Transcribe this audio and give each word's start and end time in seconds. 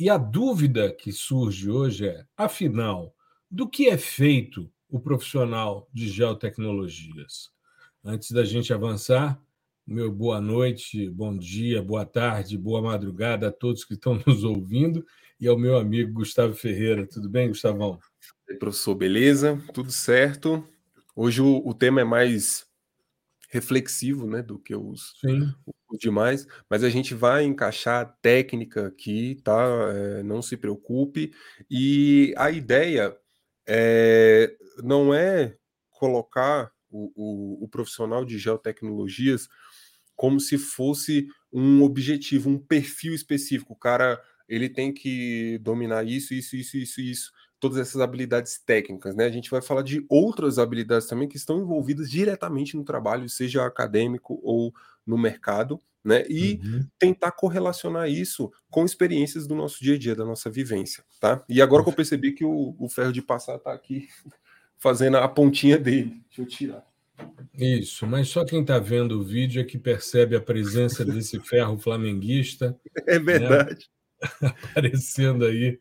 e 0.00 0.08
a 0.08 0.16
dúvida 0.16 0.90
que 0.90 1.12
surge 1.12 1.70
hoje 1.70 2.08
é: 2.08 2.24
afinal, 2.34 3.14
do 3.50 3.68
que 3.68 3.90
é 3.90 3.98
feito 3.98 4.72
o 4.88 4.98
profissional 4.98 5.86
de 5.92 6.08
geotecnologias? 6.08 7.50
Antes 8.02 8.30
da 8.30 8.42
gente 8.42 8.72
avançar, 8.72 9.38
meu 9.86 10.10
boa 10.10 10.40
noite, 10.40 11.10
bom 11.10 11.36
dia, 11.36 11.82
boa 11.82 12.06
tarde, 12.06 12.56
boa 12.56 12.80
madrugada 12.80 13.48
a 13.48 13.52
todos 13.52 13.84
que 13.84 13.92
estão 13.92 14.18
nos 14.26 14.42
ouvindo 14.42 15.04
e 15.38 15.46
ao 15.46 15.58
meu 15.58 15.76
amigo 15.76 16.14
Gustavo 16.14 16.54
Ferreira. 16.54 17.06
Tudo 17.06 17.28
bem, 17.28 17.48
Gustavão? 17.48 17.98
E 18.48 18.52
aí, 18.52 18.58
professor, 18.58 18.94
beleza? 18.94 19.62
Tudo 19.74 19.92
certo? 19.92 20.66
Hoje 21.14 21.42
o, 21.42 21.60
o 21.62 21.74
tema 21.74 22.00
é 22.00 22.04
mais 22.04 22.66
reflexivo 23.50 24.26
né, 24.26 24.42
do 24.42 24.58
que 24.58 24.74
os, 24.74 25.14
Sim 25.20 25.52
demais, 25.98 26.46
mas 26.68 26.84
a 26.84 26.90
gente 26.90 27.14
vai 27.14 27.44
encaixar 27.44 28.02
a 28.02 28.04
técnica 28.04 28.86
aqui, 28.86 29.40
tá? 29.42 29.66
É, 29.92 30.22
não 30.22 30.42
se 30.42 30.56
preocupe. 30.56 31.32
E 31.70 32.34
a 32.36 32.50
ideia 32.50 33.16
é, 33.66 34.54
não 34.82 35.12
é 35.14 35.56
colocar 35.90 36.70
o, 36.90 37.12
o, 37.14 37.64
o 37.64 37.68
profissional 37.68 38.24
de 38.24 38.38
geotecnologias 38.38 39.48
como 40.16 40.38
se 40.38 40.58
fosse 40.58 41.26
um 41.52 41.82
objetivo, 41.82 42.50
um 42.50 42.58
perfil 42.58 43.14
específico. 43.14 43.72
O 43.72 43.78
cara 43.78 44.20
ele 44.48 44.68
tem 44.68 44.92
que 44.92 45.58
dominar 45.58 46.04
isso, 46.06 46.34
isso, 46.34 46.56
isso, 46.56 46.76
isso, 46.76 47.00
isso 47.00 47.32
todas 47.60 47.78
essas 47.78 48.00
habilidades 48.00 48.58
técnicas, 48.58 49.14
né? 49.14 49.26
A 49.26 49.30
gente 49.30 49.50
vai 49.50 49.60
falar 49.60 49.82
de 49.82 50.04
outras 50.08 50.58
habilidades 50.58 51.06
também 51.06 51.28
que 51.28 51.36
estão 51.36 51.60
envolvidas 51.60 52.10
diretamente 52.10 52.76
no 52.76 52.82
trabalho, 52.82 53.28
seja 53.28 53.64
acadêmico 53.64 54.40
ou 54.42 54.72
no 55.06 55.18
mercado, 55.18 55.78
né? 56.02 56.24
E 56.28 56.58
uhum. 56.64 56.86
tentar 56.98 57.32
correlacionar 57.32 58.08
isso 58.08 58.50
com 58.70 58.84
experiências 58.84 59.46
do 59.46 59.54
nosso 59.54 59.78
dia 59.84 59.94
a 59.94 59.98
dia, 59.98 60.16
da 60.16 60.24
nossa 60.24 60.48
vivência, 60.48 61.04
tá? 61.20 61.44
E 61.48 61.60
agora 61.60 61.82
que 61.82 61.90
eu 61.90 61.94
percebi 61.94 62.32
que 62.32 62.44
o, 62.44 62.74
o 62.78 62.88
ferro 62.88 63.12
de 63.12 63.20
passar 63.20 63.56
está 63.56 63.72
aqui 63.72 64.08
fazendo 64.78 65.18
a 65.18 65.28
pontinha 65.28 65.78
dele. 65.78 66.22
Deixa 66.28 66.40
eu 66.40 66.46
tirar. 66.46 66.90
Isso, 67.54 68.06
mas 68.06 68.28
só 68.28 68.42
quem 68.46 68.62
está 68.62 68.78
vendo 68.78 69.20
o 69.20 69.22
vídeo 69.22 69.60
é 69.60 69.64
que 69.64 69.78
percebe 69.78 70.34
a 70.34 70.40
presença 70.40 71.04
desse 71.04 71.38
ferro 71.40 71.78
flamenguista. 71.78 72.74
É 73.06 73.18
verdade. 73.18 73.90
Né? 74.42 74.54
Aparecendo 74.70 75.44
aí 75.44 75.78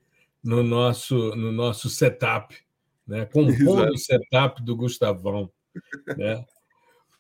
no 0.50 0.64
nosso, 0.64 1.36
no 1.36 1.52
nosso 1.52 1.90
setup, 1.92 2.58
né? 3.06 3.26
compondo 3.32 3.94
o 3.94 3.98
setup 3.98 4.64
do 4.64 4.76
Gustavão. 4.76 5.52
Né? 6.18 6.44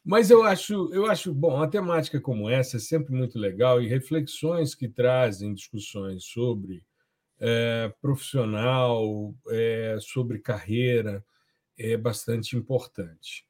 Mas 0.03 0.31
eu 0.31 0.41
acho, 0.41 0.89
eu 0.91 1.05
acho 1.05 1.31
bom, 1.31 1.55
uma 1.55 1.69
temática 1.69 2.19
como 2.19 2.49
essa 2.49 2.77
é 2.77 2.79
sempre 2.79 3.13
muito 3.13 3.37
legal 3.37 3.79
e 3.79 3.87
reflexões 3.87 4.73
que 4.73 4.89
trazem 4.89 5.53
discussões 5.53 6.23
sobre 6.23 6.83
é, 7.39 7.93
profissional, 8.01 9.35
é, 9.49 9.97
sobre 10.01 10.39
carreira, 10.39 11.23
é 11.77 11.95
bastante 11.95 12.57
importante. 12.57 13.45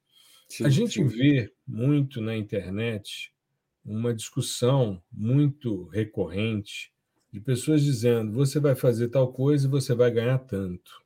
Sim, 0.50 0.66
a 0.66 0.70
gente 0.70 0.96
sim. 0.96 1.08
vê 1.08 1.54
muito 1.66 2.20
na 2.20 2.36
internet 2.36 3.32
uma 3.86 4.14
discussão 4.14 5.02
muito 5.10 5.86
recorrente 5.86 6.92
de 7.32 7.40
pessoas 7.40 7.84
dizendo: 7.84 8.32
você 8.32 8.60
vai 8.60 8.76
fazer 8.76 9.10
tal 9.10 9.32
coisa 9.32 9.68
e 9.68 9.70
você 9.70 9.94
vai 9.94 10.12
ganhar 10.12 10.40
tanto. 10.40 11.04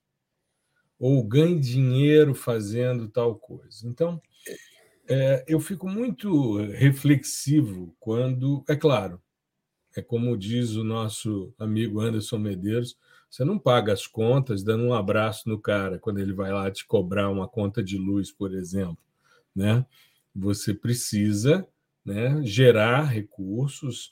Ou 1.00 1.24
ganhe 1.24 1.60
dinheiro 1.60 2.34
fazendo 2.34 3.10
tal 3.10 3.36
coisa. 3.36 3.88
Então, 3.88 4.22
é, 5.08 5.44
eu 5.48 5.60
fico 5.60 5.88
muito 5.90 6.58
reflexivo 6.72 7.96
quando, 8.00 8.64
é 8.70 8.76
claro, 8.76 9.22
é 9.96 10.02
como 10.02 10.38
diz 10.38 10.76
o 10.76 10.84
nosso 10.84 11.54
amigo 11.60 12.00
Anderson 12.00 12.38
Medeiros, 12.38 12.98
você 13.30 13.44
não 13.44 13.60
paga 13.60 13.92
as 13.92 14.08
contas 14.08 14.64
dando 14.64 14.84
um 14.84 14.94
abraço 14.94 15.50
no 15.50 15.60
cara 15.60 16.00
quando 16.00 16.20
ele 16.20 16.34
vai 16.34 16.52
lá 16.52 16.70
te 16.72 16.86
cobrar 16.86 17.30
uma 17.30 17.48
conta 17.48 17.84
de 17.84 17.98
luz, 17.98 18.32
por 18.32 18.54
exemplo, 18.54 18.98
né? 19.56 19.86
Você 20.36 20.74
precisa, 20.74 21.68
né, 22.06 22.42
gerar 22.44 23.04
recursos. 23.04 24.10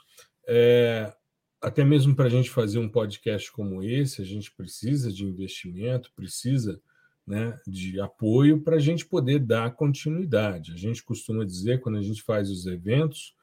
É, 0.47 1.13
até 1.61 1.83
mesmo 1.83 2.15
para 2.15 2.25
a 2.25 2.29
gente 2.29 2.49
fazer 2.49 2.79
um 2.79 2.89
podcast 2.89 3.51
como 3.51 3.83
esse, 3.83 4.21
a 4.21 4.25
gente 4.25 4.51
precisa 4.51 5.11
de 5.13 5.23
investimento, 5.23 6.11
precisa 6.15 6.81
né, 7.25 7.59
de 7.67 7.99
apoio 8.01 8.61
para 8.61 8.77
a 8.77 8.79
gente 8.79 9.05
poder 9.05 9.39
dar 9.39 9.75
continuidade. 9.75 10.73
A 10.73 10.77
gente 10.77 11.03
costuma 11.03 11.45
dizer, 11.45 11.79
quando 11.79 11.99
a 11.99 12.01
gente 12.01 12.23
faz 12.23 12.49
os 12.49 12.65
eventos, 12.65 13.35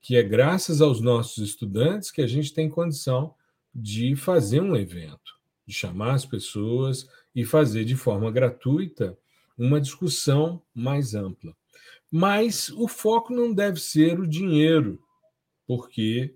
que 0.00 0.16
é 0.16 0.22
graças 0.22 0.80
aos 0.80 1.00
nossos 1.00 1.42
estudantes 1.42 2.10
que 2.10 2.22
a 2.22 2.26
gente 2.26 2.54
tem 2.54 2.68
condição 2.68 3.34
de 3.74 4.14
fazer 4.14 4.60
um 4.60 4.76
evento, 4.76 5.34
de 5.66 5.74
chamar 5.74 6.14
as 6.14 6.24
pessoas 6.24 7.08
e 7.34 7.44
fazer 7.44 7.84
de 7.84 7.96
forma 7.96 8.30
gratuita 8.30 9.18
uma 9.58 9.80
discussão 9.80 10.62
mais 10.72 11.14
ampla. 11.14 11.56
Mas 12.10 12.68
o 12.68 12.86
foco 12.86 13.34
não 13.34 13.52
deve 13.52 13.80
ser 13.80 14.20
o 14.20 14.28
dinheiro, 14.28 15.02
porque 15.66 16.34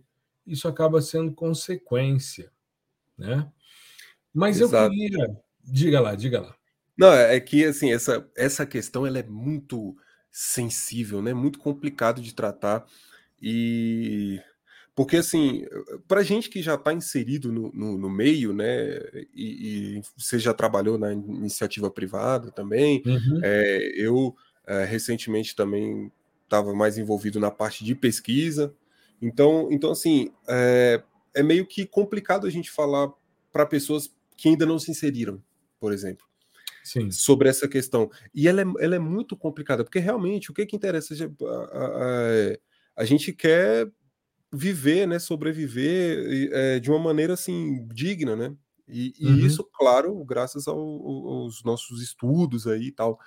isso 0.48 0.66
acaba 0.66 1.00
sendo 1.00 1.32
consequência, 1.32 2.50
né? 3.16 3.50
Mas 4.32 4.60
Exato. 4.60 4.92
eu 4.92 4.98
queria, 4.98 5.36
diga 5.64 6.00
lá, 6.00 6.14
diga 6.14 6.40
lá. 6.40 6.56
Não, 6.96 7.12
é, 7.12 7.36
é 7.36 7.40
que 7.40 7.64
assim, 7.64 7.92
essa, 7.92 8.28
essa 8.36 8.66
questão 8.66 9.06
ela 9.06 9.18
é 9.18 9.22
muito 9.22 9.96
sensível, 10.30 11.22
né? 11.22 11.32
Muito 11.32 11.58
complicado 11.58 12.20
de 12.20 12.34
tratar. 12.34 12.84
E 13.40 14.40
porque 14.98 15.18
assim, 15.18 15.64
para 16.08 16.24
gente 16.24 16.50
que 16.50 16.60
já 16.60 16.74
está 16.74 16.92
inserido 16.92 17.52
no, 17.52 17.70
no, 17.72 17.96
no, 17.96 18.10
meio, 18.10 18.52
né? 18.52 18.98
E, 19.32 19.98
e, 19.98 20.02
você 20.16 20.40
já 20.40 20.52
trabalhou 20.52 20.98
na 20.98 21.12
iniciativa 21.12 21.88
privada 21.88 22.50
também. 22.50 23.00
Uhum. 23.06 23.40
É, 23.44 23.92
eu 23.94 24.36
é, 24.66 24.84
recentemente 24.84 25.54
também 25.54 26.10
estava 26.42 26.74
mais 26.74 26.98
envolvido 26.98 27.38
na 27.38 27.48
parte 27.48 27.84
de 27.84 27.94
pesquisa. 27.94 28.74
Então, 29.20 29.68
então 29.70 29.90
assim, 29.90 30.30
é, 30.48 31.02
é 31.34 31.42
meio 31.42 31.66
que 31.66 31.86
complicado 31.86 32.46
a 32.46 32.50
gente 32.50 32.70
falar 32.70 33.10
para 33.52 33.66
pessoas 33.66 34.14
que 34.36 34.48
ainda 34.48 34.64
não 34.64 34.78
se 34.78 34.90
inseriram, 34.90 35.42
por 35.80 35.92
exemplo. 35.92 36.26
Sim. 36.84 37.10
sobre 37.10 37.50
essa 37.50 37.68
questão. 37.68 38.10
E 38.34 38.48
ela 38.48 38.62
é, 38.62 38.64
ela 38.80 38.96
é 38.96 38.98
muito 38.98 39.36
complicada, 39.36 39.84
porque 39.84 39.98
realmente 39.98 40.50
o 40.50 40.54
que, 40.54 40.64
que 40.64 40.74
interessa? 40.74 41.14
A, 41.14 41.84
a, 41.84 43.02
a 43.02 43.04
gente 43.04 43.30
quer 43.32 43.90
viver, 44.50 45.06
né, 45.06 45.18
sobreviver 45.18 46.50
é, 46.52 46.80
de 46.80 46.90
uma 46.90 46.98
maneira 46.98 47.34
assim 47.34 47.86
digna, 47.88 48.34
né? 48.34 48.54
E, 48.88 49.12
e 49.20 49.26
uhum. 49.26 49.36
isso, 49.36 49.62
claro, 49.64 50.24
graças 50.24 50.66
ao, 50.66 50.78
aos 50.78 51.62
nossos 51.62 52.02
estudos 52.02 52.66
aí 52.66 52.86
e 52.86 52.92
tal. 52.92 53.18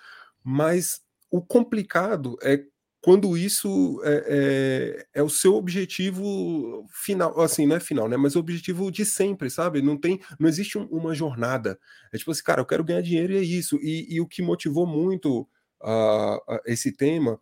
Mas 0.43 1.01
o 1.29 1.39
complicado 1.39 2.35
é 2.41 2.65
quando 3.01 3.35
isso 3.35 3.99
é, 4.03 5.05
é, 5.15 5.19
é, 5.19 5.23
o 5.23 5.29
seu 5.29 5.55
objetivo 5.55 6.87
final, 6.91 7.39
assim, 7.41 7.65
não 7.65 7.75
é 7.75 7.79
final, 7.79 8.07
né? 8.07 8.15
Mas 8.15 8.35
o 8.35 8.39
objetivo 8.39 8.91
de 8.91 9.03
sempre, 9.03 9.49
sabe? 9.49 9.81
Não 9.81 9.97
tem, 9.97 10.19
não 10.39 10.47
existe 10.47 10.77
um, 10.77 10.85
uma 10.85 11.15
jornada. 11.15 11.79
É 12.13 12.17
tipo 12.17 12.29
assim, 12.29 12.43
cara, 12.43 12.61
eu 12.61 12.65
quero 12.65 12.83
ganhar 12.83 13.01
dinheiro 13.01 13.33
e 13.33 13.37
é 13.37 13.41
isso. 13.41 13.77
E, 13.81 14.15
e 14.15 14.21
o 14.21 14.27
que 14.27 14.43
motivou 14.43 14.85
muito 14.85 15.41
uh, 15.81 16.59
esse 16.65 16.91
tema 16.91 17.39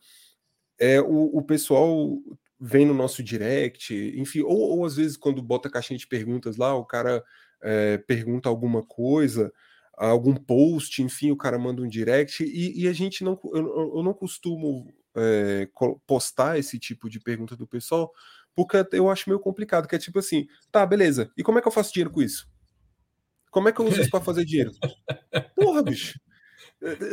é 0.80 1.02
o, 1.02 1.38
o, 1.38 1.44
pessoal 1.44 2.18
vem 2.58 2.86
no 2.86 2.94
nosso 2.94 3.22
direct, 3.22 3.94
enfim, 4.18 4.42
ou, 4.42 4.78
ou 4.78 4.86
às 4.86 4.96
vezes 4.96 5.18
quando 5.18 5.42
bota 5.42 5.70
caixinha 5.70 5.98
de 5.98 6.08
perguntas 6.08 6.56
lá, 6.56 6.74
o 6.74 6.86
cara 6.86 7.22
é, 7.62 7.98
pergunta 7.98 8.48
alguma 8.48 8.82
coisa 8.82 9.52
algum 10.08 10.34
post, 10.34 11.04
enfim, 11.04 11.30
o 11.32 11.36
cara 11.36 11.60
manda 11.60 11.82
um 11.82 11.88
direct 11.88 12.42
e, 12.42 12.84
e 12.84 12.88
a 12.88 12.94
gente 12.94 13.22
não, 13.22 13.38
eu, 13.54 13.96
eu, 13.98 14.04
não 14.04 14.14
costumo 14.14 14.94
é, 15.16 15.68
postar 16.06 16.58
esse 16.58 16.80
tipo 16.80 17.10
de 17.10 17.20
pergunta 17.20 17.56
do 17.56 17.68
pessoal, 17.68 18.12
porque 18.56 18.78
eu 18.94 19.10
acho 19.10 19.30
meio 19.30 19.40
complicado, 19.40 19.88
que 19.88 19.96
é 19.96 20.00
tipo 20.00 20.20
assim, 20.20 20.48
tá, 20.72 20.86
beleza, 20.86 21.32
e 21.38 21.44
como 21.44 21.58
é 21.58 21.62
que 21.62 21.68
eu 21.68 21.72
faço 21.72 21.94
dinheiro 21.94 22.12
com 22.12 22.22
isso? 22.22 22.50
Como 23.52 23.68
é 23.68 23.72
que 23.72 23.80
eu 23.80 23.86
uso 23.86 24.02
isso 24.02 24.12
para 24.12 24.24
fazer 24.24 24.46
dinheiro? 24.46 24.72
Porra, 25.56 25.82
bicho. 25.82 26.20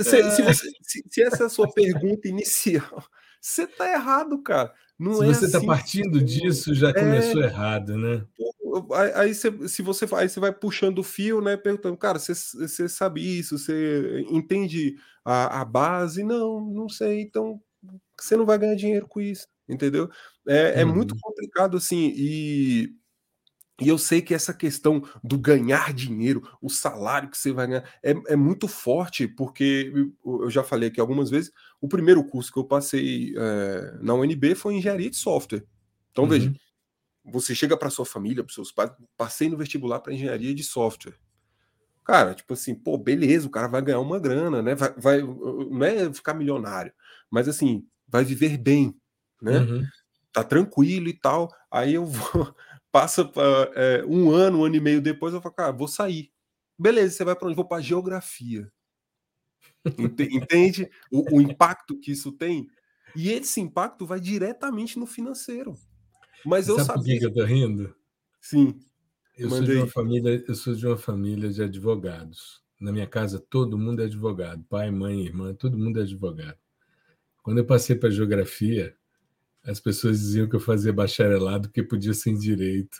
Se, 0.02 0.30
se, 0.30 0.42
você, 0.42 0.70
se, 0.82 1.04
se, 1.08 1.22
essa 1.22 1.44
é 1.44 1.46
a 1.46 1.50
sua 1.50 1.72
pergunta 1.72 2.28
inicial, 2.28 3.02
você 3.40 3.66
tá 3.66 3.90
errado, 3.90 4.40
cara. 4.42 4.72
Não 4.98 5.14
se 5.14 5.24
é 5.24 5.26
você 5.26 5.44
está 5.46 5.58
assim 5.58 5.66
partindo 5.66 6.22
disso, 6.22 6.74
já 6.74 6.90
é... 6.90 6.92
começou 6.92 7.42
errado, 7.42 7.96
né? 7.96 8.24
aí 9.16 9.34
você, 9.34 9.68
se 9.68 9.82
você 9.82 10.06
aí 10.14 10.28
você 10.28 10.40
vai 10.40 10.52
puxando 10.52 10.98
o 10.98 11.02
fio, 11.02 11.40
né? 11.40 11.56
Perguntando, 11.56 11.96
cara, 11.96 12.18
você, 12.18 12.34
você 12.34 12.88
sabe 12.88 13.20
isso? 13.38 13.58
Você 13.58 14.24
entende 14.30 14.96
a, 15.24 15.60
a 15.60 15.64
base? 15.64 16.22
Não, 16.22 16.60
não 16.60 16.88
sei. 16.88 17.20
Então 17.20 17.60
você 18.24 18.36
não 18.36 18.46
vai 18.46 18.58
ganhar 18.58 18.74
dinheiro 18.74 19.06
com 19.06 19.20
isso, 19.20 19.46
entendeu? 19.68 20.10
É, 20.46 20.80
é 20.80 20.84
muito 20.84 21.12
uhum. 21.12 21.20
complicado 21.20 21.76
assim 21.76 22.12
e 22.16 22.94
e 23.80 23.88
eu 23.88 23.98
sei 23.98 24.22
que 24.22 24.32
essa 24.32 24.54
questão 24.54 25.02
do 25.22 25.36
ganhar 25.38 25.92
dinheiro, 25.92 26.42
o 26.62 26.70
salário 26.70 27.28
que 27.28 27.36
você 27.36 27.52
vai 27.52 27.66
ganhar, 27.66 27.84
é, 28.02 28.14
é, 28.28 28.36
muito 28.36 28.66
forte, 28.66 29.28
porque 29.28 29.92
eu 30.24 30.48
já 30.48 30.64
falei 30.64 30.88
aqui 30.88 30.98
algumas 30.98 31.28
vezes, 31.28 31.52
o 31.78 31.86
primeiro 31.86 32.24
curso 32.24 32.50
que 32.50 32.58
eu 32.58 32.64
passei 32.64 33.34
é, 33.36 33.98
na 34.00 34.14
UNB 34.14 34.54
foi 34.54 34.74
engenharia 34.74 35.10
de 35.10 35.16
software. 35.16 35.62
Então, 36.10 36.24
uhum. 36.24 36.30
veja, 36.30 36.54
você 37.22 37.54
chega 37.54 37.76
para 37.76 37.90
sua 37.90 38.06
família, 38.06 38.42
para 38.42 38.54
seus 38.54 38.72
pais, 38.72 38.90
passei 39.14 39.50
no 39.50 39.58
vestibular 39.58 40.00
para 40.00 40.14
engenharia 40.14 40.54
de 40.54 40.64
software. 40.64 41.14
Cara, 42.02 42.34
tipo 42.34 42.54
assim, 42.54 42.74
pô, 42.74 42.96
beleza, 42.96 43.46
o 43.46 43.50
cara 43.50 43.68
vai 43.68 43.82
ganhar 43.82 44.00
uma 44.00 44.18
grana, 44.18 44.62
né? 44.62 44.74
Vai, 44.74 44.94
vai 44.96 45.22
não 45.22 45.84
é 45.84 46.14
ficar 46.14 46.32
milionário, 46.32 46.92
mas 47.30 47.46
assim, 47.46 47.84
vai 48.08 48.24
viver 48.24 48.56
bem, 48.56 48.94
né? 49.40 49.58
Uhum. 49.58 49.86
Tá 50.32 50.44
tranquilo 50.44 51.08
e 51.08 51.18
tal. 51.18 51.50
Aí 51.70 51.94
eu 51.94 52.04
vou 52.04 52.54
passa 52.92 53.30
é, 53.74 54.04
um 54.06 54.30
ano, 54.30 54.60
um 54.60 54.64
ano 54.64 54.76
e 54.76 54.80
meio 54.80 55.00
depois, 55.00 55.34
eu 55.34 55.40
falo, 55.40 55.54
cara, 55.54 55.72
vou 55.72 55.88
sair. 55.88 56.30
Beleza, 56.78 57.16
você 57.16 57.24
vai 57.24 57.34
para 57.34 57.46
onde? 57.46 57.56
Vou 57.56 57.66
para 57.66 57.82
geografia. 57.82 58.70
Entende 60.30 60.90
o, 61.10 61.36
o, 61.36 61.40
impacto 61.40 61.98
que 61.98 62.12
isso 62.12 62.32
tem? 62.32 62.68
E 63.14 63.30
esse 63.30 63.60
impacto 63.60 64.04
vai 64.04 64.20
diretamente 64.20 64.98
no 64.98 65.06
financeiro. 65.06 65.74
Mas 66.44 66.68
eu 66.68 66.76
Sabe 66.76 66.86
sabia. 66.86 67.14
Por 67.14 67.20
que 67.20 67.26
eu 67.26 67.34
tô 67.34 67.44
rindo? 67.44 67.94
Sim. 68.40 68.78
Eu 69.36 69.50
sou, 69.50 69.62
de 69.62 69.72
uma 69.72 69.86
família, 69.86 70.44
eu 70.46 70.54
sou 70.54 70.74
de 70.74 70.86
uma 70.86 70.96
família 70.96 71.50
de 71.50 71.62
advogados. 71.62 72.62
Na 72.80 72.92
minha 72.92 73.06
casa, 73.06 73.38
todo 73.38 73.78
mundo 73.78 74.02
é 74.02 74.06
advogado. 74.06 74.64
Pai, 74.64 74.90
mãe, 74.90 75.20
irmã, 75.20 75.54
todo 75.54 75.78
mundo 75.78 75.98
é 75.98 76.02
advogado. 76.02 76.58
Quando 77.46 77.58
eu 77.58 77.64
passei 77.64 77.94
para 77.94 78.10
geografia, 78.10 78.92
as 79.62 79.78
pessoas 79.78 80.18
diziam 80.18 80.48
que 80.48 80.56
eu 80.56 80.60
fazia 80.60 80.92
bacharelado 80.92 81.68
porque 81.68 81.80
podia 81.80 82.12
sem 82.12 82.36
direito. 82.36 82.96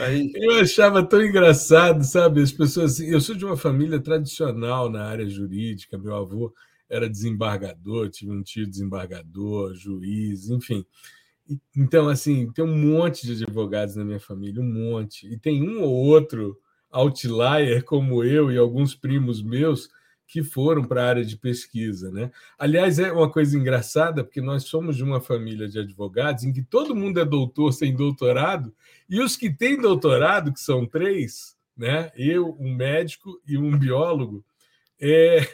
Aí... 0.00 0.32
Eu 0.34 0.58
achava 0.58 1.00
tão 1.00 1.22
engraçado, 1.22 2.02
sabe? 2.02 2.42
As 2.42 2.50
pessoas. 2.50 2.98
Eu 2.98 3.20
sou 3.20 3.36
de 3.36 3.44
uma 3.44 3.56
família 3.56 4.00
tradicional 4.00 4.90
na 4.90 5.04
área 5.04 5.28
jurídica. 5.28 5.96
Meu 5.96 6.16
avô 6.16 6.52
era 6.90 7.08
desembargador, 7.08 8.10
tive 8.10 8.32
um 8.32 8.42
tio 8.42 8.68
desembargador, 8.68 9.76
juiz, 9.76 10.50
enfim. 10.50 10.84
Então, 11.76 12.08
assim, 12.08 12.50
tem 12.50 12.64
um 12.64 12.76
monte 12.76 13.28
de 13.28 13.44
advogados 13.44 13.94
na 13.94 14.04
minha 14.04 14.18
família, 14.18 14.60
um 14.60 14.72
monte. 14.72 15.32
E 15.32 15.38
tem 15.38 15.62
um 15.62 15.82
ou 15.82 15.92
outro 15.92 16.58
outlier, 16.90 17.84
como 17.84 18.24
eu 18.24 18.50
e 18.50 18.58
alguns 18.58 18.96
primos 18.96 19.40
meus, 19.40 19.88
que 20.32 20.42
foram 20.42 20.82
para 20.82 21.04
a 21.04 21.08
área 21.08 21.24
de 21.26 21.36
pesquisa. 21.36 22.10
Né? 22.10 22.30
Aliás, 22.58 22.98
é 22.98 23.12
uma 23.12 23.30
coisa 23.30 23.58
engraçada, 23.58 24.24
porque 24.24 24.40
nós 24.40 24.64
somos 24.64 24.96
de 24.96 25.04
uma 25.04 25.20
família 25.20 25.68
de 25.68 25.78
advogados 25.78 26.44
em 26.44 26.54
que 26.54 26.62
todo 26.62 26.96
mundo 26.96 27.20
é 27.20 27.24
doutor 27.24 27.70
sem 27.70 27.94
doutorado, 27.94 28.74
e 29.10 29.20
os 29.20 29.36
que 29.36 29.50
têm 29.50 29.78
doutorado, 29.78 30.50
que 30.50 30.58
são 30.58 30.86
três, 30.86 31.54
né? 31.76 32.10
eu, 32.16 32.56
um 32.58 32.74
médico 32.74 33.38
e 33.46 33.58
um 33.58 33.78
biólogo, 33.78 34.42
é... 34.98 35.46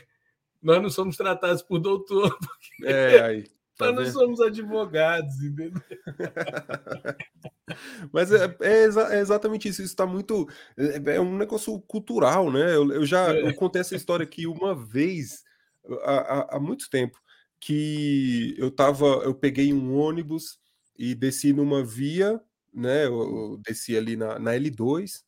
nós 0.62 0.80
não 0.80 0.90
somos 0.90 1.16
tratados 1.16 1.60
por 1.60 1.80
doutor. 1.80 2.38
Porque... 2.38 2.86
É, 2.86 3.20
aí. 3.20 3.57
Tá 3.78 3.92
Nós 3.92 4.06
não 4.06 4.12
somos 4.12 4.40
advogados, 4.40 5.40
entendeu? 5.40 5.80
Mas 8.12 8.32
é, 8.32 8.56
é, 8.60 8.82
exa 8.82 9.14
é, 9.14 9.20
exatamente 9.20 9.68
isso. 9.68 9.82
Isso 9.82 9.92
está 9.92 10.04
muito. 10.04 10.48
É, 10.76 11.14
é, 11.14 11.20
um 11.20 11.36
negócio 11.36 11.80
cultural, 11.82 12.50
né? 12.50 12.74
Eu, 12.74 12.92
eu 12.92 13.06
já 13.06 13.32
é. 13.32 13.48
eu 13.48 13.54
contei 13.54 13.80
essa 13.80 13.94
história 13.94 14.24
aqui 14.24 14.48
uma 14.48 14.74
vez, 14.74 15.44
há, 16.02 16.12
há, 16.12 16.56
há, 16.56 16.60
muito 16.60 16.90
tempo, 16.90 17.16
que 17.60 18.56
eu 18.58 18.68
tava. 18.68 19.06
Eu 19.06 19.32
peguei 19.32 19.72
um 19.72 19.96
ônibus 19.96 20.58
e 20.98 21.14
desci 21.14 21.52
numa 21.52 21.84
via, 21.84 22.40
né? 22.74 23.06
Eu, 23.06 23.20
eu 23.20 23.60
desci 23.64 23.96
ali 23.96 24.16
na, 24.16 24.40
na 24.40 24.54
L2 24.54 25.22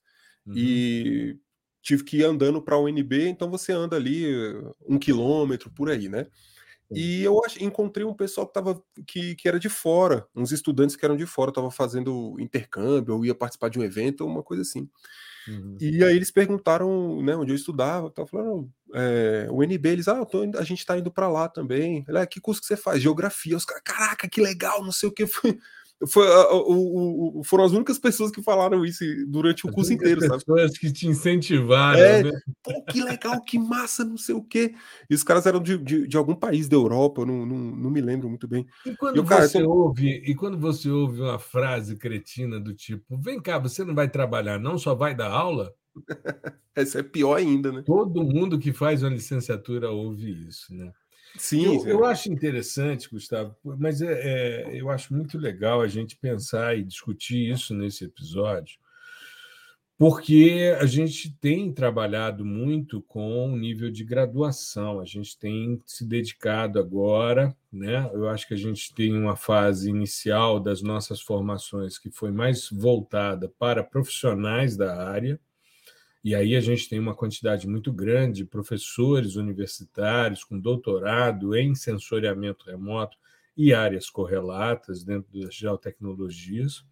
uhum. 0.45 0.55
e 0.57 1.39
tive 1.81 2.03
que 2.03 2.17
ir 2.17 2.25
andando 2.25 2.61
para 2.61 2.75
a 2.75 2.81
UNB, 2.81 3.29
então 3.29 3.49
você 3.49 3.71
anda 3.71 3.95
ali 3.95 4.27
um 4.89 4.99
quilômetro 4.99 5.71
por 5.71 5.89
aí, 5.89 6.09
né? 6.09 6.27
E 6.93 7.23
eu 7.23 7.41
encontrei 7.61 8.05
um 8.05 8.15
pessoal 8.15 8.47
que, 8.47 8.53
tava, 8.53 8.83
que, 9.07 9.37
que 9.37 9.49
era 9.49 9.61
de 9.61 9.69
fora, 9.69 10.27
uns 10.35 10.51
estudantes 10.51 10.97
que 10.97 11.05
eram 11.05 11.17
de 11.17 11.27
fora, 11.27 11.51
estavam 11.51 11.71
fazendo 11.71 12.37
intercâmbio, 12.39 13.15
ou 13.15 13.25
ia 13.25 13.35
participar 13.35 13.71
de 13.71 13.79
um 13.79 13.85
evento, 13.85 14.27
uma 14.27 14.43
coisa 14.43 14.63
assim. 14.63 14.89
Uhum. 15.49 15.77
E 15.81 16.05
aí 16.05 16.15
eles 16.15 16.31
perguntaram 16.31 17.23
né, 17.23 17.35
onde 17.35 17.53
eu 17.53 17.57
estudava, 17.57 18.11
tava 18.11 18.29
falando, 18.29 18.71
é, 18.95 19.49
o 19.51 19.63
NB, 19.63 19.89
eles, 19.89 20.09
ah, 20.09 20.25
tô, 20.25 20.43
a 20.57 20.65
gente 20.65 20.81
está 20.81 20.99
indo 20.99 21.11
para 21.11 21.29
lá 21.29 21.49
também. 21.49 22.05
Ele, 22.09 22.19
ah, 22.19 22.27
que 22.27 22.41
curso 22.41 22.61
que 22.61 22.67
você 22.67 22.77
faz? 22.77 23.01
Geografia. 23.01 23.57
Os 23.57 23.65
caras, 23.65 23.83
caraca, 23.85 24.29
que 24.29 24.41
legal, 24.41 24.83
não 24.83 24.93
sei 24.93 25.09
o 25.09 25.13
que. 25.13 25.27
Foi, 25.27 25.59
foi, 26.09 26.27
o, 26.27 27.41
o, 27.41 27.45
foram 27.45 27.65
as 27.65 27.73
únicas 27.73 27.99
pessoas 27.99 28.31
que 28.31 28.43
falaram 28.43 28.85
isso 28.85 29.05
durante 29.27 29.67
o 29.67 29.71
curso 29.71 29.93
inteiro, 29.93 30.21
sabe? 30.23 30.45
Pessoas 30.45 30.79
que 30.79 30.91
te 30.91 31.07
incentivaram. 31.07 32.01
É, 32.01 32.23
né? 32.23 32.41
Pô, 32.63 32.83
que 32.85 33.03
legal, 33.03 33.43
que 33.43 33.59
massa, 33.59 34.03
não 34.03 34.17
sei 34.17 34.35
o 34.35 34.43
quê. 34.43 34.75
E 35.11 35.15
os 35.15 35.23
caras 35.23 35.45
eram 35.45 35.61
de, 35.61 35.77
de, 35.77 36.09
de 36.09 36.17
algum 36.17 36.35
país 36.35 36.69
da 36.69 36.77
Europa, 36.77 37.21
eu 37.21 37.27
não, 37.27 37.45
não, 37.45 37.59
não 37.59 37.91
me 37.91 38.01
lembro 38.01 38.29
muito 38.29 38.49
bem. 38.49 38.67
E 38.87 38.97
quando, 38.97 39.23
e 39.23 39.27
cara, 39.27 39.47
você 39.47 39.63
tô... 39.63 39.71
ouve, 39.71 40.09
e 40.09 40.35
quando 40.35 40.59
você 40.59 40.89
ouve 40.89 41.21
uma 41.21 41.39
frase 41.39 41.97
cretina 41.97 42.59
do 42.59 42.73
tipo: 42.73 43.19
vem 43.19 43.41
cá, 43.41 43.59
você 43.59 43.85
não 43.85 43.95
vai 43.95 44.09
trabalhar, 44.09 44.59
não, 44.59 44.79
só 44.79 44.95
vai 44.95 45.15
dar 45.15 45.31
aula? 45.31 45.75
Essa 46.75 47.01
é 47.01 47.03
pior 47.03 47.37
ainda, 47.37 47.71
né? 47.73 47.83
Todo 47.85 48.25
mundo 48.25 48.59
que 48.59 48.73
faz 48.73 49.03
uma 49.03 49.11
licenciatura 49.11 49.91
ouve 49.91 50.49
isso, 50.49 50.75
né? 50.75 50.91
Sim, 51.37 51.65
eu, 51.65 51.87
eu, 51.87 52.05
acho 52.05 52.31
interessante, 52.31 53.09
Gustavo, 53.09 53.55
mas 53.65 54.03
é, 54.03 54.13
é, 54.13 54.81
eu 54.81 54.91
acho 54.91 55.15
muito 55.15 55.39
legal 55.39 55.81
a 55.81 55.89
gente 55.89 56.17
pensar 56.17 56.77
e 56.77 56.83
discutir 56.83 57.51
isso 57.51 57.75
nesse 57.75 58.05
episódio, 58.05 58.79
porque 59.97 60.75
a 60.81 60.87
gente 60.87 61.37
tem 61.41 61.73
trabalhado 61.73 62.45
muito 62.45 63.03
com 63.03 63.53
o 63.53 63.57
nível 63.57 63.91
de 63.91 64.03
graduação, 64.03 64.99
a 64.99 65.05
gente 65.05 65.39
tem 65.39 65.81
se 65.87 66.07
dedicado 66.07 66.79
agora, 66.79 67.55
né? 67.71 68.11
Eu 68.13 68.29
acho 68.29 68.49
que 68.49 68.55
a 68.55 68.57
gente 68.57 68.95
tem 68.95 69.13
uma 69.17 69.37
fase 69.37 69.91
inicial 69.91 70.59
das 70.59 70.83
nossas 70.83 71.21
formações 71.21 71.99
que 71.99 72.11
foi 72.11 72.33
mais 72.33 72.69
voltada 72.71 73.49
para 73.59 73.85
profissionais 73.85 74.77
da 74.77 75.07
área 75.07 75.39
e 76.23 76.35
aí 76.35 76.55
a 76.55 76.61
gente 76.61 76.89
tem 76.89 76.99
uma 76.99 77.15
quantidade 77.15 77.67
muito 77.67 77.93
grande 77.93 78.39
de 78.39 78.45
professores 78.45 79.37
universitários 79.37 80.45
com 80.45 80.59
doutorado 80.59 81.57
em 81.57 81.75
sensoriamento 81.75 82.67
remoto 82.67 83.17
e 83.57 83.73
áreas 83.73 84.11
correlatas 84.11 85.03
dentro 85.03 85.31
das 85.33 85.55
geotecnologias. 85.55 86.85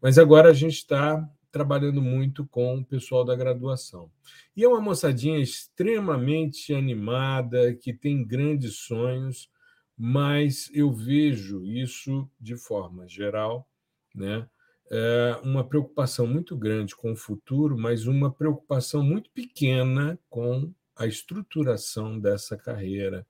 Mas 0.00 0.16
agora 0.16 0.50
a 0.50 0.54
gente 0.54 0.74
está 0.74 1.28
trabalhando 1.50 2.00
muito 2.00 2.46
com 2.46 2.78
o 2.78 2.84
pessoal 2.84 3.24
da 3.24 3.34
graduação. 3.34 4.10
E 4.56 4.62
é 4.62 4.68
uma 4.68 4.80
moçadinha 4.80 5.38
extremamente 5.38 6.72
animada, 6.72 7.74
que 7.74 7.92
tem 7.92 8.24
grandes 8.24 8.76
sonhos, 8.76 9.50
mas 9.96 10.70
eu 10.72 10.92
vejo 10.92 11.64
isso 11.64 12.30
de 12.40 12.56
forma 12.56 13.08
geral, 13.08 13.68
né? 14.14 14.48
É, 14.90 15.38
uma 15.42 15.64
preocupação 15.64 16.26
muito 16.26 16.56
grande 16.56 16.96
com 16.96 17.12
o 17.12 17.16
futuro, 17.16 17.76
mas 17.76 18.06
uma 18.06 18.32
preocupação 18.32 19.02
muito 19.02 19.30
pequena 19.30 20.18
com 20.28 20.72
a 20.96 21.06
estruturação 21.06 22.18
dessa 22.18 22.56
carreira, 22.56 23.26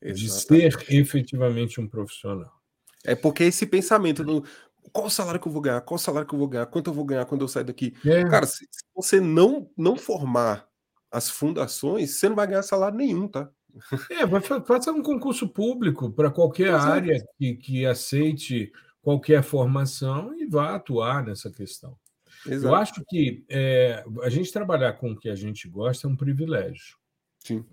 Exatamente. 0.00 0.68
de 0.68 0.76
ser 0.76 0.94
efetivamente 0.94 1.80
um 1.80 1.88
profissional. 1.88 2.52
É 3.04 3.14
porque 3.14 3.44
esse 3.44 3.66
pensamento 3.66 4.22
do 4.24 4.44
qual 4.92 5.06
o 5.06 5.10
salário 5.10 5.40
que 5.40 5.46
eu 5.46 5.52
vou 5.52 5.62
ganhar, 5.62 5.80
qual 5.82 5.96
o 5.96 5.98
salário 5.98 6.26
que 6.26 6.34
eu 6.34 6.38
vou 6.38 6.48
ganhar, 6.48 6.66
quanto 6.66 6.90
eu 6.90 6.94
vou 6.94 7.04
ganhar 7.04 7.24
quando 7.24 7.42
eu 7.42 7.48
sair 7.48 7.64
daqui. 7.64 7.94
É. 8.04 8.24
Cara, 8.24 8.46
se, 8.46 8.66
se 8.70 8.84
você 8.94 9.20
não, 9.20 9.70
não 9.76 9.96
formar 9.96 10.68
as 11.10 11.28
fundações, 11.28 12.16
você 12.16 12.28
não 12.28 12.36
vai 12.36 12.46
ganhar 12.46 12.62
salário 12.62 12.96
nenhum, 12.96 13.28
tá? 13.28 13.50
É, 14.10 14.26
vai 14.26 14.40
fazer 14.40 14.90
um 14.90 15.02
concurso 15.02 15.48
público 15.48 16.10
para 16.10 16.30
qualquer 16.30 16.74
área 16.74 17.24
que, 17.38 17.54
que 17.54 17.86
aceite 17.86 18.72
qualquer 19.10 19.42
formação 19.42 20.38
e 20.38 20.46
vá 20.46 20.76
atuar 20.76 21.24
nessa 21.24 21.50
questão. 21.50 21.98
Exato. 22.46 22.66
Eu 22.66 22.74
acho 22.76 23.04
que 23.08 23.44
é, 23.48 24.04
a 24.22 24.28
gente 24.28 24.52
trabalhar 24.52 24.92
com 24.94 25.10
o 25.10 25.16
que 25.18 25.28
a 25.28 25.34
gente 25.34 25.68
gosta 25.68 26.06
é 26.06 26.10
um 26.10 26.14
privilégio. 26.14 26.96
Sim. 27.40 27.64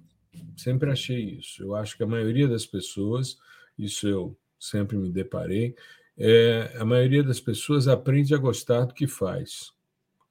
Sempre 0.56 0.90
achei 0.90 1.38
isso. 1.38 1.62
Eu 1.62 1.76
acho 1.76 1.96
que 1.96 2.02
a 2.02 2.08
maioria 2.08 2.48
das 2.48 2.66
pessoas, 2.66 3.38
isso 3.78 4.08
eu 4.08 4.38
sempre 4.60 4.98
me 4.98 5.12
deparei, 5.12 5.76
é, 6.18 6.76
a 6.80 6.84
maioria 6.84 7.24
das 7.24 7.40
pessoas 7.40 7.88
aprende 7.88 8.34
a 8.34 8.40
gostar 8.40 8.86
do 8.86 8.96
que 8.96 9.06
faz. 9.06 9.72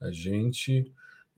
A 0.01 0.11
gente 0.11 0.93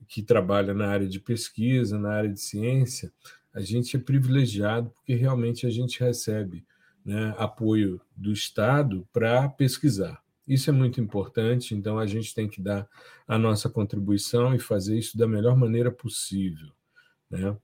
que 0.07 0.23
trabalha 0.23 0.73
na 0.73 0.87
área 0.87 1.07
de 1.07 1.19
pesquisa, 1.19 1.99
na 1.99 2.11
área 2.11 2.29
de 2.29 2.39
ciência, 2.39 3.13
a 3.53 3.61
gente 3.61 3.95
é 3.95 3.99
privilegiado 3.99 4.89
porque 4.89 5.13
realmente 5.13 5.67
a 5.67 5.69
gente 5.69 5.99
recebe 5.99 6.65
né, 7.05 7.33
apoio 7.37 8.01
do 8.15 8.31
Estado 8.31 9.07
para 9.11 9.49
pesquisar. 9.49 10.21
Isso 10.47 10.69
é 10.69 10.73
muito 10.73 10.99
importante, 10.99 11.75
então 11.75 11.99
a 11.99 12.07
gente 12.07 12.33
tem 12.33 12.47
que 12.47 12.61
dar 12.61 12.87
a 13.27 13.37
nossa 13.37 13.69
contribuição 13.69 14.55
e 14.55 14.59
fazer 14.59 14.97
isso 14.97 15.17
da 15.17 15.27
melhor 15.27 15.55
maneira 15.55 15.91
possível. 15.91 16.71
Né? 17.29 17.55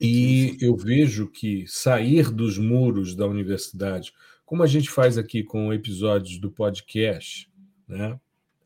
E 0.00 0.56
eu 0.60 0.76
vejo 0.76 1.28
que 1.28 1.64
sair 1.68 2.30
dos 2.30 2.58
muros 2.58 3.14
da 3.14 3.26
universidade, 3.26 4.12
como 4.44 4.62
a 4.62 4.66
gente 4.66 4.90
faz 4.90 5.16
aqui 5.16 5.44
com 5.44 5.72
episódios 5.72 6.38
do 6.38 6.50
podcast, 6.50 7.48
né? 7.86 8.18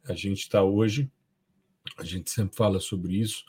a 0.08 0.14
gente 0.14 0.40
está 0.40 0.62
hoje, 0.62 1.10
a 1.98 2.04
gente 2.04 2.30
sempre 2.30 2.56
fala 2.56 2.80
sobre 2.80 3.20
isso, 3.20 3.44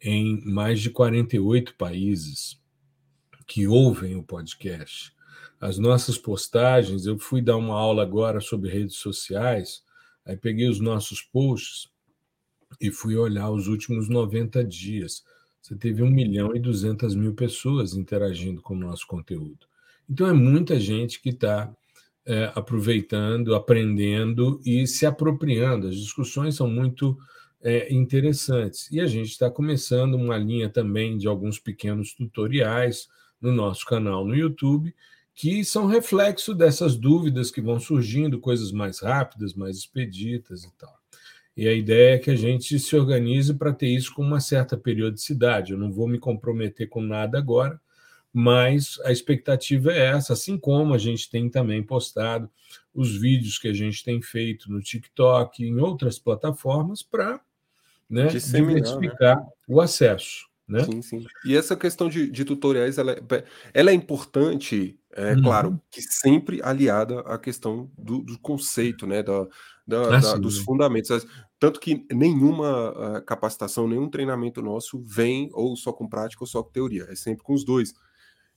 em 0.00 0.44
mais 0.44 0.80
de 0.80 0.90
48 0.90 1.76
países 1.76 2.60
que 3.46 3.66
ouvem 3.66 4.16
o 4.16 4.22
podcast 4.22 5.14
as 5.60 5.78
nossas 5.78 6.16
postagens. 6.16 7.06
Eu 7.06 7.18
fui 7.18 7.42
dar 7.42 7.56
uma 7.56 7.74
aula 7.74 8.02
agora 8.02 8.40
sobre 8.40 8.70
redes 8.70 8.96
sociais, 8.96 9.82
aí 10.24 10.36
peguei 10.36 10.68
os 10.68 10.80
nossos 10.80 11.20
posts 11.20 11.88
e 12.80 12.90
fui 12.90 13.16
olhar 13.16 13.50
os 13.50 13.66
últimos 13.66 14.08
90 14.08 14.64
dias. 14.64 15.22
Você 15.60 15.76
teve 15.76 16.02
1 16.02 16.10
milhão 16.10 16.56
e 16.56 16.58
200 16.58 17.14
mil 17.14 17.34
pessoas 17.34 17.94
interagindo 17.94 18.62
com 18.62 18.74
o 18.74 18.78
nosso 18.78 19.06
conteúdo. 19.06 19.66
Então, 20.08 20.26
é 20.26 20.32
muita 20.32 20.80
gente 20.80 21.20
que 21.20 21.28
está 21.28 21.72
é, 22.24 22.50
aproveitando, 22.54 23.54
aprendendo 23.54 24.60
e 24.64 24.86
se 24.86 25.04
apropriando. 25.04 25.88
As 25.88 25.96
discussões 25.96 26.56
são 26.56 26.68
muito 26.68 27.18
é, 27.62 27.92
interessantes. 27.92 28.90
E 28.90 29.00
a 29.00 29.06
gente 29.06 29.30
está 29.30 29.50
começando 29.50 30.14
uma 30.14 30.36
linha 30.36 30.68
também 30.68 31.16
de 31.18 31.28
alguns 31.28 31.58
pequenos 31.58 32.14
tutoriais 32.14 33.08
no 33.40 33.52
nosso 33.52 33.84
canal 33.86 34.24
no 34.24 34.34
YouTube, 34.34 34.94
que 35.40 35.64
são 35.64 35.86
reflexo 35.86 36.54
dessas 36.54 36.94
dúvidas 36.94 37.50
que 37.50 37.62
vão 37.62 37.80
surgindo, 37.80 38.38
coisas 38.38 38.70
mais 38.70 39.00
rápidas, 39.00 39.54
mais 39.54 39.78
expeditas 39.78 40.64
e 40.64 40.72
tal. 40.76 40.94
E 41.56 41.66
a 41.66 41.72
ideia 41.72 42.16
é 42.16 42.18
que 42.18 42.30
a 42.30 42.36
gente 42.36 42.78
se 42.78 42.94
organize 42.94 43.54
para 43.54 43.72
ter 43.72 43.88
isso 43.88 44.12
com 44.12 44.20
uma 44.20 44.38
certa 44.38 44.76
periodicidade. 44.76 45.72
Eu 45.72 45.78
não 45.78 45.90
vou 45.90 46.06
me 46.06 46.18
comprometer 46.18 46.90
com 46.90 47.00
nada 47.00 47.38
agora, 47.38 47.80
mas 48.30 49.00
a 49.02 49.10
expectativa 49.10 49.90
é 49.90 50.08
essa, 50.08 50.34
assim 50.34 50.58
como 50.58 50.92
a 50.92 50.98
gente 50.98 51.30
tem 51.30 51.48
também 51.48 51.82
postado 51.82 52.50
os 52.92 53.18
vídeos 53.18 53.58
que 53.58 53.68
a 53.68 53.72
gente 53.72 54.04
tem 54.04 54.20
feito 54.20 54.70
no 54.70 54.82
TikTok 54.82 55.64
e 55.64 55.68
em 55.68 55.80
outras 55.80 56.18
plataformas 56.18 57.02
para 57.02 57.40
né, 58.10 58.26
diversificar 58.26 59.38
né? 59.38 59.46
o 59.66 59.80
acesso. 59.80 60.49
Né? 60.70 60.84
Sim, 60.84 61.02
sim. 61.02 61.24
E 61.44 61.56
essa 61.56 61.76
questão 61.76 62.08
de, 62.08 62.30
de 62.30 62.44
tutoriais, 62.44 62.96
ela 62.96 63.12
é, 63.12 63.44
ela 63.74 63.90
é 63.90 63.94
importante, 63.94 64.98
é 65.12 65.34
uhum. 65.34 65.42
claro, 65.42 65.80
que 65.90 66.00
sempre 66.00 66.60
aliada 66.62 67.20
à 67.20 67.36
questão 67.36 67.90
do, 67.98 68.22
do 68.22 68.38
conceito, 68.38 69.06
né, 69.06 69.22
da, 69.22 69.46
da, 69.86 70.16
ah, 70.16 70.20
da 70.20 70.36
dos 70.36 70.58
fundamentos. 70.58 71.26
Tanto 71.58 71.80
que 71.80 72.06
nenhuma 72.12 73.18
uh, 73.18 73.24
capacitação, 73.24 73.88
nenhum 73.88 74.08
treinamento 74.08 74.62
nosso 74.62 75.02
vem 75.04 75.50
ou 75.52 75.76
só 75.76 75.92
com 75.92 76.08
prática 76.08 76.42
ou 76.42 76.46
só 76.46 76.62
com 76.62 76.70
teoria, 76.70 77.06
é 77.10 77.14
sempre 77.16 77.42
com 77.42 77.52
os 77.52 77.64
dois. 77.64 77.92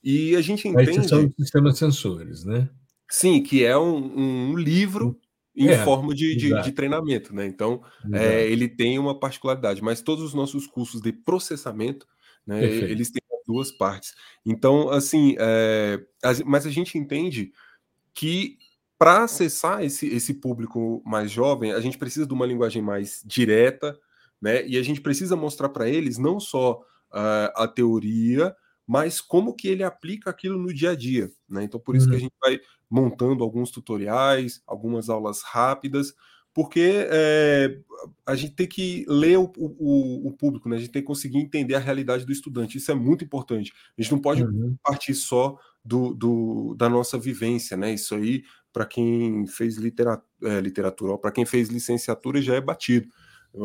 E 0.04 0.36
a 0.36 0.42
gente 0.42 0.68
entende... 0.68 0.92
Esses 0.92 1.10
são 1.10 1.32
sistemas 1.38 1.78
sensores, 1.78 2.44
né? 2.46 2.70
Sim, 3.10 3.42
que 3.42 3.64
é 3.64 3.78
um, 3.78 4.52
um 4.52 4.56
livro 4.56 5.20
em 5.56 5.70
é, 5.70 5.84
forma 5.84 6.14
de, 6.16 6.36
de, 6.36 6.62
de, 6.62 6.72
treinamento, 6.72 7.34
né? 7.34 7.46
Então, 7.46 7.84
é, 8.12 8.46
ele 8.48 8.68
tem 8.68 8.98
uma 8.98 9.20
particularidade, 9.20 9.84
mas 9.84 10.02
todos 10.02 10.24
os 10.24 10.34
nossos 10.34 10.66
cursos 10.66 11.00
de 11.02 11.12
processamento, 11.12 12.08
né, 12.46 12.64
eles 12.64 13.12
têm 13.12 13.22
duas 13.46 13.72
partes. 13.72 14.16
Então, 14.46 14.90
assim, 14.90 15.36
é, 15.38 16.00
mas 16.46 16.66
a 16.66 16.72
gente 16.72 16.98
entende 16.98 17.52
que 18.14 18.58
para 18.98 19.24
acessar 19.24 19.84
esse, 19.84 20.08
esse 20.08 20.34
público 20.34 21.02
mais 21.06 21.30
jovem, 21.30 21.74
a 21.74 21.82
gente 21.82 21.98
precisa 21.98 22.26
de 22.26 22.34
uma 22.34 22.46
linguagem 22.46 22.82
mais 22.82 23.22
direta, 23.26 23.98
né? 24.42 24.66
E 24.66 24.78
a 24.78 24.84
gente 24.84 25.02
precisa 25.02 25.36
mostrar 25.36 25.70
para 25.70 25.90
eles 25.90 26.18
não 26.18 26.40
só 26.40 26.80
uh, 27.12 27.52
a 27.56 27.68
teoria, 27.68 28.56
mas 28.86 29.22
como 29.22 29.56
que 29.56 29.68
ele 29.68 29.84
aplica 29.84 30.30
aquilo 30.30 30.58
no 30.58 30.74
dia 30.74 30.92
a 30.92 30.96
dia, 30.96 31.32
né? 31.50 31.64
Então, 31.64 31.80
por 31.80 31.96
isso 31.96 32.06
uhum. 32.06 32.12
que 32.12 32.16
a 32.16 32.20
uhum. 32.20 32.24
gente 32.24 32.36
vai 32.42 32.60
montando 32.90 33.44
alguns 33.44 33.72
tutoriais, 33.72 34.62
algumas 34.68 35.10
aulas 35.10 35.42
rápidas, 35.42 36.14
porque 36.54 37.08
é, 37.10 37.80
a 38.26 38.36
gente 38.36 38.54
tem 38.54 38.68
que 38.68 39.06
ler 39.08 39.40
o, 39.40 39.52
o, 39.58 40.28
o, 40.28 40.32
público, 40.34 40.70
né? 40.70 40.76
a 40.76 40.80
gente 40.80 40.92
tem 40.92 41.02
que 41.02 41.08
conseguir 41.08 41.40
entender 41.40 41.74
a 41.74 41.80
realidade 41.80 42.26
do 42.26 42.32
estudante. 42.32 42.78
Isso 42.78 42.92
é 42.92 42.96
muito 42.96 43.24
importante. 43.24 43.74
A 43.98 44.02
gente 44.02 44.12
não 44.12 44.20
pode 44.20 44.44
uhum. 44.44 44.76
partir 44.84 45.16
só 45.16 45.58
do, 45.84 46.14
do, 46.14 46.76
da 46.78 46.88
nossa 46.88 47.18
vivência, 47.18 47.76
né? 47.76 47.94
Isso 47.94 48.14
aí, 48.14 48.44
para 48.72 48.86
quem 48.86 49.48
fez 49.48 49.78
literatura, 49.78 50.28
é, 50.44 50.62
literatura 50.62 51.18
para 51.18 51.32
quem 51.32 51.46
fez 51.46 51.70
licenciatura, 51.70 52.42
já 52.42 52.56
é 52.56 52.62
batido. 52.62 53.08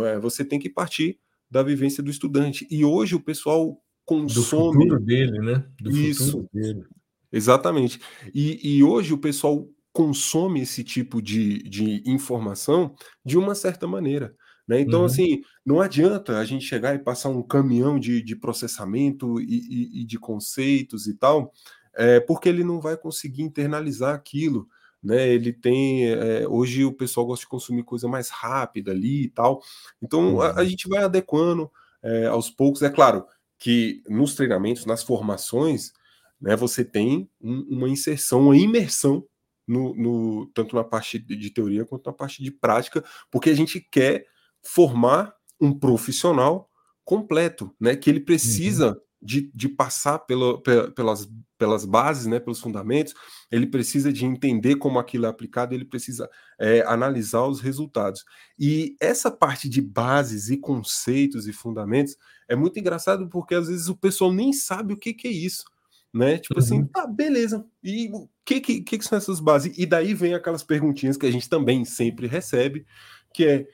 É, 0.07 0.19
você 0.19 0.43
tem 0.43 0.59
que 0.59 0.71
partir 0.71 1.19
da 1.51 1.63
vivência 1.63 2.03
do 2.03 2.11
estudante. 2.11 2.67
E 2.71 2.85
hoje 2.85 3.15
o 3.15 3.21
pessoal 3.21 3.79
consome. 4.09 4.35
Do 4.35 4.43
futuro 4.43 5.01
dele, 5.01 5.39
né? 5.41 5.65
Do 5.79 5.91
Isso. 5.91 6.49
dele. 6.53 6.85
Exatamente. 7.31 8.01
E, 8.35 8.79
e 8.79 8.83
hoje 8.83 9.13
o 9.13 9.19
pessoal 9.19 9.69
consome 9.93 10.63
esse 10.63 10.83
tipo 10.83 11.21
de, 11.21 11.63
de 11.65 12.03
informação 12.07 12.95
de 13.23 13.37
uma 13.37 13.55
certa 13.55 13.87
maneira. 13.87 14.35
Né? 14.67 14.81
Então, 14.81 15.01
uhum. 15.01 15.07
assim, 15.07 15.43
não 15.65 15.81
adianta 15.81 16.39
a 16.39 16.45
gente 16.45 16.65
chegar 16.65 16.95
e 16.95 16.99
passar 16.99 17.29
um 17.29 17.43
caminhão 17.43 17.99
de, 17.99 18.23
de 18.23 18.37
processamento 18.37 19.41
e, 19.41 19.45
e, 19.45 20.01
e 20.03 20.05
de 20.05 20.19
conceitos 20.19 21.07
e 21.07 21.15
tal, 21.15 21.53
é, 21.95 22.21
porque 22.21 22.49
ele 22.49 22.65
não 22.65 22.81
vai 22.81 22.97
conseguir 22.97 23.43
internalizar 23.43 24.15
aquilo. 24.15 24.67
Né, 25.01 25.29
ele 25.29 25.53
tem 25.53 26.11
é, 26.11 26.45
hoje 26.49 26.85
o 26.85 26.93
pessoal 26.93 27.25
gosta 27.25 27.45
de 27.45 27.49
consumir 27.49 27.85
coisa 27.85 28.09
mais 28.09 28.31
rápida 28.31 28.91
ali 28.91 29.27
e 29.27 29.29
tal, 29.31 29.63
então 30.03 30.35
uhum. 30.35 30.41
a, 30.41 30.51
a, 30.51 30.57
uhum. 30.57 30.67
gente 30.67 30.89
vai 30.89 31.05
adequando 31.05 31.71
é, 32.03 32.27
aos 32.27 32.51
poucos. 32.51 32.83
É 32.83 32.91
claro 32.91 33.25
que 33.59 34.03
nos 34.09 34.35
treinamentos, 34.35 34.87
nas 34.87 35.03
formações, 35.03 35.93
né, 36.41 36.55
você 36.55 36.85
tem 36.85 37.29
um, 37.41 37.67
uma 37.69 37.89
inserção, 37.89 38.43
uma 38.43 38.57
imersão 38.57 39.25
no, 39.67 39.95
no, 39.95 40.47
tanto 40.55 40.75
na 40.75 40.85
parte 40.85 41.19
de 41.19 41.51
teoria 41.51 41.85
quanto 41.85 42.07
na 42.07 42.13
parte 42.13 42.43
de 42.43 42.51
prática, 42.51 43.05
porque 43.31 43.51
a 43.51 43.55
gente 43.55 43.81
quer 43.81 44.25
formar 44.63 45.35
um 45.61 45.77
profissional 45.77 46.71
completo, 47.05 47.75
né? 47.81 47.97
Que 47.97 48.09
ele 48.09 48.21
precisa 48.21 48.91
uhum. 48.91 49.01
De, 49.21 49.51
de 49.55 49.69
passar 49.69 50.21
pela, 50.21 50.63
pelas, 50.95 51.29
pelas 51.57 51.85
bases, 51.85 52.27
né? 52.27 52.39
Pelos 52.39 52.61
fundamentos, 52.61 53.15
ele 53.51 53.67
precisa 53.67 54.13
de 54.13 54.25
entender 54.25 54.77
como 54.77 54.99
aquilo 54.99 55.27
é 55.27 55.29
aplicado, 55.29 55.75
ele 55.75 55.85
precisa 55.85 56.29
é, 56.59 56.83
analisar 56.87 57.45
os 57.47 57.61
resultados. 57.61 58.25
E 58.59 58.97
essa 59.01 59.31
parte 59.31 59.69
de 59.69 59.81
bases 59.81 60.51
e 60.51 60.57
conceitos 60.57 61.49
e 61.49 61.53
fundamentos 61.53 62.17
é 62.49 62.55
muito 62.55 62.79
engraçado 62.79 63.29
porque 63.29 63.55
às 63.55 63.69
vezes 63.69 63.89
o 63.89 63.97
pessoal 63.97 64.33
nem 64.33 64.53
sabe 64.53 64.95
o 64.95 64.99
que, 64.99 65.13
que 65.13 65.29
é 65.29 65.33
isso 65.33 65.65
né? 66.13 66.39
Tipo 66.39 66.59
assim, 66.59 66.77
uhum. 66.77 66.83
assim, 66.83 66.91
tá, 66.93 67.07
beleza. 67.07 67.65
E 67.83 68.11
o 68.13 68.29
que, 68.45 68.61
que, 68.61 68.81
que 68.83 69.05
são 69.05 69.19
essas 69.19 69.41
bases? 69.41 69.77
E 69.77 69.87
daí 69.87 70.15
vem 70.15 70.35
aquelas 70.35 70.63
perguntinhas 70.63 71.17
que 71.17 71.27
a 71.27 71.31
gente 71.31 71.49
também 71.49 71.85
sempre 71.85 72.27
recebe, 72.27 72.87
que 73.33 73.45
é, 73.45 73.67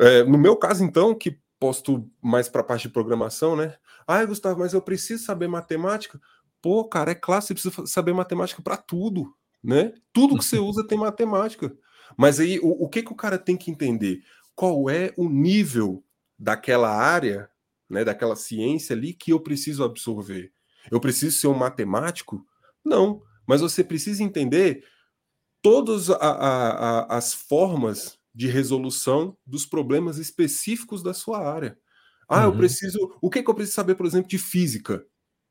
é 0.00 0.24
no 0.24 0.38
meu 0.38 0.56
caso, 0.56 0.82
então, 0.82 1.14
que 1.14 1.38
posto 1.58 2.10
mais 2.22 2.48
para 2.48 2.60
a 2.60 2.64
parte 2.64 2.82
de 2.82 2.92
programação, 2.92 3.56
né? 3.56 3.76
Ah, 4.06 4.24
Gustavo, 4.24 4.60
mas 4.60 4.74
eu 4.74 4.82
preciso 4.82 5.24
saber 5.24 5.48
matemática. 5.48 6.20
Pô, 6.60 6.84
cara, 6.84 7.10
é 7.12 7.14
claro, 7.14 7.42
você 7.42 7.54
precisa 7.54 7.86
saber 7.86 8.12
matemática 8.12 8.62
para 8.62 8.76
tudo, 8.76 9.34
né? 9.62 9.92
Tudo 10.12 10.38
que 10.38 10.44
você 10.44 10.58
usa 10.60 10.86
tem 10.86 10.98
matemática. 10.98 11.76
Mas 12.16 12.40
aí, 12.40 12.58
o, 12.60 12.84
o 12.84 12.88
que, 12.88 13.02
que 13.02 13.12
o 13.12 13.16
cara 13.16 13.38
tem 13.38 13.56
que 13.56 13.70
entender? 13.70 14.22
Qual 14.54 14.88
é 14.88 15.12
o 15.16 15.28
nível 15.28 16.04
daquela 16.38 16.90
área, 16.90 17.50
né, 17.88 18.04
daquela 18.04 18.36
ciência 18.36 18.94
ali 18.94 19.12
que 19.12 19.32
eu 19.32 19.40
preciso 19.40 19.84
absorver? 19.84 20.52
Eu 20.90 21.00
preciso 21.00 21.36
ser 21.38 21.48
um 21.48 21.54
matemático? 21.54 22.46
Não, 22.84 23.22
mas 23.46 23.60
você 23.60 23.82
precisa 23.82 24.22
entender 24.22 24.84
todas 25.62 26.10
a, 26.10 26.16
a, 26.16 26.70
a, 27.00 27.16
as 27.16 27.32
formas 27.32 28.18
de 28.34 28.48
resolução 28.48 29.36
dos 29.46 29.64
problemas 29.64 30.18
específicos 30.18 31.02
da 31.02 31.14
sua 31.14 31.38
área. 31.38 31.78
Ah, 32.28 32.40
uhum. 32.40 32.52
eu 32.52 32.56
preciso. 32.56 33.16
O 33.20 33.30
que, 33.30 33.42
que 33.42 33.50
eu 33.50 33.54
preciso 33.54 33.76
saber, 33.76 33.94
por 33.94 34.06
exemplo, 34.06 34.28
de 34.28 34.38
física? 34.38 35.04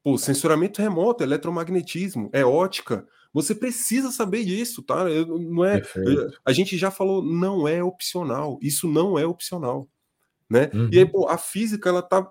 Pô, 0.03 0.17
sensoramento 0.17 0.81
remoto, 0.81 1.23
eletromagnetismo, 1.23 2.29
é 2.33 2.43
ótica. 2.43 3.07
Você 3.33 3.55
precisa 3.55 4.11
saber 4.11 4.43
disso, 4.43 4.83
tá? 4.83 5.05
Não 5.05 5.65
é. 5.65 5.79
Perfeito. 5.79 6.39
A 6.45 6.51
gente 6.53 6.77
já 6.77 6.91
falou, 6.91 7.23
não 7.23 7.67
é 7.67 7.83
opcional. 7.83 8.59
Isso 8.61 8.87
não 8.87 9.17
é 9.17 9.25
opcional, 9.25 9.87
né? 10.49 10.69
Uhum. 10.73 10.89
E 10.91 10.99
aí, 10.99 11.03
uhum. 11.05 11.11
pô, 11.11 11.27
a 11.27 11.37
física 11.37 11.89
ela 11.89 12.01
tá 12.01 12.29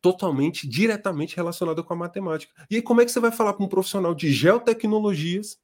totalmente, 0.00 0.68
diretamente 0.68 1.34
relacionada 1.34 1.82
com 1.82 1.94
a 1.94 1.96
matemática. 1.96 2.52
E 2.70 2.76
aí, 2.76 2.82
como 2.82 3.00
é 3.00 3.06
que 3.06 3.10
você 3.10 3.18
vai 3.18 3.32
falar 3.32 3.54
para 3.54 3.64
um 3.64 3.68
profissional 3.68 4.14
de 4.14 4.30
geotecnologias 4.30 5.58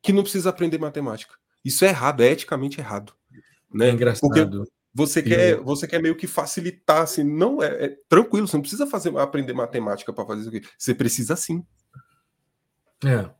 que 0.00 0.12
não 0.12 0.22
precisa 0.22 0.50
aprender 0.50 0.78
matemática? 0.78 1.34
Isso 1.64 1.84
é 1.84 1.88
errado, 1.88 2.22
é 2.22 2.30
eticamente 2.30 2.80
errado. 2.80 3.12
Né? 3.72 3.88
É 3.88 3.92
engraçado. 3.92 4.20
Porque 4.20 4.40
você 4.92 5.22
quer, 5.22 5.56
você 5.60 5.86
quer 5.86 6.02
meio 6.02 6.16
que 6.16 6.26
facilitar, 6.26 7.02
assim, 7.02 7.22
não 7.22 7.62
é, 7.62 7.84
é 7.84 7.96
tranquilo, 8.08 8.46
você 8.46 8.56
não 8.56 8.62
precisa 8.62 8.86
fazer 8.86 9.16
aprender 9.16 9.52
matemática 9.52 10.12
para 10.12 10.26
fazer 10.26 10.40
isso 10.40 10.48
aqui. 10.48 10.66
Você 10.76 10.94
precisa 10.94 11.36
sim. 11.36 11.64
É. 13.04 13.30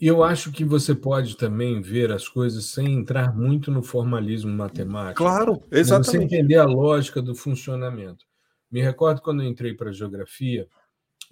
E 0.00 0.06
eu 0.06 0.22
acho 0.22 0.52
que 0.52 0.64
você 0.64 0.94
pode 0.94 1.36
também 1.36 1.80
ver 1.80 2.12
as 2.12 2.28
coisas 2.28 2.66
sem 2.66 2.94
entrar 2.94 3.34
muito 3.34 3.70
no 3.70 3.82
formalismo 3.82 4.52
matemático. 4.52 5.24
Claro, 5.24 5.62
exatamente. 5.70 6.10
Você 6.10 6.36
entender 6.36 6.56
a 6.56 6.64
lógica 6.64 7.20
do 7.22 7.34
funcionamento. 7.34 8.24
Me 8.70 8.82
recordo 8.82 9.22
quando 9.22 9.42
eu 9.42 9.48
entrei 9.48 9.74
para 9.74 9.90
a 9.90 9.92
geografia, 9.92 10.68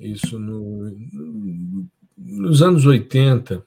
isso 0.00 0.38
no, 0.38 0.96
nos 2.16 2.62
anos 2.62 2.86
80, 2.86 3.64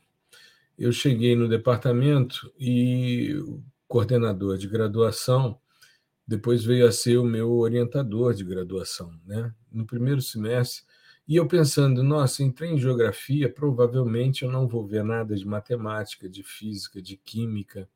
eu 0.78 0.92
cheguei 0.92 1.36
no 1.36 1.48
departamento 1.48 2.52
e 2.60 3.36
o 3.36 3.62
coordenador 3.88 4.58
de 4.58 4.68
graduação 4.68 5.60
depois 6.30 6.64
veio 6.64 6.88
a 6.88 6.92
ser 6.92 7.18
o 7.18 7.24
meu 7.26 7.52
orientador 7.54 8.34
de 8.34 8.44
graduação, 8.44 9.12
né? 9.26 9.54
No 9.72 9.86
primeiro 9.86 10.22
semestre, 10.22 10.84
e 11.28 11.36
eu 11.36 11.48
pensando, 11.48 12.04
nossa, 12.04 12.44
entrei 12.44 12.72
em 12.72 12.78
geografia, 12.80 13.50
provavelmente 13.52 14.44
eu 14.44 14.52
não 14.52 14.68
vou 14.68 14.86
ver 14.88 15.04
nada 15.04 15.36
de 15.36 15.46
matemática, 15.48 16.30
de 16.30 16.44
física, 16.44 17.02
de 17.02 17.18
química, 17.18 17.90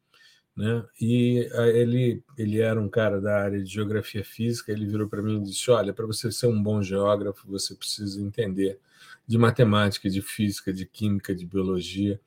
né? 0.56 0.86
E 1.02 1.50
ele 1.76 2.24
ele 2.38 2.60
era 2.60 2.80
um 2.80 2.90
cara 2.90 3.20
da 3.22 3.42
área 3.42 3.64
de 3.64 3.70
geografia 3.72 4.24
física, 4.24 4.72
ele 4.72 4.86
virou 4.86 5.08
para 5.10 5.22
mim 5.22 5.38
e 5.42 5.44
disse: 5.46 5.72
"Olha, 5.72 5.94
para 5.94 6.06
você 6.06 6.32
ser 6.32 6.48
um 6.48 6.62
bom 6.62 6.82
geógrafo, 6.84 7.48
você 7.50 7.76
precisa 7.76 8.22
entender 8.22 8.80
de 9.28 9.38
matemática, 9.38 10.10
de 10.10 10.22
física, 10.22 10.72
de 10.74 10.86
química, 10.86 11.34
de 11.36 11.46
biologia". 11.46 12.20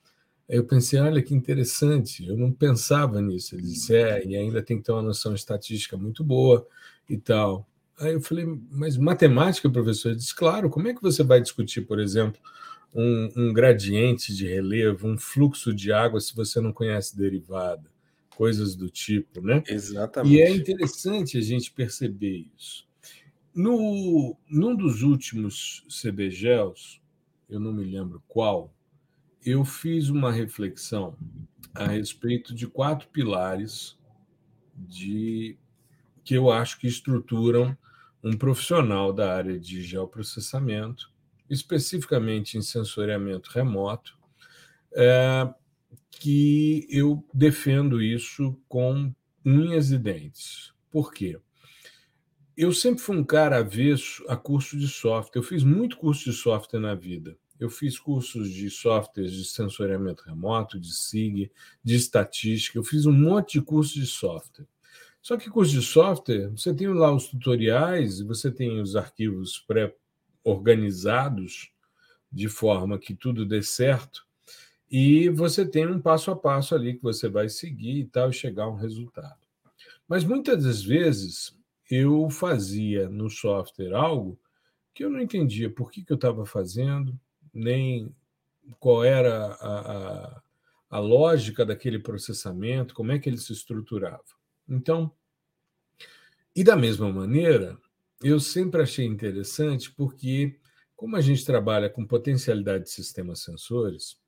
Aí 0.49 0.57
eu 0.57 0.65
pensei, 0.65 1.01
olha 1.01 1.23
que 1.23 1.35
interessante, 1.35 2.27
eu 2.27 2.37
não 2.37 2.53
pensava 2.53 3.21
nisso. 3.21 3.55
Ele 3.55 3.63
disse, 3.63 3.95
é, 3.95 4.25
e 4.25 4.37
ainda 4.37 4.63
tem 4.63 4.79
que 4.79 4.85
ter 4.85 4.93
uma 4.93 5.03
noção 5.03 5.35
estatística 5.35 5.97
muito 5.97 6.23
boa 6.23 6.67
e 7.09 7.17
tal. 7.17 7.69
Aí 7.99 8.13
eu 8.13 8.21
falei, 8.21 8.47
mas 8.71 8.97
matemática, 8.97 9.71
professor? 9.71 10.11
Ele 10.11 10.19
disse, 10.19 10.35
claro, 10.35 10.71
como 10.71 10.89
é 10.89 10.95
que 10.95 11.03
você 11.03 11.23
vai 11.25 11.41
discutir, 11.41 11.83
por 11.83 11.99
exemplo, 11.99 12.41
um, 12.95 13.33
um, 13.37 13.53
gradiente 13.53 14.35
de 14.35 14.47
relevo, 14.47 15.09
um 15.09 15.19
fluxo 15.19 15.75
de 15.75 15.93
água, 15.93 16.21
se 16.21 16.35
você 16.35 16.61
não 16.61 16.73
conhece 16.73 17.17
derivada, 17.17 17.91
coisas 18.37 18.77
do 18.77 18.89
tipo, 18.89 19.41
né? 19.41 19.63
Exatamente. 19.67 20.35
E 20.35 20.41
é 20.41 20.51
interessante 20.51 21.39
a 21.39 21.41
gente 21.41 21.73
perceber 21.73 22.47
isso. 22.57 22.87
No, 23.55 24.37
num 24.49 24.77
dos 24.77 25.03
últimos 25.03 25.83
CBGELs, 25.89 27.01
eu 27.49 27.59
não 27.59 27.73
me 27.73 27.85
lembro 27.85 28.23
qual, 28.29 28.76
eu 29.47 29.65
fiz 29.65 30.09
uma 30.09 30.33
reflexão 30.33 31.17
a 31.73 31.87
respeito 31.87 32.53
de 32.53 32.67
quatro 32.67 33.09
pilares 33.09 33.97
de 34.75 35.57
que 36.25 36.35
eu 36.35 36.51
acho 36.51 36.81
que 36.81 36.89
estruturam 36.89 37.79
um 38.25 38.37
profissional 38.37 39.13
da 39.13 39.37
área 39.37 39.57
de 39.57 39.83
geoprocessamento, 39.83 41.13
especificamente 41.49 42.59
em 42.59 42.63
sensoriamento 42.63 43.51
remoto, 43.51 44.19
é, 44.93 45.49
que 46.11 46.85
eu 46.91 47.25
defendo 47.33 48.03
isso 48.03 48.59
com 48.69 49.15
unhas 49.45 49.93
e 49.93 49.99
dentes. 49.99 50.73
Por 50.91 51.13
quê? 51.13 51.39
Eu 52.57 52.73
sempre 52.73 53.01
fui 53.01 53.17
um 53.17 53.25
cara 53.25 53.59
avesso 53.59 54.25
a 54.29 54.37
curso 54.37 54.77
de 54.77 54.89
software. 54.89 55.39
Eu 55.39 55.45
fiz 55.45 55.63
muito 55.63 55.99
curso 55.99 56.25
de 56.25 56.33
software 56.33 56.81
na 56.81 56.97
vida. 56.97 57.39
Eu 57.59 57.71
fiz 57.71 57.99
cursos 57.99 58.51
de 58.51 58.71
softwares 58.71 59.33
de 59.33 59.45
sensoriamento 59.45 60.23
remoto, 60.25 60.79
de 60.79 60.93
SIG, 60.93 61.51
de 61.83 61.95
estatística. 61.95 62.79
Eu 62.79 62.85
fiz 62.85 63.07
um 63.07 63.13
monte 63.13 63.59
de 63.59 63.63
cursos 63.63 63.95
de 63.95 64.07
software. 64.07 64.67
Só 65.23 65.37
que 65.37 65.51
curso 65.51 65.73
de 65.73 65.83
software, 65.83 66.51
você 66.51 66.73
tem 66.73 66.89
lá 66.89 67.13
os 67.13 67.27
tutoriais, 67.27 68.21
você 68.21 68.51
tem 68.51 68.81
os 68.81 68.95
arquivos 68.95 69.59
pré-organizados 69.67 71.73
de 72.31 72.49
forma 72.49 72.99
que 72.99 73.15
tudo 73.15 73.45
dê 73.45 73.63
certo, 73.63 74.25
e 74.91 75.29
você 75.31 75.67
tem 75.67 75.87
um 75.87 76.01
passo 76.01 76.31
a 76.31 76.37
passo 76.37 76.75
ali 76.75 76.95
que 76.95 77.03
você 77.03 77.29
vai 77.29 77.49
seguir 77.49 77.99
e 77.99 78.05
tal, 78.05 78.31
e 78.31 78.33
chegar 78.33 78.65
a 78.65 78.71
um 78.71 78.77
resultado. 78.77 79.41
Mas 80.07 80.23
muitas 80.23 80.63
das 80.63 80.83
vezes 80.83 81.57
eu 81.91 82.31
fazia 82.31 83.09
no 83.09 83.29
software 83.29 83.95
algo 83.95 84.39
que 84.95 85.05
eu 85.05 85.11
não 85.11 85.21
entendia 85.21 85.69
por 85.69 85.91
que, 85.91 86.05
que 86.05 86.13
eu 86.13 86.17
estava 86.17 86.47
fazendo, 86.47 87.19
nem 87.57 88.15
qual 88.79 89.03
era 89.03 89.47
a, 89.55 89.79
a, 89.79 90.43
a 90.91 90.99
lógica 90.99 91.65
daquele 91.65 91.99
processamento, 91.99 92.95
como 92.95 93.13
é 93.13 93.19
que 93.19 93.29
ele 93.29 93.39
se 93.39 93.53
estruturava. 93.53 94.23
Então, 94.69 95.11
e 96.55 96.63
da 96.63 96.77
mesma 96.77 97.11
maneira, 97.13 97.79
eu 98.23 98.39
sempre 98.41 98.83
achei 98.83 99.05
interessante 99.05 99.91
porque, 99.93 100.59
como 100.95 101.17
a 101.17 101.21
gente 101.21 101.45
trabalha 101.45 101.89
com 101.89 102.07
potencialidade 102.07 102.85
de 102.85 102.91
sistemas 102.91 103.41
sensores, 103.43 104.19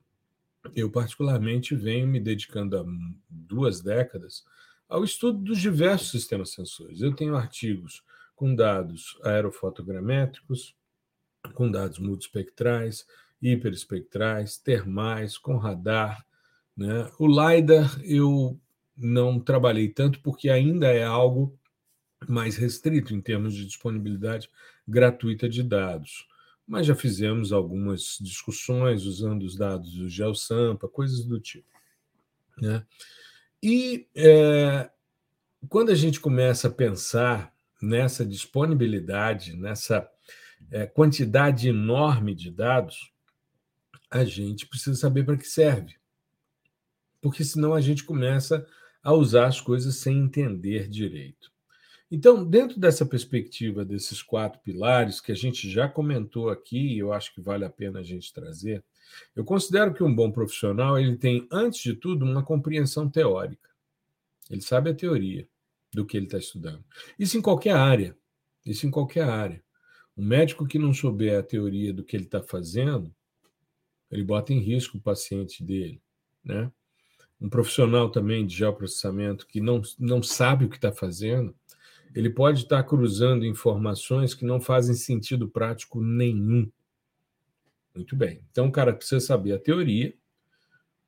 eu 0.75 0.91
particularmente 0.91 1.75
venho 1.75 2.07
me 2.07 2.19
dedicando 2.19 2.77
há 2.77 2.85
duas 3.29 3.81
décadas 3.81 4.43
ao 4.87 5.03
estudo 5.03 5.39
dos 5.39 5.59
diversos 5.59 6.11
sistemas 6.11 6.51
sensores. 6.51 7.01
Eu 7.01 7.15
tenho 7.15 7.35
artigos 7.35 8.03
com 8.35 8.55
dados 8.55 9.17
aerofotogramétricos, 9.23 10.75
com 11.53 11.69
dados 11.69 11.99
multispectrais, 11.99 13.05
hiperespectrais, 13.41 14.57
termais, 14.57 15.37
com 15.37 15.57
radar. 15.57 16.25
Né? 16.75 17.09
O 17.17 17.27
LiDAR 17.27 17.99
eu 18.03 18.59
não 18.95 19.39
trabalhei 19.39 19.87
tanto 19.87 20.19
porque 20.21 20.49
ainda 20.49 20.87
é 20.87 21.03
algo 21.03 21.57
mais 22.27 22.57
restrito 22.57 23.13
em 23.13 23.21
termos 23.21 23.53
de 23.53 23.65
disponibilidade 23.65 24.49
gratuita 24.87 25.47
de 25.47 25.63
dados. 25.63 26.27
Mas 26.67 26.85
já 26.85 26.95
fizemos 26.95 27.51
algumas 27.51 28.17
discussões 28.21 29.05
usando 29.05 29.43
os 29.43 29.55
dados 29.55 29.93
do 29.93 30.09
GeoSampa, 30.09 30.87
coisas 30.87 31.23
do 31.23 31.39
tipo. 31.39 31.67
Né? 32.57 32.85
E 33.63 34.07
é, 34.15 34.89
quando 35.67 35.89
a 35.89 35.95
gente 35.95 36.19
começa 36.19 36.67
a 36.67 36.71
pensar 36.71 37.53
nessa 37.81 38.25
disponibilidade, 38.25 39.55
nessa 39.55 40.07
é, 40.71 40.85
quantidade 40.85 41.69
enorme 41.69 42.35
de 42.35 42.51
dados, 42.51 43.11
a 44.09 44.23
gente 44.23 44.67
precisa 44.67 44.95
saber 44.95 45.23
para 45.23 45.37
que 45.37 45.47
serve. 45.47 45.95
Porque 47.21 47.43
senão 47.43 47.73
a 47.73 47.81
gente 47.81 48.03
começa 48.03 48.65
a 49.03 49.13
usar 49.13 49.47
as 49.47 49.61
coisas 49.61 49.95
sem 49.97 50.17
entender 50.17 50.87
direito. 50.87 51.51
Então, 52.11 52.43
dentro 52.43 52.79
dessa 52.79 53.05
perspectiva 53.05 53.85
desses 53.85 54.23
quatro 54.23 54.59
pilares 54.61 55.21
que 55.21 55.31
a 55.31 55.35
gente 55.35 55.69
já 55.69 55.87
comentou 55.87 56.49
aqui, 56.49 56.97
eu 56.97 57.13
acho 57.13 57.33
que 57.33 57.41
vale 57.41 57.63
a 57.65 57.69
pena 57.69 57.99
a 57.99 58.03
gente 58.03 58.33
trazer, 58.33 58.83
eu 59.35 59.43
considero 59.43 59.93
que 59.93 60.03
um 60.03 60.13
bom 60.13 60.31
profissional 60.31 60.97
ele 60.97 61.17
tem, 61.17 61.47
antes 61.51 61.81
de 61.81 61.93
tudo, 61.93 62.25
uma 62.25 62.43
compreensão 62.43 63.09
teórica. 63.09 63.69
Ele 64.49 64.61
sabe 64.61 64.89
a 64.89 64.95
teoria 64.95 65.47
do 65.93 66.05
que 66.05 66.17
ele 66.17 66.25
está 66.25 66.37
estudando. 66.37 66.83
Isso 67.17 67.37
em 67.37 67.41
qualquer 67.41 67.75
área. 67.75 68.17
Isso 68.65 68.85
em 68.87 68.91
qualquer 68.91 69.23
área. 69.23 69.63
Um 70.19 70.25
médico 70.25 70.67
que 70.67 70.77
não 70.77 70.93
souber 70.93 71.39
a 71.39 71.41
teoria 71.41 71.93
do 71.93 72.03
que 72.03 72.13
ele 72.13 72.25
está 72.25 72.43
fazendo, 72.43 73.15
ele 74.11 74.21
bota 74.21 74.51
em 74.51 74.59
risco 74.59 74.97
o 74.97 75.01
paciente 75.01 75.63
dele, 75.63 76.01
né? 76.43 76.69
um 77.39 77.47
profissional 77.47 78.09
também 78.11 78.45
de 78.45 78.53
geoprocessamento 78.53 79.47
que 79.47 79.61
não, 79.61 79.81
não 79.97 80.21
sabe 80.21 80.65
o 80.65 80.69
que 80.69 80.75
está 80.75 80.91
fazendo, 80.91 81.55
ele 82.13 82.29
pode 82.29 82.63
estar 82.63 82.83
tá 82.83 82.89
cruzando 82.89 83.45
informações 83.45 84.33
que 84.33 84.43
não 84.43 84.59
fazem 84.59 84.93
sentido 84.93 85.47
prático 85.47 86.01
nenhum. 86.01 86.69
Muito 87.95 88.13
bem. 88.13 88.41
Então, 88.51 88.67
o 88.67 88.71
cara 88.73 88.91
precisa 88.91 89.21
saber 89.21 89.53
a 89.53 89.59
teoria, 89.59 90.13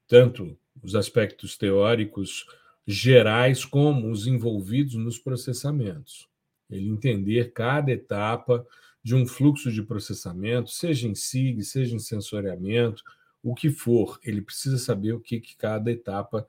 tanto 0.07 0.57
os 0.81 0.95
aspectos 0.95 1.57
teóricos 1.57 2.45
gerais 2.87 3.65
como 3.65 4.09
os 4.09 4.25
envolvidos 4.25 4.95
nos 4.95 5.19
processamentos. 5.19 6.29
Ele 6.69 6.87
entender 6.87 7.51
cada 7.51 7.91
etapa 7.91 8.65
de 9.03 9.15
um 9.15 9.25
fluxo 9.25 9.71
de 9.71 9.81
processamento, 9.81 10.69
seja 10.69 11.07
em 11.07 11.15
SIG, 11.15 11.63
seja 11.63 11.95
em 11.95 11.99
sensoriamento, 11.99 13.03
o 13.43 13.55
que 13.55 13.69
for, 13.69 14.19
ele 14.23 14.41
precisa 14.41 14.77
saber 14.77 15.13
o 15.13 15.19
que, 15.19 15.39
que 15.39 15.55
cada 15.57 15.91
etapa, 15.91 16.45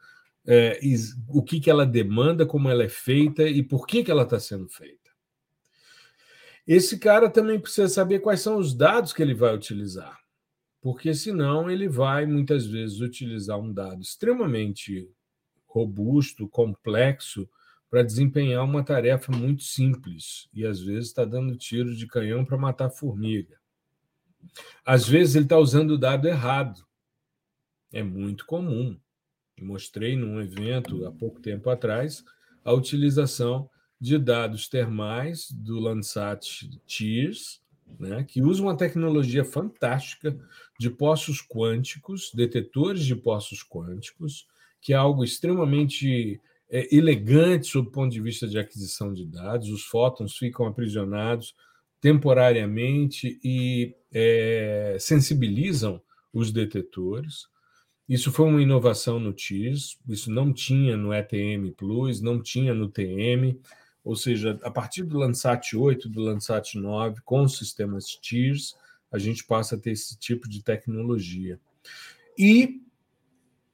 é, 0.47 0.79
o 1.29 1.43
que, 1.43 1.61
que 1.61 1.71
ela 1.71 1.87
demanda, 1.87 2.45
como 2.45 2.69
ela 2.69 2.85
é 2.85 2.89
feita 2.89 3.45
e 3.45 3.63
por 3.63 3.87
que, 3.87 4.05
que 4.05 4.11
ela 4.11 4.25
está 4.25 4.39
sendo 4.39 4.69
feita. 4.69 5.11
Esse 6.67 6.99
cara 6.99 7.29
também 7.31 7.59
precisa 7.59 7.89
saber 7.89 8.21
quais 8.21 8.41
são 8.41 8.59
os 8.59 8.75
dados 8.75 9.13
que 9.13 9.23
ele 9.23 9.35
vai 9.35 9.55
utilizar, 9.55 10.19
porque 10.81 11.15
senão 11.15 11.71
ele 11.71 11.89
vai 11.89 12.27
muitas 12.27 12.67
vezes 12.67 13.01
utilizar 13.01 13.59
um 13.59 13.73
dado 13.73 14.03
extremamente 14.03 15.11
robusto, 15.67 16.47
complexo, 16.47 17.49
para 17.93 18.03
desempenhar 18.03 18.65
uma 18.65 18.83
tarefa 18.83 19.31
muito 19.31 19.65
simples 19.65 20.49
e 20.51 20.65
às 20.65 20.81
vezes 20.81 21.09
está 21.09 21.27
dando 21.27 21.59
tiro 21.59 21.95
de 21.95 22.07
canhão 22.07 22.43
para 22.43 22.57
matar 22.57 22.89
formiga. 22.89 23.61
Às 24.83 25.07
vezes 25.07 25.35
ele 25.35 25.45
está 25.45 25.59
usando 25.59 25.91
o 25.91 25.99
dado 25.99 26.27
errado. 26.27 26.87
É 27.93 28.03
muito 28.03 28.47
comum. 28.47 28.99
Eu 29.59 29.67
mostrei 29.67 30.17
num 30.17 30.41
evento 30.41 31.05
há 31.05 31.13
pouco 31.13 31.39
tempo 31.39 31.69
atrás 31.69 32.25
a 32.65 32.73
utilização 32.73 33.69
de 34.01 34.17
dados 34.17 34.71
termais 34.71 35.51
do 35.51 35.79
Landsat 35.79 36.71
TIRS 36.87 37.61
né, 38.01 38.25
que 38.25 38.41
usa 38.41 38.63
uma 38.63 38.75
tecnologia 38.75 39.45
fantástica 39.45 40.35
de 40.81 40.89
poços 40.89 41.47
quânticos, 41.47 42.33
detetores 42.35 43.05
de 43.05 43.15
poços 43.15 43.63
quânticos, 43.63 44.49
que 44.81 44.95
é 44.95 44.97
algo 44.97 45.23
extremamente 45.23 46.41
é, 46.73 46.89
elegante 46.95 47.67
sob 47.67 47.89
o 47.89 47.93
ponto 47.93 48.11
de 48.11 48.21
vista 48.21 48.49
de 48.49 48.59
aquisição 48.59 49.13
de 49.13 49.27
dados. 49.27 49.69
Os 49.69 49.85
fótons 49.85 50.37
ficam 50.39 50.67
aprisionados 50.67 51.55
temporariamente 52.01 53.39
e 53.45 53.95
é, 54.11 54.97
sensibilizam 54.99 56.01
os 56.33 56.51
detetores. 56.51 57.47
Isso 58.09 58.33
foi 58.33 58.47
uma 58.47 58.63
inovação 58.63 59.21
no 59.21 59.33
TIS, 59.33 59.99
isso 60.09 60.31
não 60.31 60.53
tinha 60.53 60.97
no 60.97 61.15
ETM 61.15 61.71
Plus, 61.77 62.21
não 62.21 62.43
tinha 62.43 62.75
no 62.75 62.89
TM, 62.89 63.61
ou 64.03 64.17
seja, 64.17 64.59
a 64.65 64.71
partir 64.71 65.05
do 65.05 65.19
Landsat 65.19 65.77
8, 65.77 66.09
do 66.09 66.21
Landsat 66.21 66.75
9, 66.75 67.21
com 67.25 67.43
os 67.43 67.57
sistemas 67.57 68.07
TIRS, 68.07 68.75
a 69.13 69.19
gente 69.19 69.45
passa 69.45 69.77
a 69.77 69.79
ter 69.79 69.93
esse 69.93 70.19
tipo 70.19 70.49
de 70.49 70.63
tecnologia. 70.63 71.61
E 72.37 72.83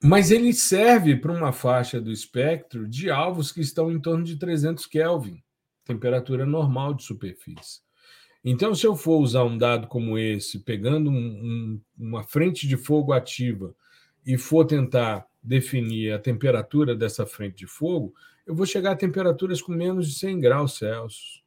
mas 0.03 0.31
ele 0.31 0.53
serve 0.53 1.17
para 1.17 1.33
uma 1.33 1.53
faixa 1.53 2.01
do 2.01 2.13
espectro 2.13 2.87
de 2.87 3.11
alvos 3.11 3.51
que 3.51 3.61
estão 3.61 3.91
em 3.91 4.01
torno 4.01 4.25
de 4.25 4.37
300 4.37 4.87
Kelvin, 4.87 5.43
temperatura 5.85 6.47
normal 6.47 6.95
de 6.95 7.03
superfície. 7.03 7.81
Então, 8.45 8.75
se 8.75 8.87
eu 8.87 8.95
for 8.95 9.19
usar 9.19 9.45
um 9.45 9.59
dado 9.59 9.89
como 9.89 10.17
esse, 10.17 10.61
pegando 10.61 11.11
um, 11.11 11.15
um, 11.15 11.81
uma 11.99 12.23
frente 12.23 12.69
de 12.69 12.77
fogo 12.77 13.13
ativa 13.13 13.75
e 14.25 14.39
for 14.39 14.65
tentar 14.65 15.27
definir 15.43 16.13
a 16.13 16.19
temperatura 16.19 16.95
dessa 16.95 17.27
frente 17.27 17.57
de 17.57 17.67
fogo, 17.67 18.15
eu 18.47 18.55
vou 18.55 18.65
chegar 18.65 18.93
a 18.93 18.97
temperaturas 18.97 19.61
com 19.61 19.73
menos 19.73 20.09
de 20.09 20.19
100 20.19 20.41
graus 20.41 20.79
Celsius, 20.79 21.43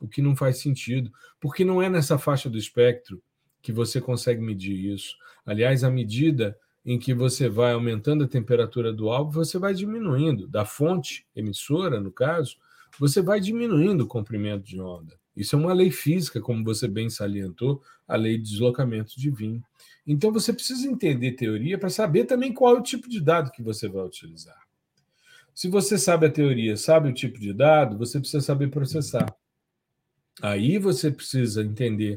o 0.00 0.08
que 0.08 0.22
não 0.22 0.34
faz 0.34 0.58
sentido, 0.58 1.12
porque 1.38 1.64
não 1.64 1.82
é 1.82 1.88
nessa 1.88 2.18
faixa 2.18 2.48
do 2.48 2.58
espectro 2.58 3.22
que 3.60 3.70
você 3.70 4.00
consegue 4.00 4.40
medir 4.40 4.92
isso. 4.92 5.14
Aliás, 5.46 5.84
à 5.84 5.90
medida 5.90 6.58
em 6.84 6.98
que 6.98 7.14
você 7.14 7.48
vai 7.48 7.72
aumentando 7.72 8.24
a 8.24 8.28
temperatura 8.28 8.92
do 8.92 9.10
alvo, 9.10 9.32
você 9.32 9.58
vai 9.58 9.72
diminuindo, 9.72 10.48
da 10.48 10.64
fonte 10.64 11.26
emissora, 11.34 12.00
no 12.00 12.10
caso, 12.10 12.56
você 12.98 13.22
vai 13.22 13.40
diminuindo 13.40 14.04
o 14.04 14.06
comprimento 14.06 14.64
de 14.64 14.80
onda. 14.80 15.16
Isso 15.36 15.56
é 15.56 15.58
uma 15.58 15.72
lei 15.72 15.90
física, 15.90 16.40
como 16.40 16.64
você 16.64 16.86
bem 16.86 17.08
salientou, 17.08 17.82
a 18.06 18.16
lei 18.16 18.36
de 18.36 18.50
deslocamento 18.50 19.18
de 19.18 19.30
Wien. 19.30 19.62
Então 20.06 20.32
você 20.32 20.52
precisa 20.52 20.86
entender 20.86 21.32
teoria 21.32 21.78
para 21.78 21.88
saber 21.88 22.24
também 22.24 22.52
qual 22.52 22.76
é 22.76 22.78
o 22.78 22.82
tipo 22.82 23.08
de 23.08 23.20
dado 23.20 23.50
que 23.50 23.62
você 23.62 23.88
vai 23.88 24.04
utilizar. 24.04 24.60
Se 25.54 25.68
você 25.68 25.96
sabe 25.96 26.26
a 26.26 26.30
teoria, 26.30 26.76
sabe 26.76 27.08
o 27.08 27.14
tipo 27.14 27.38
de 27.38 27.52
dado, 27.52 27.96
você 27.96 28.18
precisa 28.18 28.42
saber 28.42 28.68
processar. 28.68 29.34
Aí 30.40 30.78
você 30.78 31.10
precisa 31.10 31.62
entender 31.62 32.16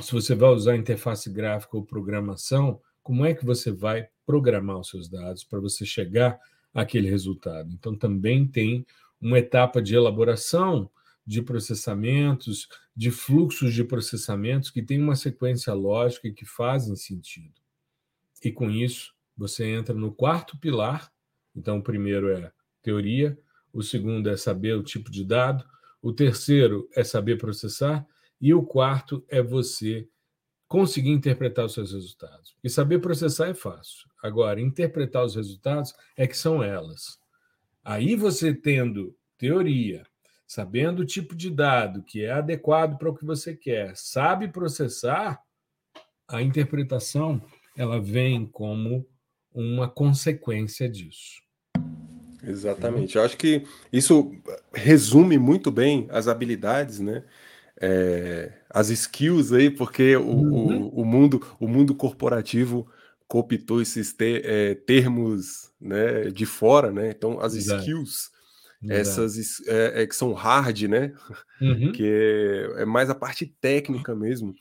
se 0.00 0.12
você 0.12 0.34
vai 0.34 0.50
usar 0.50 0.76
interface 0.76 1.30
gráfica 1.30 1.76
ou 1.76 1.84
programação, 1.84 2.80
como 3.04 3.24
é 3.24 3.34
que 3.34 3.44
você 3.44 3.70
vai 3.70 4.08
programar 4.26 4.78
os 4.78 4.88
seus 4.88 5.08
dados 5.08 5.44
para 5.44 5.60
você 5.60 5.84
chegar 5.84 6.40
àquele 6.72 7.08
resultado. 7.08 7.70
Então, 7.70 7.94
também 7.94 8.46
tem 8.46 8.84
uma 9.20 9.38
etapa 9.38 9.80
de 9.80 9.94
elaboração 9.94 10.90
de 11.26 11.42
processamentos, 11.42 12.66
de 12.96 13.10
fluxos 13.10 13.72
de 13.74 13.84
processamentos 13.84 14.70
que 14.70 14.82
tem 14.82 15.00
uma 15.00 15.16
sequência 15.16 15.72
lógica 15.72 16.28
e 16.28 16.32
que 16.32 16.44
fazem 16.44 16.96
sentido. 16.96 17.54
E 18.42 18.50
com 18.50 18.70
isso, 18.70 19.14
você 19.36 19.66
entra 19.66 19.94
no 19.94 20.12
quarto 20.12 20.58
pilar. 20.58 21.12
Então, 21.54 21.78
o 21.78 21.82
primeiro 21.82 22.30
é 22.30 22.50
teoria, 22.82 23.38
o 23.72 23.82
segundo 23.82 24.30
é 24.30 24.36
saber 24.36 24.76
o 24.76 24.82
tipo 24.82 25.10
de 25.10 25.24
dado, 25.24 25.64
o 26.00 26.12
terceiro 26.12 26.88
é 26.94 27.04
saber 27.04 27.38
processar, 27.38 28.06
e 28.40 28.52
o 28.52 28.62
quarto 28.62 29.24
é 29.28 29.42
você 29.42 30.08
conseguir 30.68 31.10
interpretar 31.10 31.64
os 31.64 31.74
seus 31.74 31.92
resultados. 31.92 32.56
E 32.62 32.70
saber 32.70 32.98
processar 32.98 33.48
é 33.48 33.54
fácil. 33.54 34.08
Agora, 34.22 34.60
interpretar 34.60 35.24
os 35.24 35.34
resultados 35.34 35.94
é 36.16 36.26
que 36.26 36.36
são 36.36 36.62
elas. 36.62 37.18
Aí 37.84 38.16
você 38.16 38.54
tendo 38.54 39.14
teoria, 39.36 40.04
sabendo 40.46 41.02
o 41.02 41.06
tipo 41.06 41.34
de 41.34 41.50
dado 41.50 42.02
que 42.02 42.24
é 42.24 42.32
adequado 42.32 42.98
para 42.98 43.10
o 43.10 43.14
que 43.14 43.24
você 43.24 43.54
quer, 43.54 43.94
sabe 43.96 44.48
processar, 44.48 45.40
a 46.26 46.42
interpretação 46.42 47.42
ela 47.76 48.00
vem 48.00 48.46
como 48.46 49.06
uma 49.52 49.88
consequência 49.88 50.88
disso. 50.88 51.42
Exatamente. 52.42 53.16
Eu 53.16 53.22
acho 53.24 53.36
que 53.36 53.64
isso 53.92 54.32
resume 54.72 55.38
muito 55.38 55.70
bem 55.70 56.06
as 56.10 56.28
habilidades, 56.28 57.00
né? 57.00 57.24
é, 57.80 58.52
as 58.74 58.90
skills 58.90 59.52
aí, 59.52 59.70
porque 59.70 60.16
o, 60.16 60.26
uhum. 60.26 60.86
o, 60.86 61.02
o, 61.02 61.04
mundo, 61.04 61.46
o 61.60 61.68
mundo 61.68 61.94
corporativo 61.94 62.90
cooptou 63.28 63.80
esses 63.80 64.12
te, 64.12 64.42
é, 64.44 64.74
termos 64.74 65.70
né, 65.80 66.24
de 66.24 66.44
fora, 66.44 66.90
né? 66.90 67.10
Então, 67.10 67.40
as 67.40 67.54
Exato. 67.54 67.80
skills, 67.80 68.30
Exato. 68.82 69.00
essas 69.00 69.60
é, 69.68 70.02
é, 70.02 70.06
que 70.08 70.16
são 70.16 70.32
hard, 70.32 70.82
né? 70.82 71.14
Uhum. 71.60 71.92
Que 71.92 72.04
é, 72.04 72.82
é, 72.82 72.84
mais 72.84 73.08
a 73.08 73.14
parte 73.14 73.46
técnica 73.60 74.12
mesmo. 74.12 74.52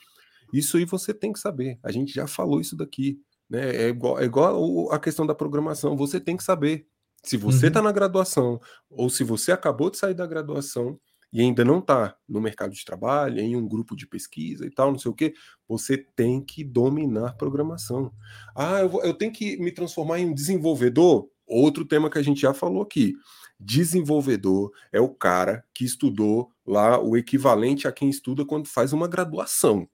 Isso 0.54 0.78
aí 0.78 0.86
você 0.86 1.12
tem 1.12 1.34
que 1.34 1.40
saber. 1.40 1.80
A 1.82 1.92
gente 1.92 2.14
já 2.14 2.28
falou 2.28 2.62
isso 2.62 2.78
daqui. 2.78 3.20
Né? 3.50 3.76
É 3.76 3.88
igual, 3.90 4.20
é 4.20 4.26
igual 4.26 4.92
a 4.92 5.00
questão 5.00 5.26
da 5.26 5.34
programação. 5.34 5.98
Você 5.98 6.20
tem 6.20 6.38
que 6.38 6.44
saber. 6.44 6.86
Se 7.24 7.36
você 7.36 7.68
está 7.68 7.80
uhum. 7.80 7.86
na 7.86 7.92
graduação, 7.92 8.62
ou 8.92 9.10
se 9.10 9.24
você 9.24 9.52
acabou 9.52 9.90
de 9.90 9.98
sair 9.98 10.14
da 10.14 10.28
graduação, 10.28 11.00
e 11.34 11.42
ainda 11.42 11.66
não 11.66 11.80
está 11.80 12.16
no 12.30 12.40
mercado 12.40 12.74
de 12.74 12.86
trabalho, 12.86 13.40
em 13.40 13.56
um 13.56 13.68
grupo 13.68 13.96
de 13.96 14.06
pesquisa 14.06 14.68
e 14.68 14.70
tal, 14.70 14.92
não 14.92 15.00
sei 15.00 15.10
o 15.10 15.16
que, 15.16 15.34
você 15.68 15.98
tem 15.98 16.40
que 16.40 16.64
dominar 16.64 17.34
programação. 17.34 18.14
Ah, 18.56 18.82
eu, 18.82 18.90
vou, 18.90 19.04
eu 19.04 19.16
tenho 19.16 19.32
que 19.32 19.58
me 19.58 19.72
transformar 19.72 20.20
em 20.20 20.28
um 20.28 20.34
desenvolvedor? 20.34 21.28
Outro 21.48 21.86
tema 21.86 22.08
que 22.08 22.20
a 22.20 22.22
gente 22.22 22.40
já 22.40 22.54
falou 22.54 22.84
aqui. 22.84 23.16
Desenvolvedor 23.60 24.72
é 24.92 25.02
o 25.02 25.10
cara 25.10 25.66
que 25.74 25.84
estudou 25.84 26.52
lá 26.66 27.02
o 27.02 27.18
equivalente 27.18 27.88
a 27.88 27.92
quem 27.92 28.10
estuda 28.10 28.46
quando 28.46 28.68
faz 28.68 28.94
uma 28.94 29.08
graduação. 29.08 29.90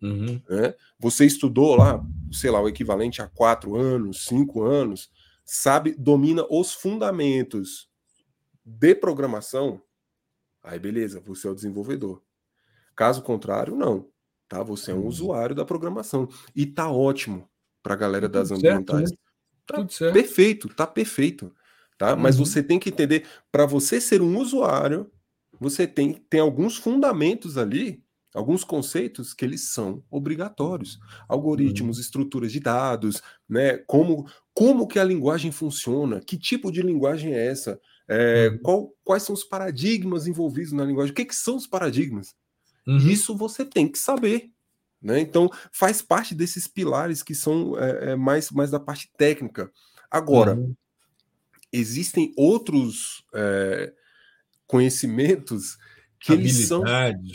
Uhum. 0.00 0.40
Né? 0.48 0.74
Você 1.00 1.26
estudou 1.26 1.74
lá, 1.74 2.00
sei 2.30 2.50
lá, 2.50 2.60
o 2.62 2.68
equivalente 2.68 3.20
a 3.20 3.26
quatro 3.26 3.74
anos, 3.74 4.24
cinco 4.24 4.62
anos, 4.62 5.10
sabe, 5.44 5.96
domina 5.98 6.46
os 6.48 6.72
fundamentos 6.72 7.88
de 8.64 8.94
programação, 8.94 9.82
Aí 10.62 10.78
beleza, 10.78 11.20
você 11.20 11.48
é 11.48 11.50
o 11.50 11.54
desenvolvedor. 11.54 12.22
Caso 12.94 13.22
contrário, 13.22 13.76
não. 13.76 14.08
Tá? 14.48 14.62
Você 14.62 14.90
é 14.90 14.94
um 14.94 15.00
uhum. 15.00 15.06
usuário 15.06 15.54
da 15.54 15.64
programação. 15.64 16.28
E 16.54 16.66
tá 16.66 16.90
ótimo 16.90 17.48
para 17.82 17.94
a 17.94 17.96
galera 17.96 18.28
das 18.28 18.48
Tudo 18.48 18.58
ambientais. 18.58 19.08
Certo, 19.08 19.20
né? 20.02 20.10
Tá 20.10 20.12
perfeito, 20.12 20.68
tá 20.68 20.86
perfeito. 20.86 21.54
Tá? 21.96 22.14
Uhum. 22.14 22.20
Mas 22.20 22.36
você 22.36 22.62
tem 22.62 22.78
que 22.78 22.90
entender, 22.90 23.26
para 23.52 23.64
você 23.64 24.00
ser 24.00 24.20
um 24.20 24.38
usuário, 24.38 25.10
você 25.58 25.86
tem, 25.86 26.14
tem 26.28 26.40
alguns 26.40 26.76
fundamentos 26.76 27.56
ali, 27.56 28.02
alguns 28.34 28.64
conceitos 28.64 29.32
que 29.32 29.44
eles 29.44 29.68
são 29.68 30.02
obrigatórios. 30.10 30.98
Algoritmos, 31.28 31.96
uhum. 31.96 32.02
estruturas 32.02 32.50
de 32.50 32.60
dados, 32.60 33.22
né? 33.48 33.78
Como, 33.86 34.26
como 34.52 34.88
que 34.88 34.98
a 34.98 35.04
linguagem 35.04 35.52
funciona, 35.52 36.20
que 36.20 36.38
tipo 36.38 36.72
de 36.72 36.82
linguagem 36.82 37.34
é 37.34 37.46
essa? 37.46 37.80
É, 38.12 38.48
uhum. 38.48 38.58
qual, 38.58 38.94
quais 39.04 39.22
são 39.22 39.32
os 39.32 39.44
paradigmas 39.44 40.26
envolvidos 40.26 40.72
na 40.72 40.84
linguagem? 40.84 41.12
O 41.12 41.14
que, 41.14 41.24
que 41.24 41.34
são 41.34 41.54
os 41.54 41.68
paradigmas? 41.68 42.34
Uhum. 42.84 42.96
Isso 42.96 43.36
você 43.36 43.64
tem 43.64 43.86
que 43.86 43.98
saber. 43.98 44.50
Né? 45.00 45.20
Então, 45.20 45.48
faz 45.70 46.02
parte 46.02 46.34
desses 46.34 46.66
pilares 46.66 47.22
que 47.22 47.36
são 47.36 47.78
é, 47.78 48.10
é, 48.10 48.16
mais, 48.16 48.50
mais 48.50 48.68
da 48.68 48.80
parte 48.80 49.08
técnica. 49.16 49.70
Agora, 50.10 50.56
uhum. 50.56 50.74
existem 51.72 52.34
outros 52.36 53.24
é, 53.32 53.92
conhecimentos 54.66 55.78
que 56.18 56.32
eles 56.32 56.66
são 56.66 56.82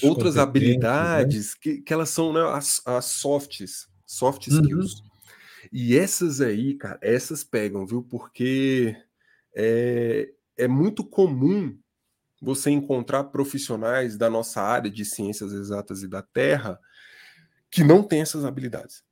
outras 0.04 0.38
habilidades 0.38 1.52
né? 1.52 1.58
que, 1.62 1.82
que 1.84 1.94
elas 1.94 2.10
são 2.10 2.34
né, 2.34 2.42
as, 2.50 2.82
as 2.86 3.06
softs, 3.06 3.88
soft 4.06 4.48
uhum. 4.48 4.60
skills. 4.62 5.04
E 5.72 5.98
essas 5.98 6.42
aí, 6.42 6.76
cara, 6.76 7.00
essas 7.02 7.46
pegam, 7.46 7.88
viu? 7.88 8.04
Porque 8.04 8.96
é, 9.56 10.35
é 10.58 10.68
muito 10.68 11.04
comum 11.04 11.78
você 12.42 12.70
encontrar 12.70 13.26
profissionais 13.26 14.18
da 14.18 14.30
nossa 14.30 14.62
área 14.62 14.90
de 14.90 15.04
ciências 15.04 15.52
exatas 15.52 16.04
e 16.04 16.08
da 16.08 16.22
Terra 16.22 16.80
que 17.70 17.84
não 17.84 18.04
têm 18.04 18.22
essas 18.22 18.46
habilidades. 18.46 19.04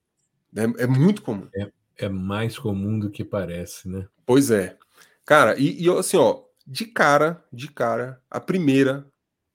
É, 0.56 0.84
é 0.84 0.88
muito 0.88 1.22
comum. 1.22 1.50
É, 1.56 1.72
é, 1.98 2.10
mais 2.10 2.58
comum 2.58 3.00
do 3.00 3.10
que 3.10 3.24
parece, 3.24 3.90
né? 3.90 4.08
Pois 4.26 4.52
é. 4.52 4.78
Cara, 5.26 5.58
e, 5.58 5.84
e 5.84 5.90
assim, 5.90 6.18
ó, 6.18 6.44
de 6.66 6.86
cara, 6.86 7.44
de 7.52 7.70
cara, 7.70 8.22
a 8.30 8.40
primeira 8.40 9.08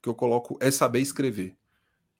que 0.02 0.08
eu 0.08 0.14
coloco 0.14 0.58
é 0.60 0.70
saber 0.70 1.00
escrever. 1.00 1.56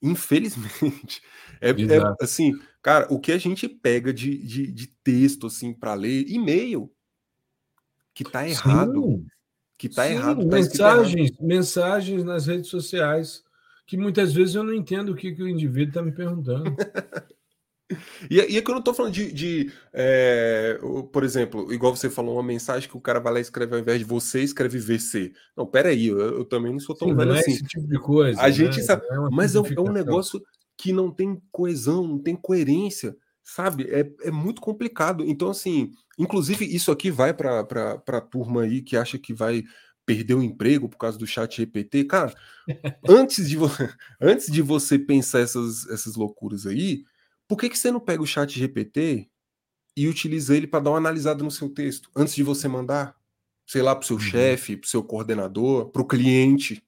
Infelizmente. 0.01 1.21
É, 1.61 1.71
é 1.71 2.23
assim, 2.23 2.57
cara, 2.81 3.05
o 3.13 3.19
que 3.19 3.33
a 3.33 3.37
gente 3.37 3.67
pega 3.67 4.13
de, 4.13 4.37
de, 4.37 4.71
de 4.71 4.87
texto, 5.03 5.47
assim, 5.47 5.73
para 5.73 5.93
ler, 5.93 6.23
e-mail, 6.29 6.89
que 8.13 8.23
tá 8.23 8.47
errado. 8.47 9.01
Sim 9.01 9.27
que 9.79 9.87
está 9.87 10.07
errado. 10.07 10.41
Tá 10.47 10.57
mensagens, 10.57 11.31
errado. 11.31 11.47
mensagens 11.47 12.23
nas 12.25 12.45
redes 12.45 12.69
sociais 12.69 13.43
que 13.87 13.97
muitas 13.97 14.33
vezes 14.33 14.53
eu 14.53 14.63
não 14.63 14.73
entendo 14.73 15.13
o 15.13 15.15
que, 15.15 15.31
que 15.31 15.41
o 15.41 15.47
indivíduo 15.47 15.89
está 15.89 16.03
me 16.03 16.11
perguntando. 16.11 16.65
E, 18.29 18.35
e 18.35 18.55
aqui 18.55 18.69
eu 18.69 18.73
não 18.73 18.79
estou 18.79 18.93
falando 18.93 19.13
de, 19.13 19.31
de 19.31 19.71
é, 19.91 20.79
por 21.11 21.23
exemplo, 21.23 21.73
igual 21.73 21.95
você 21.95 22.07
falou, 22.07 22.35
uma 22.35 22.43
mensagem 22.43 22.87
que 22.87 22.95
o 22.95 23.01
cara 23.01 23.19
vai 23.19 23.33
lá 23.33 23.39
e 23.39 23.41
escreve 23.41 23.73
ao 23.73 23.81
invés 23.81 23.97
de 23.97 24.05
você, 24.05 24.43
escreve 24.43 24.77
VC. 24.77 25.33
Não, 25.57 25.65
peraí, 25.65 26.05
eu, 26.05 26.19
eu 26.19 26.45
também 26.45 26.71
não 26.71 26.79
sou 26.79 26.95
tão 26.95 27.07
Sim, 27.07 27.15
velho 27.15 27.29
não 27.29 27.35
é 27.35 27.39
assim. 27.39 27.53
esse 27.53 27.63
tipo 27.63 27.87
de 27.87 27.97
coisa. 27.97 28.39
A 28.39 28.43
né? 28.43 28.51
gente 28.51 28.79
sabe, 28.83 29.03
é 29.07 29.15
mas 29.31 29.55
é, 29.55 29.57
é 29.57 29.81
um 29.81 29.91
negócio 29.91 30.39
que 30.77 30.93
não 30.93 31.09
tem 31.09 31.41
coesão, 31.51 32.07
não 32.07 32.19
tem 32.19 32.35
coerência, 32.35 33.17
sabe? 33.53 33.83
É, 33.89 34.27
é 34.27 34.31
muito 34.31 34.61
complicado. 34.61 35.23
Então, 35.25 35.49
assim, 35.49 35.91
inclusive, 36.17 36.65
isso 36.65 36.91
aqui 36.91 37.11
vai 37.11 37.33
para 37.33 37.61
a 38.07 38.21
turma 38.21 38.63
aí 38.63 38.81
que 38.81 38.97
acha 38.97 39.17
que 39.17 39.33
vai 39.33 39.63
perder 40.05 40.33
o 40.33 40.43
emprego 40.43 40.89
por 40.89 40.97
causa 40.97 41.17
do 41.17 41.27
chat 41.27 41.57
GPT. 41.57 42.05
Cara, 42.05 42.33
antes 43.07 43.49
de, 43.49 43.57
antes 44.19 44.51
de 44.51 44.61
você 44.61 44.97
pensar 44.97 45.39
essas, 45.39 45.87
essas 45.87 46.15
loucuras 46.15 46.65
aí 46.65 47.03
por 47.49 47.57
que, 47.57 47.67
que 47.67 47.79
você 47.79 47.91
não 47.91 47.99
pega 47.99 48.21
o 48.21 48.27
chat 48.27 48.57
GPT 48.57 49.27
e 49.97 50.07
utiliza 50.07 50.55
ele 50.55 50.67
para 50.67 50.81
dar 50.81 50.91
uma 50.91 50.97
analisada 50.97 51.43
no 51.43 51.49
seu 51.49 51.67
texto 51.67 52.07
antes 52.15 52.35
de 52.35 52.43
você 52.43 52.67
mandar? 52.67 53.15
Sei 53.65 53.81
lá, 53.81 53.95
para 53.95 54.03
o 54.03 54.05
seu 54.05 54.17
uhum. 54.17 54.21
chefe, 54.21 54.77
para 54.77 54.85
o 54.85 54.89
seu 54.89 55.03
coordenador, 55.03 55.89
para 55.89 56.01
o 56.01 56.07
cliente. 56.07 56.83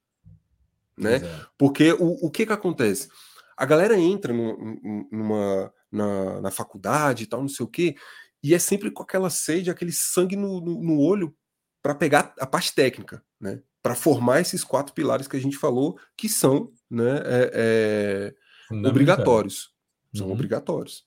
Né? 0.95 1.19
Porque 1.57 1.93
o, 1.93 2.27
o 2.27 2.29
que, 2.29 2.45
que 2.45 2.53
acontece? 2.53 3.09
A 3.57 3.65
galera 3.65 3.99
entra 3.99 4.31
numa, 4.31 5.73
na, 5.91 6.41
na 6.41 6.51
faculdade 6.51 7.23
e 7.23 7.27
tal, 7.27 7.41
não 7.41 7.49
sei 7.49 7.65
o 7.65 7.69
quê, 7.69 7.95
e 8.43 8.53
é 8.53 8.59
sempre 8.59 8.89
com 8.89 9.03
aquela 9.03 9.29
sede, 9.29 9.69
aquele 9.69 9.91
sangue 9.91 10.35
no, 10.35 10.61
no, 10.61 10.81
no 10.81 10.99
olho 10.99 11.35
para 11.81 11.95
pegar 11.95 12.33
a 12.39 12.47
parte 12.47 12.73
técnica, 12.73 13.23
né? 13.39 13.61
Para 13.83 13.95
formar 13.95 14.41
esses 14.41 14.63
quatro 14.63 14.93
pilares 14.93 15.27
que 15.27 15.35
a 15.35 15.39
gente 15.39 15.57
falou, 15.57 15.99
que 16.15 16.29
são 16.29 16.71
né, 16.89 17.17
é, 17.25 18.33
é, 18.71 18.87
obrigatórios. 18.87 19.73
São 20.15 20.27
uhum. 20.27 20.33
obrigatórios. 20.33 21.05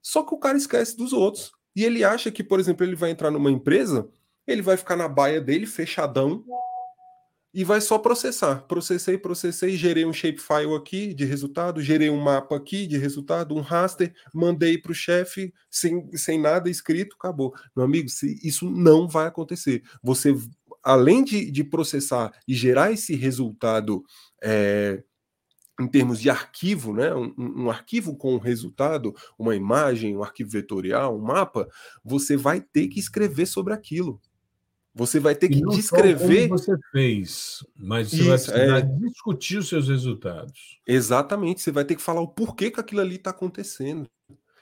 Só 0.00 0.22
que 0.22 0.34
o 0.34 0.38
cara 0.38 0.56
esquece 0.56 0.96
dos 0.96 1.12
outros. 1.12 1.52
E 1.76 1.84
ele 1.84 2.02
acha 2.02 2.30
que, 2.30 2.42
por 2.42 2.58
exemplo, 2.58 2.84
ele 2.84 2.96
vai 2.96 3.10
entrar 3.10 3.30
numa 3.30 3.50
empresa, 3.50 4.08
ele 4.46 4.62
vai 4.62 4.76
ficar 4.76 4.96
na 4.96 5.06
baia 5.06 5.40
dele, 5.40 5.66
fechadão, 5.66 6.44
e 7.52 7.64
vai 7.64 7.80
só 7.80 7.98
processar. 7.98 8.66
Processei, 8.66 9.16
processei, 9.16 9.76
gerei 9.76 10.04
um 10.04 10.12
shapefile 10.12 10.74
aqui 10.76 11.14
de 11.14 11.24
resultado, 11.24 11.80
gerei 11.80 12.10
um 12.10 12.20
mapa 12.20 12.56
aqui 12.56 12.86
de 12.86 12.98
resultado, 12.98 13.54
um 13.54 13.60
raster, 13.60 14.14
mandei 14.34 14.78
para 14.78 14.92
o 14.92 14.94
chefe 14.94 15.52
sem, 15.70 16.08
sem 16.16 16.40
nada 16.40 16.68
escrito, 16.68 17.16
acabou. 17.18 17.54
Meu 17.74 17.84
amigo, 17.84 18.08
isso 18.42 18.70
não 18.70 19.08
vai 19.08 19.26
acontecer. 19.26 19.82
Você, 20.02 20.36
além 20.82 21.24
de, 21.24 21.50
de 21.50 21.64
processar 21.64 22.32
e 22.46 22.54
gerar 22.54 22.92
esse 22.92 23.14
resultado 23.16 24.04
é, 24.42 25.02
em 25.80 25.86
termos 25.86 26.20
de 26.20 26.28
arquivo, 26.28 26.92
né, 26.92 27.14
um, 27.14 27.32
um, 27.38 27.70
arquivo 27.70 28.16
com 28.16 28.34
um 28.34 28.38
resultado, 28.38 29.14
uma 29.38 29.54
imagem, 29.54 30.16
um 30.16 30.22
arquivo 30.22 30.50
vetorial, 30.50 31.16
um 31.16 31.22
mapa, 31.22 31.68
você 32.04 32.36
vai 32.36 32.60
ter 32.60 32.88
que 32.88 32.98
escrever 32.98 33.46
sobre 33.46 33.72
aquilo. 33.72 34.20
Você 34.98 35.20
vai 35.20 35.36
ter 35.36 35.48
que 35.48 35.62
descrever. 35.62 36.48
Como 36.48 36.58
você 36.58 36.76
fez, 36.90 37.64
mas 37.76 38.10
você 38.10 38.16
Isso, 38.16 38.24
vai 38.26 38.36
precisar 38.36 38.78
é... 38.78 38.82
discutir 38.82 39.58
os 39.58 39.68
seus 39.68 39.88
resultados. 39.88 40.80
Exatamente, 40.84 41.60
você 41.60 41.70
vai 41.70 41.84
ter 41.84 41.94
que 41.94 42.02
falar 42.02 42.20
o 42.20 42.26
porquê 42.26 42.68
que 42.68 42.80
aquilo 42.80 43.00
ali 43.00 43.14
está 43.14 43.30
acontecendo. 43.30 44.10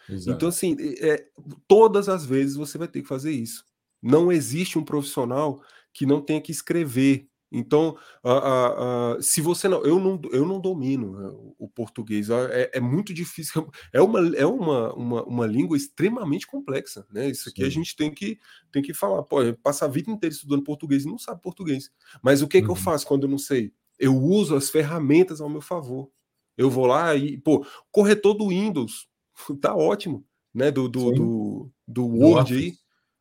Exato. 0.06 0.36
Então, 0.36 0.50
assim, 0.50 0.76
é, 1.00 1.26
todas 1.66 2.06
as 2.10 2.26
vezes 2.26 2.54
você 2.54 2.76
vai 2.76 2.86
ter 2.86 3.00
que 3.00 3.08
fazer 3.08 3.32
isso. 3.32 3.64
Não 4.02 4.30
existe 4.30 4.78
um 4.78 4.84
profissional 4.84 5.58
que 5.90 6.04
não 6.04 6.20
tenha 6.20 6.42
que 6.42 6.52
escrever 6.52 7.26
então, 7.50 7.96
uh, 8.24 9.18
uh, 9.18 9.22
se 9.22 9.40
você 9.40 9.68
não 9.68 9.84
eu, 9.84 10.00
não, 10.00 10.20
eu 10.32 10.44
não 10.44 10.60
domino 10.60 11.18
né, 11.18 11.52
o 11.58 11.68
português, 11.68 12.28
é, 12.28 12.70
é, 12.74 12.80
muito 12.80 13.14
difícil, 13.14 13.70
é 13.92 14.02
uma, 14.02 14.36
é 14.36 14.44
uma, 14.44 14.92
uma, 14.94 15.24
uma 15.24 15.46
língua 15.46 15.76
extremamente 15.76 16.46
complexa, 16.46 17.06
né? 17.10 17.30
Isso 17.30 17.48
aqui 17.48 17.62
Sim. 17.62 17.66
a 17.66 17.70
gente 17.70 17.94
tem 17.94 18.12
que, 18.12 18.38
tem 18.72 18.82
que 18.82 18.92
falar. 18.92 19.22
Pô, 19.22 19.38
passa 19.62 19.84
a 19.84 19.88
vida 19.88 20.10
inteira 20.10 20.34
estudando 20.34 20.64
português 20.64 21.04
e 21.04 21.08
não 21.08 21.18
sabe 21.18 21.40
português. 21.40 21.90
Mas 22.22 22.42
o 22.42 22.48
que, 22.48 22.58
uhum. 22.58 22.64
que 22.64 22.70
eu 22.70 22.74
uhum. 22.74 22.80
faço 22.80 23.06
quando 23.06 23.22
eu 23.22 23.30
não 23.30 23.38
sei? 23.38 23.72
Eu 23.98 24.16
uso 24.16 24.56
as 24.56 24.68
ferramentas 24.68 25.40
ao 25.40 25.48
meu 25.48 25.60
favor. 25.60 26.10
Eu 26.56 26.68
vou 26.68 26.86
lá 26.86 27.14
e, 27.14 27.38
pô, 27.38 27.64
corretor 27.92 28.34
do 28.34 28.48
Windows, 28.48 29.08
tá 29.60 29.74
ótimo, 29.74 30.26
né? 30.52 30.70
Do, 30.70 30.88
do, 30.88 31.12
do, 31.12 31.70
do 31.86 32.06
Word 32.06 32.52
do 32.52 32.58
aí, 32.58 32.74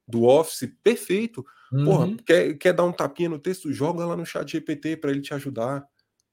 do 0.07 0.23
Office, 0.23 0.69
perfeito. 0.83 1.45
Uhum. 1.71 1.84
Porra, 1.86 2.17
quer, 2.25 2.54
quer 2.56 2.73
dar 2.73 2.84
um 2.84 2.91
tapinha 2.91 3.30
no 3.30 3.39
texto? 3.39 3.71
Joga 3.71 4.06
lá 4.06 4.15
no 4.15 4.25
chat 4.25 4.51
GPT 4.51 4.97
para 4.97 5.12
ele 5.12 5.21
te 5.21 5.34
ajudar. 5.34 5.86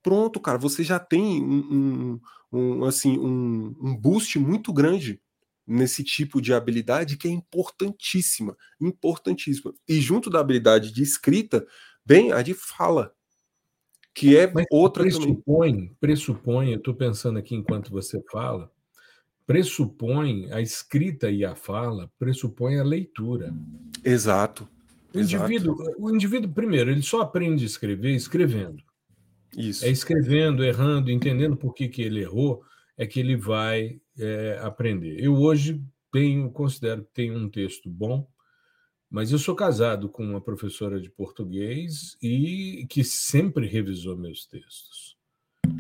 Pronto, 0.02 0.40
cara, 0.40 0.58
você 0.58 0.82
já 0.82 0.98
tem 0.98 1.42
um, 1.42 2.20
um, 2.52 2.58
um 2.58 2.84
assim, 2.84 3.18
um, 3.18 3.74
um 3.80 3.96
boost 3.96 4.38
muito 4.38 4.72
grande 4.72 5.20
nesse 5.66 6.02
tipo 6.02 6.40
de 6.40 6.52
habilidade 6.52 7.16
que 7.16 7.28
é 7.28 7.30
importantíssima, 7.30 8.56
importantíssima. 8.80 9.72
E 9.88 10.00
junto 10.00 10.28
da 10.28 10.40
habilidade 10.40 10.92
de 10.92 11.02
escrita, 11.02 11.66
bem 12.04 12.32
a 12.32 12.42
de 12.42 12.52
fala, 12.52 13.14
que 14.14 14.36
é 14.36 14.50
Mas 14.52 14.66
outra 14.70 15.04
pressupõe, 15.04 15.72
também. 15.72 15.96
Pressupõe, 16.00 16.72
eu 16.72 16.78
estou 16.78 16.94
pensando 16.94 17.38
aqui 17.38 17.54
enquanto 17.54 17.90
você 17.90 18.22
fala, 18.30 18.70
pressupõe 19.46 20.50
a 20.52 20.60
escrita 20.60 21.30
e 21.30 21.44
a 21.44 21.54
fala, 21.54 22.10
pressupõe 22.18 22.78
a 22.78 22.84
leitura. 22.84 23.54
Exato. 24.04 24.68
O 25.14 25.20
indivíduo, 25.20 25.76
o 25.98 26.10
indivíduo, 26.10 26.52
primeiro, 26.52 26.90
ele 26.90 27.02
só 27.02 27.20
aprende 27.20 27.64
a 27.64 27.66
escrever 27.66 28.14
escrevendo. 28.14 28.82
Isso. 29.56 29.84
É 29.84 29.90
escrevendo, 29.90 30.64
errando, 30.64 31.10
entendendo 31.10 31.56
por 31.56 31.74
que, 31.74 31.88
que 31.88 32.02
ele 32.02 32.20
errou, 32.20 32.62
é 32.96 33.06
que 33.06 33.20
ele 33.20 33.36
vai 33.36 34.00
é, 34.18 34.58
aprender. 34.62 35.22
Eu 35.22 35.34
hoje 35.34 35.82
tenho, 36.10 36.50
considero 36.50 37.04
que 37.04 37.12
tenho 37.12 37.36
um 37.36 37.48
texto 37.48 37.90
bom, 37.90 38.26
mas 39.10 39.30
eu 39.30 39.38
sou 39.38 39.54
casado 39.54 40.08
com 40.08 40.24
uma 40.24 40.40
professora 40.40 40.98
de 41.00 41.10
português 41.10 42.16
e 42.22 42.86
que 42.88 43.04
sempre 43.04 43.66
revisou 43.66 44.16
meus 44.16 44.46
textos. 44.46 45.16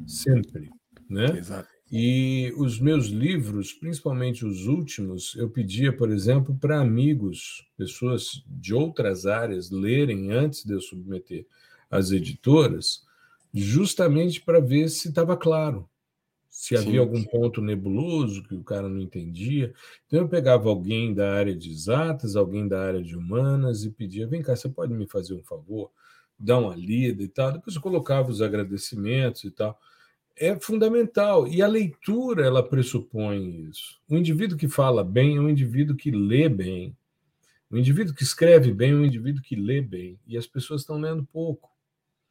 Sempre. 0.06 0.70
Né? 1.08 1.38
Exato. 1.38 1.68
E 1.94 2.54
os 2.56 2.80
meus 2.80 3.08
livros, 3.08 3.74
principalmente 3.74 4.46
os 4.46 4.66
últimos, 4.66 5.34
eu 5.36 5.50
pedia, 5.50 5.94
por 5.94 6.10
exemplo, 6.10 6.56
para 6.58 6.80
amigos, 6.80 7.68
pessoas 7.76 8.42
de 8.46 8.72
outras 8.72 9.26
áreas, 9.26 9.70
lerem 9.70 10.32
antes 10.32 10.64
de 10.64 10.72
eu 10.72 10.80
submeter 10.80 11.46
às 11.90 12.10
editoras, 12.10 13.04
justamente 13.52 14.40
para 14.40 14.58
ver 14.58 14.88
se 14.88 15.08
estava 15.10 15.36
claro, 15.36 15.86
se 16.48 16.76
havia 16.76 17.00
Sim. 17.00 17.00
algum 17.00 17.24
ponto 17.24 17.60
nebuloso 17.60 18.42
que 18.44 18.54
o 18.54 18.64
cara 18.64 18.88
não 18.88 19.00
entendia. 19.00 19.74
Então 20.06 20.20
eu 20.20 20.28
pegava 20.28 20.70
alguém 20.70 21.14
da 21.14 21.34
área 21.34 21.54
de 21.54 21.70
exatas, 21.70 22.36
alguém 22.36 22.68
da 22.68 22.82
área 22.82 23.02
de 23.02 23.16
humanas 23.16 23.84
e 23.84 23.90
pedia: 23.90 24.26
vem 24.26 24.42
cá, 24.42 24.56
você 24.56 24.68
pode 24.68 24.94
me 24.94 25.06
fazer 25.06 25.34
um 25.34 25.42
favor? 25.42 25.90
Dar 26.38 26.58
uma 26.58 26.74
lida 26.74 27.22
e 27.22 27.28
tal. 27.28 27.52
Depois 27.52 27.76
eu 27.76 27.82
colocava 27.82 28.30
os 28.30 28.42
agradecimentos 28.42 29.44
e 29.44 29.50
tal 29.50 29.78
é 30.36 30.58
fundamental. 30.58 31.46
E 31.46 31.62
a 31.62 31.66
leitura, 31.66 32.44
ela 32.44 32.62
pressupõe 32.62 33.68
isso. 33.68 34.00
O 34.08 34.16
indivíduo 34.16 34.58
que 34.58 34.68
fala 34.68 35.04
bem 35.04 35.36
é 35.36 35.40
um 35.40 35.48
indivíduo 35.48 35.96
que 35.96 36.10
lê 36.10 36.48
bem. 36.48 36.96
O 37.70 37.76
indivíduo 37.76 38.14
que 38.14 38.22
escreve 38.22 38.72
bem 38.72 38.92
é 38.92 38.94
um 38.94 39.04
indivíduo 39.04 39.42
que 39.42 39.56
lê 39.56 39.80
bem. 39.80 40.18
E 40.26 40.36
as 40.36 40.46
pessoas 40.46 40.82
estão 40.82 40.98
lendo 40.98 41.24
pouco. 41.24 41.70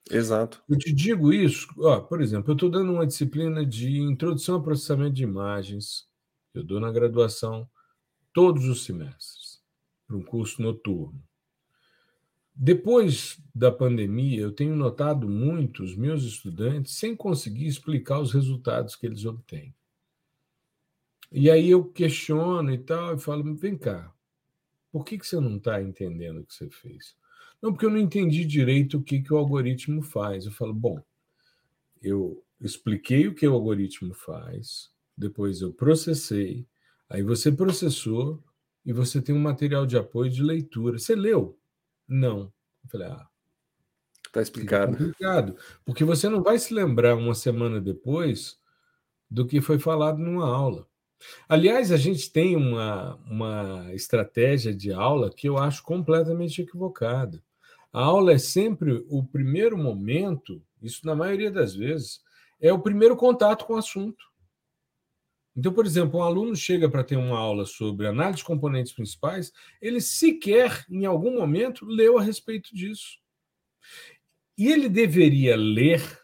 Exato. 0.10 0.64
Eu 0.68 0.78
te 0.78 0.92
digo 0.92 1.32
isso, 1.32 1.68
ó, 1.78 2.00
por 2.00 2.22
exemplo, 2.22 2.52
eu 2.52 2.54
estou 2.54 2.70
dando 2.70 2.92
uma 2.92 3.06
disciplina 3.06 3.66
de 3.66 4.00
introdução 4.00 4.56
ao 4.56 4.64
processamento 4.64 5.14
de 5.14 5.24
imagens. 5.24 6.08
Eu 6.54 6.64
dou 6.64 6.80
na 6.80 6.92
graduação 6.92 7.70
todos 8.34 8.66
os 8.66 8.84
semestres, 8.84 9.62
para 10.08 10.18
um 10.18 10.24
curso 10.24 10.62
noturno. 10.62 11.22
Depois 12.56 13.42
da 13.56 13.72
pandemia, 13.72 14.42
eu 14.42 14.52
tenho 14.52 14.76
notado 14.76 15.28
muitos 15.28 15.96
meus 15.96 16.24
estudantes 16.24 16.94
sem 16.94 17.16
conseguir 17.16 17.66
explicar 17.66 18.20
os 18.20 18.34
resultados 18.34 18.96
que 18.96 19.06
eles 19.06 19.26
obtêm. 19.26 19.74
E 21.32 21.50
aí 21.50 21.70
eu 21.70 21.86
questiono 21.86 22.72
e 22.72 22.78
tal, 22.78 23.16
e 23.16 23.20
falo: 23.20 23.56
vem 23.56 23.78
cá, 23.78 24.14
por 24.92 25.06
que, 25.06 25.18
que 25.18 25.26
você 25.26 25.40
não 25.40 25.58
está 25.58 25.82
entendendo 25.82 26.42
o 26.42 26.46
que 26.46 26.54
você 26.54 26.70
fez? 26.70 27.16
Não, 27.62 27.72
porque 27.72 27.86
eu 27.86 27.90
não 27.90 27.98
entendi 27.98 28.44
direito 28.44 28.98
o 28.98 29.04
que, 29.04 29.22
que 29.22 29.34
o 29.34 29.38
algoritmo 29.38 30.02
faz. 30.02 30.46
Eu 30.46 30.52
falo: 30.52 30.74
bom, 30.74 31.02
eu 32.02 32.44
expliquei 32.60 33.28
o 33.28 33.34
que 33.34 33.48
o 33.48 33.54
algoritmo 33.54 34.14
faz, 34.14 34.92
depois 35.18 35.62
eu 35.62 35.72
processei, 35.72 36.68
aí 37.10 37.24
você 37.24 37.52
processou 37.52 38.44
e 38.86 38.92
você 38.92 39.22
tem 39.22 39.34
um 39.34 39.40
material 39.40 39.86
de 39.86 39.98
apoio 39.98 40.30
de 40.30 40.44
leitura. 40.44 41.00
Você 41.00 41.16
leu? 41.16 41.58
Não. 42.12 42.52
Eu 42.84 42.90
falei, 42.90 43.08
ah. 43.08 43.26
Tá 44.34 44.42
explicado. 44.42 44.98
Complicado, 44.98 45.56
porque 45.86 46.04
você 46.04 46.28
não 46.28 46.42
vai 46.44 46.60
se 46.60 46.74
lembrar 46.74 47.16
uma 47.16 47.34
semana 47.34 47.80
depois 47.80 48.60
do 49.30 49.48
que 49.48 49.62
foi 49.62 49.80
falado 49.80 50.18
numa 50.18 50.46
aula. 50.46 50.88
Aliás, 51.48 51.92
a 51.92 51.98
gente 51.98 52.32
tem 52.32 52.56
uma, 52.56 53.16
uma 53.30 53.94
estratégia 53.94 54.74
de 54.74 54.92
aula 54.92 55.30
que 55.30 55.48
eu 55.48 55.58
acho 55.58 55.84
completamente 55.84 56.62
equivocada. 56.62 57.42
A 57.94 58.04
aula 58.04 58.34
é 58.34 58.38
sempre 58.38 59.06
o 59.10 59.24
primeiro 59.24 59.78
momento, 59.78 60.62
isso 60.82 61.06
na 61.06 61.16
maioria 61.16 61.52
das 61.52 61.76
vezes, 61.76 62.22
é 62.60 62.74
o 62.74 62.80
primeiro 62.80 63.16
contato 63.16 63.66
com 63.66 63.74
o 63.74 63.78
assunto. 63.78 64.31
Então, 65.56 65.74
por 65.74 65.86
exemplo, 65.86 66.20
um 66.20 66.24
aluno 66.24 66.56
chega 66.56 66.90
para 66.90 67.04
ter 67.04 67.18
uma 67.18 67.38
aula 67.38 67.66
sobre 67.66 68.08
análise 68.08 68.38
de 68.38 68.46
componentes 68.46 68.94
principais, 68.94 69.52
ele 69.82 70.00
sequer, 70.00 70.86
em 70.90 71.06
algum 71.06 71.38
momento, 71.38 71.86
leu 71.86 72.18
a 72.18 72.22
respeito 72.22 72.74
disso. 72.74 73.20
E 74.58 74.68
ele 74.68 74.88
deveria 74.88 75.56
ler 75.56 76.22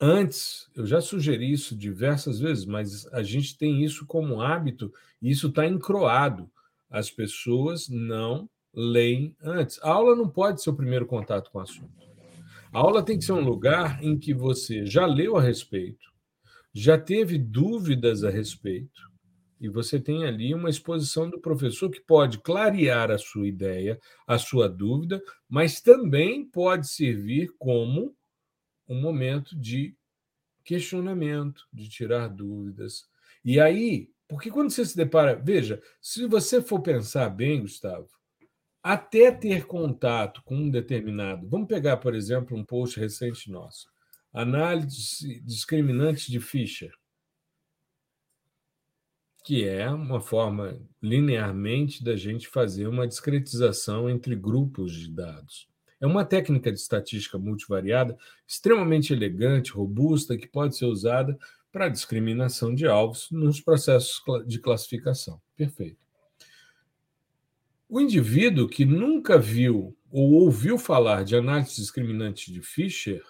antes, 0.00 0.68
eu 0.74 0.86
já 0.86 1.00
sugeri 1.00 1.50
isso 1.50 1.74
diversas 1.74 2.38
vezes, 2.38 2.66
mas 2.66 3.06
a 3.12 3.22
gente 3.22 3.56
tem 3.56 3.82
isso 3.82 4.04
como 4.06 4.42
hábito 4.42 4.92
e 5.22 5.30
isso 5.30 5.48
está 5.48 5.66
encroado. 5.66 6.50
As 6.90 7.10
pessoas 7.10 7.88
não 7.88 8.48
leem 8.74 9.34
antes. 9.42 9.78
A 9.82 9.90
aula 9.90 10.14
não 10.14 10.28
pode 10.28 10.62
ser 10.62 10.70
o 10.70 10.76
primeiro 10.76 11.06
contato 11.06 11.50
com 11.50 11.58
o 11.58 11.62
assunto. 11.62 12.06
A 12.72 12.78
aula 12.78 13.02
tem 13.02 13.18
que 13.18 13.24
ser 13.24 13.32
um 13.32 13.40
lugar 13.40 14.02
em 14.02 14.18
que 14.18 14.34
você 14.34 14.84
já 14.84 15.06
leu 15.06 15.36
a 15.36 15.40
respeito, 15.42 16.12
já 16.78 16.98
teve 16.98 17.38
dúvidas 17.38 18.22
a 18.22 18.28
respeito, 18.28 19.00
e 19.58 19.66
você 19.66 19.98
tem 19.98 20.26
ali 20.26 20.52
uma 20.52 20.68
exposição 20.68 21.30
do 21.30 21.40
professor 21.40 21.90
que 21.90 22.02
pode 22.02 22.38
clarear 22.38 23.10
a 23.10 23.16
sua 23.16 23.48
ideia, 23.48 23.98
a 24.26 24.36
sua 24.36 24.68
dúvida, 24.68 25.22
mas 25.48 25.80
também 25.80 26.44
pode 26.44 26.86
servir 26.86 27.48
como 27.58 28.14
um 28.86 29.00
momento 29.00 29.58
de 29.58 29.96
questionamento, 30.62 31.62
de 31.72 31.88
tirar 31.88 32.28
dúvidas. 32.28 33.06
E 33.42 33.58
aí, 33.58 34.10
porque 34.28 34.50
quando 34.50 34.68
você 34.68 34.84
se 34.84 34.94
depara, 34.94 35.34
veja, 35.34 35.80
se 35.98 36.26
você 36.26 36.60
for 36.60 36.80
pensar 36.80 37.30
bem, 37.30 37.62
Gustavo, 37.62 38.10
até 38.82 39.32
ter 39.32 39.66
contato 39.66 40.42
com 40.44 40.56
um 40.56 40.70
determinado. 40.70 41.48
Vamos 41.48 41.68
pegar, 41.68 41.96
por 41.96 42.14
exemplo, 42.14 42.54
um 42.54 42.62
post 42.62 43.00
recente 43.00 43.50
nosso. 43.50 43.88
Análise 44.36 45.40
discriminante 45.46 46.30
de 46.30 46.38
Fischer, 46.40 46.92
que 49.42 49.66
é 49.66 49.88
uma 49.88 50.20
forma 50.20 50.78
linearmente 51.02 52.04
da 52.04 52.14
gente 52.16 52.46
fazer 52.46 52.86
uma 52.86 53.08
discretização 53.08 54.10
entre 54.10 54.36
grupos 54.36 54.92
de 54.92 55.10
dados. 55.10 55.66
É 55.98 56.06
uma 56.06 56.22
técnica 56.22 56.70
de 56.70 56.78
estatística 56.78 57.38
multivariada 57.38 58.14
extremamente 58.46 59.10
elegante, 59.10 59.72
robusta, 59.72 60.36
que 60.36 60.46
pode 60.46 60.76
ser 60.76 60.84
usada 60.84 61.38
para 61.72 61.88
discriminação 61.88 62.74
de 62.74 62.86
alvos 62.86 63.30
nos 63.30 63.58
processos 63.58 64.22
de 64.46 64.58
classificação. 64.58 65.40
Perfeito. 65.56 65.96
O 67.88 68.02
indivíduo 68.02 68.68
que 68.68 68.84
nunca 68.84 69.38
viu 69.38 69.96
ou 70.10 70.32
ouviu 70.32 70.76
falar 70.76 71.24
de 71.24 71.34
análise 71.34 71.76
discriminante 71.76 72.52
de 72.52 72.60
Fischer, 72.60 73.24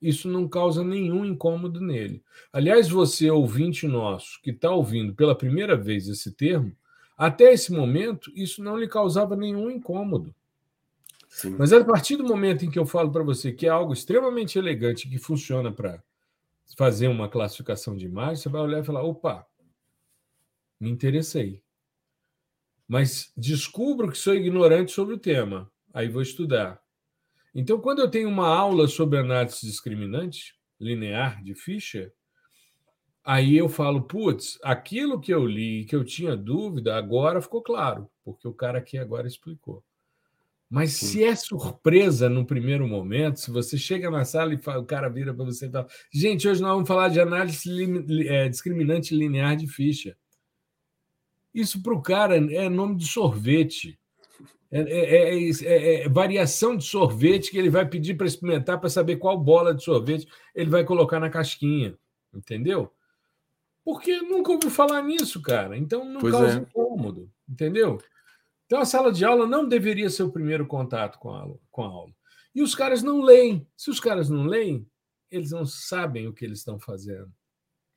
isso 0.00 0.28
não 0.28 0.48
causa 0.48 0.84
nenhum 0.84 1.24
incômodo 1.24 1.80
nele. 1.80 2.22
Aliás, 2.52 2.88
você, 2.88 3.30
ouvinte 3.30 3.86
nosso, 3.86 4.40
que 4.42 4.50
está 4.50 4.70
ouvindo 4.70 5.14
pela 5.14 5.34
primeira 5.34 5.76
vez 5.76 6.08
esse 6.08 6.32
termo, 6.32 6.76
até 7.16 7.52
esse 7.52 7.72
momento, 7.72 8.30
isso 8.34 8.62
não 8.62 8.76
lhe 8.76 8.86
causava 8.86 9.34
nenhum 9.34 9.70
incômodo. 9.70 10.34
Sim. 11.28 11.56
Mas 11.58 11.72
a 11.72 11.84
partir 11.84 12.16
do 12.16 12.24
momento 12.24 12.64
em 12.64 12.70
que 12.70 12.78
eu 12.78 12.86
falo 12.86 13.10
para 13.10 13.22
você 13.22 13.52
que 13.52 13.66
é 13.66 13.70
algo 13.70 13.92
extremamente 13.92 14.58
elegante 14.58 15.08
que 15.08 15.18
funciona 15.18 15.72
para 15.72 16.02
fazer 16.76 17.08
uma 17.08 17.28
classificação 17.28 17.96
de 17.96 18.06
imagem, 18.06 18.36
você 18.36 18.48
vai 18.48 18.62
olhar 18.62 18.80
e 18.80 18.84
falar: 18.84 19.02
opa, 19.02 19.46
me 20.80 20.90
interessei 20.90 21.62
mas 22.88 23.32
descubro 23.36 24.10
que 24.10 24.18
sou 24.18 24.34
ignorante 24.34 24.92
sobre 24.92 25.14
o 25.14 25.18
tema, 25.18 25.70
aí 25.92 26.08
vou 26.08 26.22
estudar. 26.22 26.80
Então, 27.58 27.80
quando 27.80 28.00
eu 28.00 28.10
tenho 28.10 28.28
uma 28.28 28.46
aula 28.46 28.86
sobre 28.86 29.18
análise 29.18 29.62
discriminante 29.62 30.54
linear 30.78 31.42
de 31.42 31.54
Fischer, 31.54 32.12
aí 33.24 33.56
eu 33.56 33.66
falo, 33.66 34.02
putz, 34.02 34.58
aquilo 34.62 35.18
que 35.18 35.32
eu 35.32 35.46
li, 35.46 35.86
que 35.86 35.96
eu 35.96 36.04
tinha 36.04 36.36
dúvida, 36.36 36.94
agora 36.94 37.40
ficou 37.40 37.62
claro, 37.62 38.10
porque 38.22 38.46
o 38.46 38.52
cara 38.52 38.76
aqui 38.76 38.98
agora 38.98 39.26
explicou. 39.26 39.82
Mas 40.68 40.92
se 40.92 41.24
é 41.24 41.34
surpresa 41.34 42.28
no 42.28 42.44
primeiro 42.44 42.86
momento, 42.86 43.40
se 43.40 43.50
você 43.50 43.78
chega 43.78 44.10
na 44.10 44.26
sala 44.26 44.52
e 44.52 44.58
fala, 44.58 44.82
o 44.82 44.84
cara 44.84 45.08
vira 45.08 45.32
para 45.32 45.44
você 45.46 45.66
e 45.66 45.70
fala: 45.70 45.86
Gente, 46.12 46.46
hoje 46.46 46.60
nós 46.60 46.72
vamos 46.72 46.88
falar 46.88 47.08
de 47.08 47.20
análise 47.20 47.70
é, 48.28 48.50
discriminante 48.50 49.16
linear 49.16 49.56
de 49.56 49.66
Fischer. 49.66 50.14
Isso 51.54 51.82
para 51.82 51.94
o 51.94 52.02
cara 52.02 52.36
é 52.36 52.68
nome 52.68 52.96
de 52.96 53.06
sorvete. 53.06 53.98
É, 54.70 54.80
é, 54.80 55.50
é, 55.50 55.94
é, 56.02 56.08
variação 56.08 56.76
de 56.76 56.84
sorvete 56.84 57.50
que 57.50 57.58
ele 57.58 57.70
vai 57.70 57.86
pedir 57.86 58.14
para 58.14 58.26
experimentar 58.26 58.80
para 58.80 58.88
saber 58.88 59.16
qual 59.16 59.38
bola 59.38 59.74
de 59.74 59.84
sorvete 59.84 60.26
ele 60.54 60.70
vai 60.70 60.84
colocar 60.84 61.20
na 61.20 61.30
casquinha. 61.30 61.96
Entendeu? 62.34 62.92
Porque 63.84 64.20
nunca 64.20 64.52
ouviu 64.52 64.70
falar 64.70 65.02
nisso, 65.02 65.40
cara. 65.40 65.76
Então 65.76 66.04
não 66.04 66.20
pois 66.20 66.34
causa 66.34 66.58
incômodo. 66.58 67.30
Entendeu? 67.48 67.98
Então 68.66 68.80
a 68.80 68.84
sala 68.84 69.12
de 69.12 69.24
aula 69.24 69.46
não 69.46 69.68
deveria 69.68 70.10
ser 70.10 70.24
o 70.24 70.32
primeiro 70.32 70.66
contato 70.66 71.18
com 71.18 71.30
a 71.30 71.40
aula. 71.40 71.58
Com 71.70 71.82
a 71.82 71.86
aula. 71.86 72.12
E 72.54 72.62
os 72.62 72.74
caras 72.74 73.02
não 73.02 73.20
leem. 73.20 73.66
Se 73.76 73.90
os 73.90 74.00
caras 74.00 74.28
não 74.28 74.44
leem, 74.44 74.86
eles 75.30 75.52
não 75.52 75.64
sabem 75.64 76.26
o 76.26 76.32
que 76.32 76.44
eles 76.44 76.58
estão 76.58 76.78
fazendo. 76.78 77.30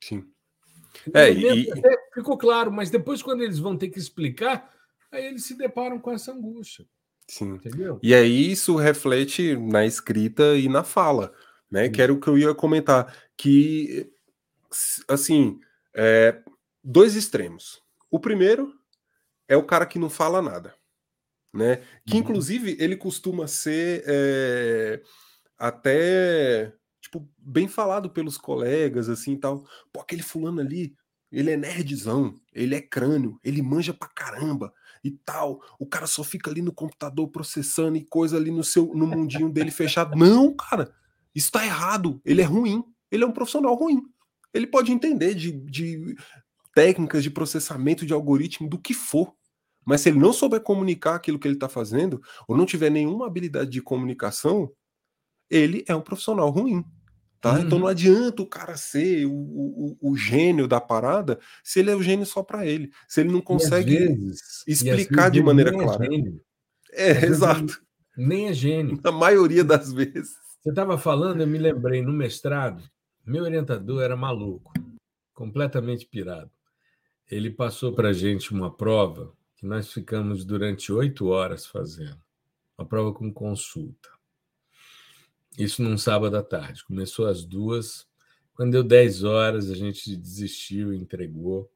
Sim. 0.02 0.24
É, 1.14 1.30
e... 1.30 1.66
ficou 2.14 2.36
claro, 2.36 2.70
mas 2.70 2.90
depois, 2.90 3.22
quando 3.22 3.42
eles 3.42 3.58
vão 3.58 3.76
ter 3.76 3.88
que 3.88 3.98
explicar, 3.98 4.70
aí 5.10 5.26
eles 5.26 5.44
se 5.44 5.56
deparam 5.56 5.98
com 5.98 6.12
essa 6.12 6.32
angústia. 6.32 6.86
Sim. 7.30 7.54
Entendeu? 7.54 7.98
E 8.02 8.12
aí 8.14 8.50
isso 8.50 8.74
reflete 8.76 9.56
na 9.56 9.86
escrita 9.86 10.56
e 10.56 10.68
na 10.68 10.82
fala, 10.82 11.32
né? 11.70 11.84
Sim. 11.84 11.92
Que 11.92 12.02
era 12.02 12.12
o 12.12 12.20
que 12.20 12.28
eu 12.28 12.36
ia 12.36 12.54
comentar. 12.54 13.14
Que, 13.36 14.10
assim, 15.08 15.60
é, 15.94 16.42
dois 16.82 17.14
extremos. 17.14 17.80
O 18.10 18.18
primeiro 18.18 18.74
é 19.46 19.56
o 19.56 19.64
cara 19.64 19.86
que 19.86 19.98
não 19.98 20.10
fala 20.10 20.42
nada, 20.42 20.74
né? 21.52 21.82
Que, 22.04 22.14
uhum. 22.14 22.20
inclusive, 22.20 22.76
ele 22.80 22.96
costuma 22.96 23.46
ser 23.46 24.02
é, 24.06 25.00
até 25.56 26.72
tipo, 27.00 27.28
bem 27.38 27.68
falado 27.68 28.10
pelos 28.10 28.36
colegas, 28.36 29.08
assim 29.08 29.36
tal. 29.36 29.64
Pô, 29.92 30.00
aquele 30.00 30.22
fulano 30.22 30.60
ali, 30.60 30.96
ele 31.30 31.52
é 31.52 31.56
nerdzão, 31.56 32.34
ele 32.52 32.74
é 32.74 32.80
crânio, 32.80 33.38
ele 33.44 33.62
manja 33.62 33.94
pra 33.94 34.08
caramba 34.08 34.72
e 35.02 35.10
tal. 35.10 35.60
O 35.78 35.86
cara 35.86 36.06
só 36.06 36.22
fica 36.22 36.50
ali 36.50 36.62
no 36.62 36.72
computador 36.72 37.28
processando 37.28 37.96
e 37.96 38.04
coisa 38.04 38.36
ali 38.36 38.50
no 38.50 38.62
seu 38.64 38.94
no 38.94 39.06
mundinho 39.06 39.50
dele 39.50 39.70
fechado. 39.70 40.16
Não, 40.16 40.54
cara, 40.54 40.92
isso 41.34 41.50
tá 41.50 41.64
errado. 41.64 42.20
Ele 42.24 42.42
é 42.42 42.44
ruim. 42.44 42.84
Ele 43.10 43.24
é 43.24 43.26
um 43.26 43.32
profissional 43.32 43.74
ruim. 43.74 44.02
Ele 44.52 44.66
pode 44.66 44.92
entender 44.92 45.34
de, 45.34 45.52
de 45.52 46.14
técnicas 46.74 47.22
de 47.22 47.30
processamento 47.30 48.06
de 48.06 48.12
algoritmo 48.12 48.68
do 48.68 48.78
que 48.78 48.94
for. 48.94 49.34
Mas 49.84 50.02
se 50.02 50.10
ele 50.10 50.18
não 50.18 50.32
souber 50.32 50.60
comunicar 50.60 51.14
aquilo 51.14 51.38
que 51.38 51.48
ele 51.48 51.54
está 51.54 51.68
fazendo, 51.68 52.20
ou 52.46 52.56
não 52.56 52.66
tiver 52.66 52.90
nenhuma 52.90 53.26
habilidade 53.26 53.70
de 53.70 53.82
comunicação, 53.82 54.70
ele 55.48 55.84
é 55.88 55.94
um 55.94 56.02
profissional 56.02 56.50
ruim. 56.50 56.84
Tá? 57.40 57.54
Uhum. 57.54 57.60
Então 57.60 57.78
não 57.78 57.86
uhum. 57.86 57.90
adianta 57.90 58.42
o 58.42 58.46
cara 58.46 58.76
ser 58.76 59.24
o, 59.24 59.32
o, 59.32 59.96
o, 60.00 60.16
gênio 60.16 60.68
da 60.68 60.78
parada 60.78 61.40
se 61.64 61.80
ele 61.80 61.90
é 61.90 61.96
o 61.96 62.02
gênio 62.02 62.26
só 62.26 62.42
para 62.42 62.66
ele. 62.66 62.90
Se 63.08 63.22
ele 63.22 63.32
não 63.32 63.40
consegue 63.40 63.96
vezes, 63.96 64.62
explicar 64.66 65.30
de 65.30 65.42
maneira 65.42 65.72
clara. 65.72 66.06
É, 66.92 67.12
é 67.12 67.24
exato. 67.24 67.80
Nem 68.14 68.48
é 68.48 68.52
gênio. 68.52 69.00
Na 69.02 69.10
maioria 69.10 69.64
das 69.64 69.90
vezes. 69.90 70.36
Você 70.60 70.68
estava 70.68 70.98
falando, 70.98 71.40
eu 71.40 71.46
me 71.46 71.56
lembrei, 71.56 72.02
no 72.02 72.12
mestrado, 72.12 72.84
meu 73.24 73.44
orientador 73.44 74.02
era 74.02 74.14
maluco, 74.14 74.70
completamente 75.32 76.04
pirado. 76.04 76.50
Ele 77.30 77.48
passou 77.48 77.94
para 77.94 78.10
a 78.10 78.12
gente 78.12 78.52
uma 78.52 78.70
prova 78.70 79.32
que 79.56 79.64
nós 79.64 79.90
ficamos 79.90 80.44
durante 80.44 80.92
oito 80.92 81.28
horas 81.28 81.64
fazendo. 81.64 82.20
Uma 82.76 82.86
prova 82.86 83.14
com 83.14 83.32
consulta. 83.32 84.10
Isso 85.60 85.82
num 85.82 85.98
sábado 85.98 86.38
à 86.38 86.42
tarde. 86.42 86.82
Começou 86.84 87.26
às 87.26 87.44
duas. 87.44 88.08
Quando 88.54 88.72
deu 88.72 88.82
dez 88.82 89.22
horas, 89.22 89.70
a 89.70 89.74
gente 89.74 90.16
desistiu, 90.16 90.94
entregou. 90.94 91.70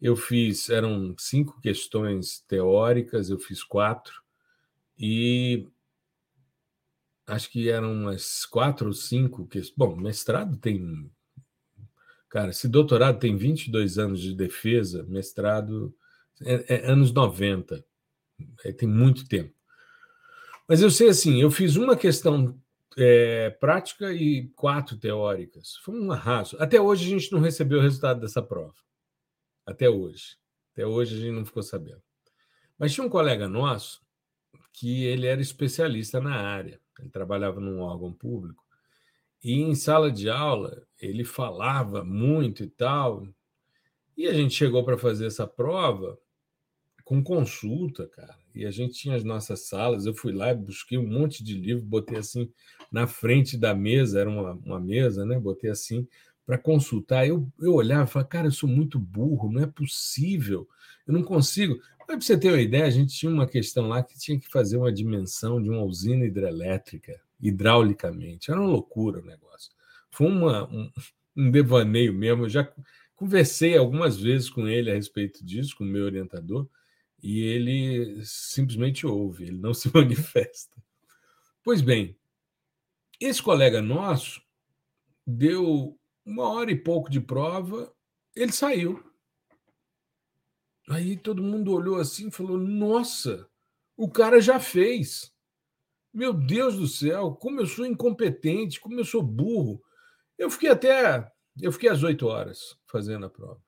Eu 0.00 0.16
fiz, 0.16 0.70
eram 0.70 1.14
cinco 1.18 1.60
questões 1.60 2.40
teóricas, 2.48 3.28
eu 3.28 3.38
fiz 3.38 3.62
quatro, 3.62 4.22
e 4.98 5.66
acho 7.26 7.50
que 7.50 7.68
eram 7.68 7.92
umas 7.92 8.46
quatro 8.46 8.86
ou 8.86 8.92
cinco 8.94 9.46
questões. 9.46 9.76
Bom, 9.76 9.96
mestrado 9.96 10.56
tem. 10.56 11.10
Cara, 12.30 12.52
se 12.52 12.66
doutorado 12.66 13.18
tem 13.18 13.36
22 13.36 13.98
anos 13.98 14.20
de 14.20 14.34
defesa, 14.34 15.02
mestrado 15.04 15.94
é, 16.40 16.76
é 16.76 16.90
anos 16.90 17.12
90, 17.12 17.84
é, 18.64 18.72
tem 18.72 18.88
muito 18.88 19.28
tempo. 19.28 19.52
Mas 20.66 20.80
eu 20.80 20.90
sei 20.90 21.08
assim, 21.08 21.40
eu 21.40 21.50
fiz 21.50 21.76
uma 21.76 21.96
questão 21.96 22.58
é, 22.96 23.50
prática 23.50 24.12
e 24.12 24.48
quatro 24.56 24.96
teóricas. 24.96 25.76
Foi 25.76 25.98
um 25.98 26.10
arraso. 26.10 26.56
Até 26.58 26.80
hoje 26.80 27.06
a 27.06 27.18
gente 27.18 27.32
não 27.32 27.40
recebeu 27.40 27.78
o 27.78 27.82
resultado 27.82 28.20
dessa 28.20 28.42
prova. 28.42 28.74
Até 29.66 29.88
hoje. 29.88 30.36
Até 30.72 30.86
hoje 30.86 31.16
a 31.16 31.20
gente 31.20 31.34
não 31.34 31.44
ficou 31.44 31.62
sabendo. 31.62 32.02
Mas 32.78 32.92
tinha 32.92 33.06
um 33.06 33.10
colega 33.10 33.48
nosso 33.48 34.00
que 34.72 35.04
ele 35.04 35.26
era 35.26 35.40
especialista 35.40 36.20
na 36.20 36.34
área. 36.34 36.80
Ele 36.98 37.10
trabalhava 37.10 37.60
num 37.60 37.80
órgão 37.80 38.12
público 38.12 38.64
E 39.42 39.52
em 39.52 39.74
sala 39.74 40.10
de 40.10 40.28
aula, 40.28 40.82
ele 41.00 41.24
falava 41.24 42.04
muito 42.04 42.62
e 42.64 42.68
tal. 42.68 43.26
E 44.16 44.26
a 44.26 44.32
gente 44.32 44.54
chegou 44.54 44.84
para 44.84 44.98
fazer 44.98 45.26
essa 45.26 45.46
prova 45.46 46.18
com 47.04 47.22
consulta, 47.22 48.06
cara. 48.08 48.36
E 48.54 48.66
a 48.66 48.70
gente 48.70 48.94
tinha 48.94 49.14
as 49.14 49.24
nossas 49.24 49.66
salas. 49.66 50.06
Eu 50.06 50.14
fui 50.14 50.32
lá 50.32 50.50
e 50.50 50.56
busquei 50.56 50.98
um 50.98 51.06
monte 51.06 51.44
de 51.44 51.54
livro, 51.54 51.84
botei 51.84 52.18
assim 52.18 52.52
na 52.90 53.06
frente 53.06 53.56
da 53.56 53.74
mesa, 53.74 54.20
era 54.20 54.30
uma, 54.30 54.52
uma 54.64 54.80
mesa, 54.80 55.24
né? 55.24 55.38
Botei 55.38 55.70
assim 55.70 56.06
para 56.48 56.56
consultar. 56.56 57.26
Eu, 57.28 57.46
eu 57.60 57.74
olhava 57.74 58.04
e 58.04 58.12
falava, 58.12 58.28
cara, 58.28 58.46
eu 58.46 58.52
sou 58.52 58.68
muito 58.68 58.98
burro, 58.98 59.52
não 59.52 59.62
é 59.62 59.66
possível, 59.66 60.66
eu 61.06 61.12
não 61.12 61.22
consigo. 61.22 61.78
Para 62.06 62.18
você 62.18 62.38
ter 62.38 62.48
uma 62.48 62.60
ideia, 62.60 62.86
a 62.86 62.90
gente 62.90 63.14
tinha 63.14 63.30
uma 63.30 63.46
questão 63.46 63.86
lá 63.86 64.02
que 64.02 64.18
tinha 64.18 64.40
que 64.40 64.48
fazer 64.48 64.78
uma 64.78 64.90
dimensão 64.90 65.62
de 65.62 65.68
uma 65.68 65.82
usina 65.82 66.24
hidrelétrica, 66.24 67.20
hidraulicamente. 67.38 68.50
Era 68.50 68.58
uma 68.58 68.70
loucura 68.70 69.20
o 69.20 69.24
negócio. 69.26 69.70
Foi 70.10 70.26
uma, 70.26 70.66
um, 70.72 70.90
um 71.36 71.50
devaneio 71.50 72.14
mesmo. 72.14 72.44
Eu 72.44 72.48
já 72.48 72.72
conversei 73.14 73.76
algumas 73.76 74.18
vezes 74.18 74.48
com 74.48 74.66
ele 74.66 74.90
a 74.90 74.94
respeito 74.94 75.44
disso, 75.44 75.76
com 75.76 75.84
o 75.84 75.86
meu 75.86 76.06
orientador, 76.06 76.66
e 77.22 77.40
ele 77.40 78.22
simplesmente 78.24 79.06
ouve, 79.06 79.44
ele 79.44 79.58
não 79.58 79.74
se 79.74 79.90
manifesta. 79.92 80.74
Pois 81.62 81.82
bem, 81.82 82.16
esse 83.20 83.42
colega 83.42 83.82
nosso 83.82 84.40
deu 85.26 85.98
uma 86.24 86.48
hora 86.48 86.70
e 86.70 86.76
pouco 86.76 87.10
de 87.10 87.20
prova, 87.20 87.92
ele 88.34 88.52
saiu. 88.52 89.02
Aí 90.88 91.16
todo 91.16 91.42
mundo 91.42 91.72
olhou 91.72 91.96
assim 91.96 92.28
e 92.28 92.32
falou: 92.32 92.56
Nossa, 92.58 93.48
o 93.96 94.08
cara 94.08 94.40
já 94.40 94.58
fez. 94.58 95.32
Meu 96.12 96.32
Deus 96.32 96.76
do 96.76 96.86
céu, 96.86 97.32
como 97.32 97.60
eu 97.60 97.66
sou 97.66 97.84
incompetente, 97.84 98.80
como 98.80 98.98
eu 98.98 99.04
sou 99.04 99.22
burro. 99.22 99.82
Eu 100.36 100.50
fiquei 100.50 100.70
até. 100.70 101.30
Eu 101.60 101.72
fiquei 101.72 101.90
às 101.90 102.02
oito 102.02 102.26
horas 102.26 102.78
fazendo 102.86 103.26
a 103.26 103.30
prova. 103.30 103.60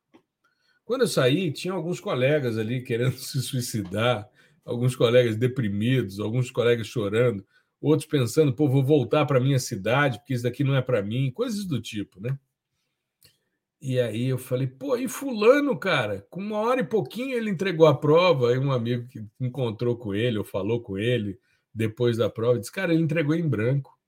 Quando 0.85 1.03
eu 1.03 1.09
saí, 1.09 1.53
tinha 1.53 1.75
alguns 1.75 2.01
colegas 2.01 2.57
ali 2.57 2.83
querendo 2.83 3.17
se 3.19 3.43
suicidar, 3.43 4.29
alguns 4.65 4.97
colegas 4.97 5.37
deprimidos, 5.37 6.19
alguns 6.21 6.51
colegas 6.51 6.87
chorando, 6.87 7.47
outros 7.81 8.09
pensando, 8.09 8.53
pô, 8.53 8.69
vou 8.69 8.85
voltar 8.85 9.25
para 9.27 9.41
minha 9.41 9.59
cidade, 9.59 10.19
porque 10.19 10.35
isso 10.35 10.43
daqui 10.43 10.63
não 10.63 10.75
é 10.75 10.83
para 10.83 11.03
mim, 11.03 11.31
coisas 11.31 11.65
do 11.65 11.81
tipo, 11.81 12.21
né? 12.21 12.39
E 13.83 13.99
aí 13.99 14.27
eu 14.27 14.37
falei, 14.37 14.67
pô, 14.67 14.95
e 14.97 15.09
fulano, 15.09 15.79
cara, 15.79 16.27
com 16.29 16.41
uma 16.41 16.59
hora 16.59 16.83
e 16.83 16.85
pouquinho 16.85 17.35
ele 17.35 17.49
entregou 17.49 17.87
a 17.87 17.99
prova, 17.99 18.51
aí 18.51 18.59
um 18.59 18.73
amigo 18.73 19.09
que 19.09 19.25
encontrou 19.41 19.97
com 19.97 20.15
ele, 20.15 20.37
ou 20.37 20.45
falou 20.45 20.83
com 20.83 20.99
ele 20.99 21.39
depois 21.75 22.19
da 22.19 22.29
prova, 22.29 22.59
disse, 22.59 22.71
cara, 22.71 22.93
ele 22.93 23.03
entregou 23.03 23.35
em 23.35 23.49
branco. 23.49 23.99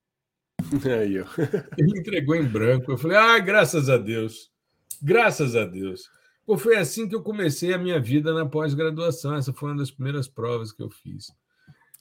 Aí, 1.00 1.20
ó. 1.20 1.24
ele 1.78 1.98
entregou 1.98 2.34
em 2.36 2.44
branco. 2.44 2.92
Eu 2.92 2.98
falei, 2.98 3.16
ah, 3.16 3.38
graças 3.38 3.88
a 3.88 3.96
Deus. 3.96 4.50
Graças 5.00 5.56
a 5.56 5.64
Deus. 5.64 6.08
Pô, 6.44 6.56
foi 6.56 6.76
assim 6.76 7.08
que 7.08 7.14
eu 7.14 7.22
comecei 7.22 7.72
a 7.72 7.78
minha 7.78 8.00
vida 8.00 8.32
na 8.32 8.46
pós-graduação. 8.46 9.34
Essa 9.34 9.52
foi 9.52 9.70
uma 9.70 9.78
das 9.78 9.90
primeiras 9.90 10.28
provas 10.28 10.72
que 10.72 10.82
eu 10.82 10.90
fiz. 10.90 11.32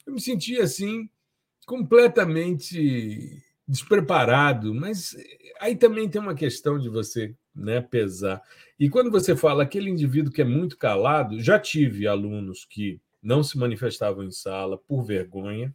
Eu 0.06 0.14
me 0.14 0.22
senti 0.22 0.60
assim, 0.60 1.10
completamente 1.66 3.42
despreparado, 3.68 4.74
mas 4.74 5.16
aí 5.60 5.76
também 5.76 6.10
tem 6.10 6.22
uma 6.22 6.36
questão 6.36 6.78
de 6.78 6.90
você 6.90 7.36
né, 7.56 7.82
pesar. 7.82 8.42
E 8.80 8.90
quando 8.90 9.12
você 9.12 9.36
fala 9.36 9.64
aquele 9.64 9.90
indivíduo 9.90 10.32
que 10.32 10.42
é 10.42 10.46
muito 10.46 10.78
calado, 10.78 11.40
já 11.40 11.60
tive 11.60 12.08
alunos 12.08 12.66
que 12.66 13.00
não 13.22 13.44
se 13.44 13.58
manifestavam 13.58 14.24
em 14.24 14.32
sala 14.32 14.78
por 14.78 15.04
vergonha, 15.04 15.74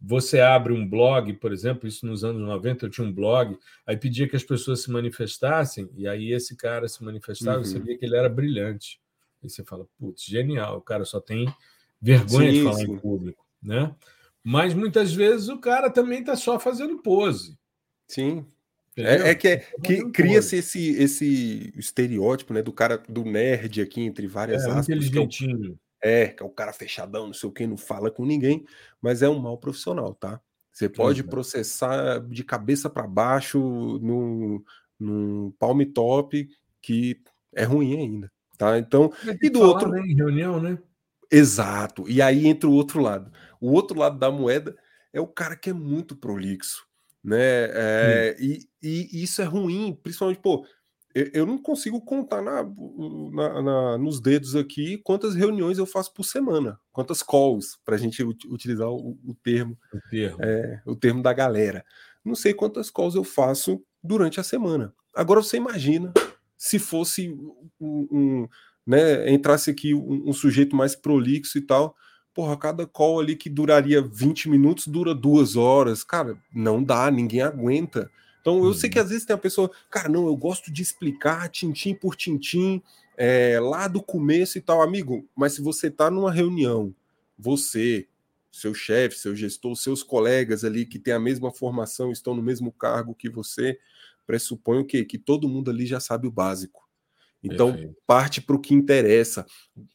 você 0.00 0.40
abre 0.40 0.72
um 0.72 0.88
blog, 0.88 1.32
por 1.34 1.52
exemplo, 1.52 1.86
isso 1.86 2.06
nos 2.06 2.24
anos 2.24 2.40
90 2.40 2.86
eu 2.86 2.90
tinha 2.90 3.06
um 3.06 3.12
blog, 3.12 3.58
aí 3.86 3.96
pedia 3.96 4.26
que 4.26 4.34
as 4.34 4.42
pessoas 4.42 4.82
se 4.82 4.90
manifestassem, 4.90 5.90
e 5.94 6.08
aí 6.08 6.32
esse 6.32 6.56
cara 6.56 6.88
se 6.88 7.04
manifestava, 7.04 7.58
uhum. 7.58 7.64
você 7.64 7.78
via 7.78 7.98
que 7.98 8.04
ele 8.06 8.16
era 8.16 8.28
brilhante. 8.28 8.98
Aí 9.42 9.48
você 9.48 9.62
fala, 9.62 9.86
putz, 9.98 10.24
genial, 10.24 10.78
o 10.78 10.82
cara 10.82 11.04
só 11.04 11.20
tem 11.20 11.52
vergonha 12.00 12.50
sim, 12.50 12.58
de 12.58 12.64
falar 12.64 12.76
sim. 12.76 12.92
em 12.92 12.98
público, 12.98 13.46
né? 13.62 13.94
Mas 14.42 14.74
muitas 14.74 15.12
vezes 15.12 15.48
o 15.48 15.58
cara 15.58 15.90
também 15.90 16.20
está 16.20 16.34
só 16.36 16.58
fazendo 16.58 16.98
pose. 16.98 17.58
Sim. 18.08 18.46
É, 18.96 19.30
é, 19.30 19.34
que, 19.34 19.48
é, 19.48 19.56
que 19.82 20.10
cria-se 20.10 20.56
esse, 20.56 20.90
esse 20.92 21.72
estereótipo 21.76 22.52
né, 22.52 22.62
do 22.62 22.72
cara 22.72 22.98
do 23.08 23.24
nerd 23.24 23.80
aqui, 23.80 24.02
entre 24.02 24.26
várias 24.26 24.64
é, 24.64 24.66
aspas. 24.66 24.88
Inteligentinho. 24.88 25.78
É, 26.02 26.28
que 26.28 26.42
é 26.42 26.46
o 26.46 26.50
cara 26.50 26.72
fechadão, 26.72 27.26
não 27.26 27.34
sei 27.34 27.48
o 27.48 27.52
que, 27.52 27.66
não 27.66 27.76
fala 27.76 28.10
com 28.10 28.24
ninguém, 28.24 28.64
mas 29.02 29.22
é 29.22 29.28
um 29.28 29.38
mal 29.38 29.58
profissional, 29.58 30.14
tá? 30.14 30.40
Você 30.72 30.88
pode 30.88 31.22
processar 31.22 32.20
de 32.20 32.42
cabeça 32.42 32.88
para 32.88 33.06
baixo 33.06 33.58
no, 34.00 34.64
no 34.98 35.54
palm 35.58 35.82
top, 35.92 36.48
que 36.80 37.20
é 37.54 37.64
ruim 37.64 37.98
ainda, 37.98 38.32
tá? 38.56 38.78
Então, 38.78 39.12
e 39.42 39.50
do 39.50 39.58
falar, 39.58 39.70
outro. 39.72 39.90
Né, 39.90 40.00
em 40.00 40.14
reunião, 40.14 40.58
né? 40.58 40.78
Exato. 41.30 42.08
E 42.08 42.22
aí 42.22 42.46
entra 42.46 42.68
o 42.68 42.72
outro 42.72 43.00
lado. 43.00 43.30
O 43.60 43.72
outro 43.72 43.98
lado 43.98 44.18
da 44.18 44.30
moeda 44.30 44.76
é 45.12 45.20
o 45.20 45.26
cara 45.26 45.56
que 45.56 45.70
é 45.70 45.72
muito 45.72 46.16
prolixo, 46.16 46.86
né? 47.22 47.64
É, 47.72 48.36
e, 48.38 48.68
e, 48.82 49.22
isso 49.22 49.42
é 49.42 49.44
ruim, 49.44 49.98
principalmente, 50.02 50.40
pô, 50.40 50.66
eu 51.14 51.44
não 51.44 51.58
consigo 51.58 52.00
contar 52.00 52.40
na, 52.40 52.62
na, 52.62 53.62
na, 53.62 53.98
nos 53.98 54.20
dedos 54.20 54.54
aqui 54.54 54.98
quantas 54.98 55.34
reuniões 55.34 55.76
eu 55.76 55.86
faço 55.86 56.14
por 56.14 56.24
semana, 56.24 56.78
quantas 56.92 57.20
calls, 57.22 57.78
para 57.84 57.96
a 57.96 57.98
gente 57.98 58.22
utilizar 58.22 58.88
o, 58.88 59.18
o 59.24 59.34
termo, 59.42 59.76
o 59.92 60.00
termo. 60.08 60.38
É, 60.40 60.80
o 60.86 60.94
termo 60.94 61.22
da 61.22 61.32
galera. 61.32 61.84
Não 62.24 62.36
sei 62.36 62.54
quantas 62.54 62.90
calls 62.90 63.16
eu 63.16 63.24
faço 63.24 63.82
durante 64.02 64.38
a 64.38 64.44
semana. 64.44 64.94
Agora 65.14 65.42
você 65.42 65.56
imagina 65.56 66.12
se 66.56 66.78
fosse 66.78 67.30
um, 67.80 68.08
um 68.10 68.48
né, 68.86 69.30
entrasse 69.30 69.70
aqui 69.70 69.94
um, 69.94 70.28
um, 70.28 70.32
sujeito 70.32 70.76
mais 70.76 70.94
prolixo 70.94 71.58
e 71.58 71.62
tal. 71.62 71.96
Porra, 72.34 72.56
cada 72.56 72.86
call 72.86 73.20
ali 73.20 73.36
que 73.36 73.50
duraria 73.50 74.00
20 74.00 74.48
minutos 74.48 74.86
dura 74.86 75.14
duas 75.14 75.56
horas. 75.56 76.04
Cara, 76.04 76.38
não 76.54 76.82
dá, 76.82 77.10
ninguém 77.10 77.42
aguenta. 77.42 78.10
Então 78.40 78.64
eu 78.64 78.72
sei 78.72 78.88
que 78.88 78.98
uhum. 78.98 79.04
às 79.04 79.10
vezes 79.10 79.24
tem 79.24 79.34
a 79.34 79.38
pessoa, 79.38 79.70
cara, 79.90 80.08
não, 80.08 80.26
eu 80.26 80.36
gosto 80.36 80.72
de 80.72 80.82
explicar 80.82 81.48
tintim 81.48 81.94
por 81.94 82.16
tintim, 82.16 82.82
é, 83.16 83.60
lá 83.60 83.86
do 83.86 84.02
começo 84.02 84.56
e 84.56 84.60
tal, 84.60 84.80
amigo. 84.80 85.28
Mas 85.36 85.52
se 85.52 85.60
você 85.60 85.88
está 85.88 86.10
numa 86.10 86.32
reunião, 86.32 86.94
você, 87.38 88.08
seu 88.50 88.72
chefe, 88.72 89.18
seu 89.18 89.36
gestor, 89.36 89.76
seus 89.76 90.02
colegas 90.02 90.64
ali 90.64 90.86
que 90.86 90.98
têm 90.98 91.12
a 91.12 91.20
mesma 91.20 91.52
formação, 91.52 92.10
estão 92.10 92.34
no 92.34 92.42
mesmo 92.42 92.72
cargo 92.72 93.14
que 93.14 93.28
você, 93.28 93.78
pressupõe 94.26 94.78
o 94.78 94.84
quê? 94.84 95.04
Que 95.04 95.18
todo 95.18 95.48
mundo 95.48 95.70
ali 95.70 95.84
já 95.84 96.00
sabe 96.00 96.26
o 96.26 96.30
básico. 96.30 96.88
Então, 97.42 97.72
Perfeito. 97.72 97.96
parte 98.06 98.40
para 98.40 98.56
o 98.56 98.60
que 98.60 98.74
interessa. 98.74 99.46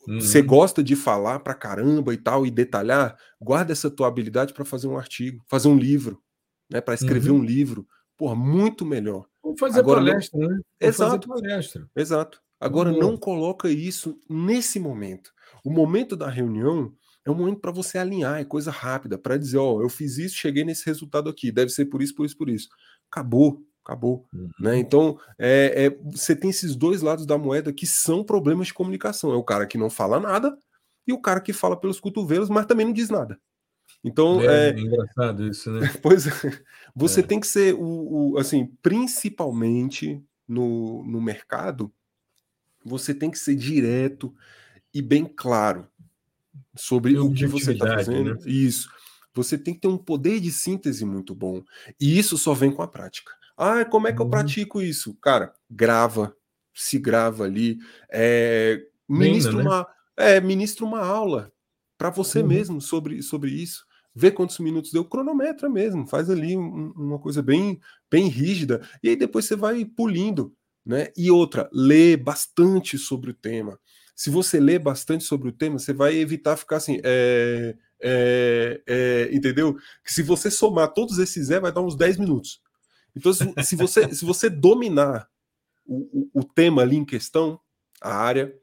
Uhum. 0.07 0.19
Você 0.19 0.41
gosta 0.41 0.83
de 0.83 0.95
falar 0.95 1.39
para 1.39 1.53
caramba 1.53 2.13
e 2.13 2.17
tal, 2.17 2.45
e 2.45 2.51
detalhar? 2.51 3.17
Guarda 3.39 3.71
essa 3.71 3.89
tua 3.89 4.07
habilidade 4.07 4.53
para 4.53 4.65
fazer 4.65 4.87
um 4.87 4.97
artigo, 4.97 5.43
fazer 5.47 5.67
um 5.67 5.77
livro, 5.77 6.21
né? 6.69 6.81
para 6.81 6.95
escrever 6.95 7.31
uhum. 7.31 7.39
um 7.39 7.43
livro. 7.43 7.87
Porra, 8.17 8.35
muito 8.35 8.85
melhor. 8.85 9.25
Vou 9.43 9.55
fazer 9.57 9.79
Agora, 9.79 9.99
palestra, 9.99 10.39
não... 10.39 10.47
né? 10.47 10.55
Vou 10.55 10.89
exato. 10.89 11.27
palestra. 11.27 11.87
Exato. 11.95 12.41
Agora, 12.59 12.91
uhum. 12.91 12.99
não 12.99 13.17
coloca 13.17 13.69
isso 13.69 14.17
nesse 14.29 14.79
momento. 14.79 15.31
O 15.63 15.69
momento 15.69 16.15
da 16.15 16.29
reunião 16.29 16.93
é 17.25 17.31
um 17.31 17.35
momento 17.35 17.59
para 17.59 17.71
você 17.71 17.97
alinhar, 17.97 18.39
é 18.39 18.45
coisa 18.45 18.71
rápida, 18.71 19.17
para 19.17 19.37
dizer, 19.37 19.57
ó, 19.57 19.73
oh, 19.73 19.81
eu 19.81 19.89
fiz 19.89 20.17
isso, 20.17 20.35
cheguei 20.35 20.63
nesse 20.63 20.85
resultado 20.85 21.29
aqui, 21.29 21.51
deve 21.51 21.71
ser 21.71 21.85
por 21.85 22.01
isso, 22.01 22.15
por 22.15 22.25
isso, 22.25 22.37
por 22.37 22.49
isso. 22.49 22.69
Acabou, 23.11 23.61
acabou. 23.85 24.25
Uhum. 24.33 24.49
Né? 24.59 24.77
Então, 24.77 25.19
é, 25.37 25.85
é, 25.85 25.97
você 26.11 26.35
tem 26.35 26.49
esses 26.49 26.75
dois 26.75 27.01
lados 27.01 27.25
da 27.25 27.37
moeda 27.37 27.71
que 27.71 27.85
são 27.85 28.23
problemas 28.23 28.67
de 28.67 28.73
comunicação. 28.73 29.31
É 29.31 29.35
o 29.35 29.43
cara 29.43 29.67
que 29.67 29.77
não 29.77 29.89
fala 29.89 30.19
nada 30.19 30.57
e 31.07 31.13
o 31.13 31.21
cara 31.21 31.39
que 31.39 31.53
fala 31.53 31.79
pelos 31.79 31.99
cotovelos, 31.99 32.49
mas 32.49 32.65
também 32.65 32.87
não 32.87 32.93
diz 32.93 33.09
nada. 33.09 33.39
Então 34.03 34.41
é, 34.41 34.69
é 34.69 34.79
engraçado 34.79 35.47
isso, 35.47 35.71
né? 35.71 35.91
Pois 36.01 36.27
é. 36.27 36.31
Você 36.95 37.19
é. 37.19 37.23
tem 37.23 37.39
que 37.39 37.47
ser 37.47 37.75
o, 37.75 38.33
o, 38.33 38.37
assim, 38.37 38.67
principalmente 38.81 40.21
no, 40.47 41.03
no 41.05 41.21
mercado, 41.21 41.91
você 42.83 43.13
tem 43.13 43.31
que 43.31 43.39
ser 43.39 43.55
direto 43.55 44.33
e 44.93 45.01
bem 45.01 45.25
claro 45.25 45.87
sobre 46.75 47.17
o 47.17 47.33
que 47.33 47.47
você 47.47 47.73
está 47.73 47.87
fazendo. 47.87 48.35
Né? 48.35 48.39
Isso. 48.45 48.89
Você 49.33 49.57
tem 49.57 49.73
que 49.73 49.81
ter 49.81 49.87
um 49.87 49.97
poder 49.97 50.39
de 50.39 50.51
síntese 50.51 51.03
muito 51.03 51.35
bom. 51.35 51.61
E 51.99 52.17
isso 52.17 52.37
só 52.37 52.53
vem 52.53 52.71
com 52.71 52.81
a 52.81 52.87
prática. 52.87 53.33
Ah, 53.57 53.85
como 53.85 54.07
é 54.07 54.13
que 54.13 54.19
eu 54.19 54.25
uhum. 54.25 54.31
pratico 54.31 54.81
isso? 54.81 55.15
Cara, 55.21 55.53
grava, 55.69 56.35
se 56.73 56.99
grava 56.99 57.45
ali, 57.45 57.77
é, 58.11 58.81
ministra, 59.07 59.53
Bem, 59.53 59.63
né? 59.63 59.69
uma, 59.69 59.87
é, 60.17 60.41
ministra 60.41 60.85
uma 60.85 60.99
aula 60.99 61.51
para 61.97 62.09
você 62.09 62.41
uhum. 62.41 62.47
mesmo 62.47 62.81
sobre, 62.81 63.21
sobre 63.21 63.51
isso 63.51 63.85
vê 64.15 64.31
quantos 64.31 64.57
minutos 64.59 64.91
deu, 64.91 65.03
cronometra 65.03 65.67
mesmo, 65.67 66.07
faz 66.07 66.29
ali 66.29 66.55
um, 66.55 66.93
uma 66.95 67.19
coisa 67.19 67.41
bem, 67.41 67.79
bem 68.09 68.29
rígida, 68.29 68.81
e 69.03 69.09
aí 69.09 69.15
depois 69.15 69.45
você 69.45 69.55
vai 69.55 69.83
pulindo, 69.83 70.55
né? 70.85 71.09
E 71.17 71.29
outra, 71.29 71.69
lê 71.73 72.15
bastante 72.15 72.97
sobre 72.97 73.31
o 73.31 73.33
tema. 73.33 73.77
Se 74.15 74.29
você 74.29 74.59
lê 74.59 74.79
bastante 74.79 75.25
sobre 75.25 75.49
o 75.49 75.51
tema, 75.51 75.77
você 75.77 75.91
vai 75.91 76.15
evitar 76.15 76.55
ficar 76.55 76.77
assim, 76.77 77.01
é, 77.03 77.75
é, 78.01 78.81
é, 78.87 79.29
entendeu? 79.33 79.75
Que 80.03 80.13
se 80.13 80.23
você 80.23 80.49
somar 80.49 80.93
todos 80.93 81.17
esses 81.19 81.49
é, 81.49 81.59
vai 81.59 81.73
dar 81.73 81.81
uns 81.81 81.97
10 81.97 82.17
minutos. 82.17 82.61
Então, 83.15 83.31
se 83.33 83.75
você, 83.75 84.13
se 84.13 84.25
você 84.25 84.49
dominar 84.49 85.27
o, 85.85 86.29
o, 86.35 86.41
o 86.41 86.43
tema 86.43 86.81
ali 86.81 86.95
em 86.95 87.05
questão, 87.05 87.59
a 88.01 88.13
área, 88.13 88.53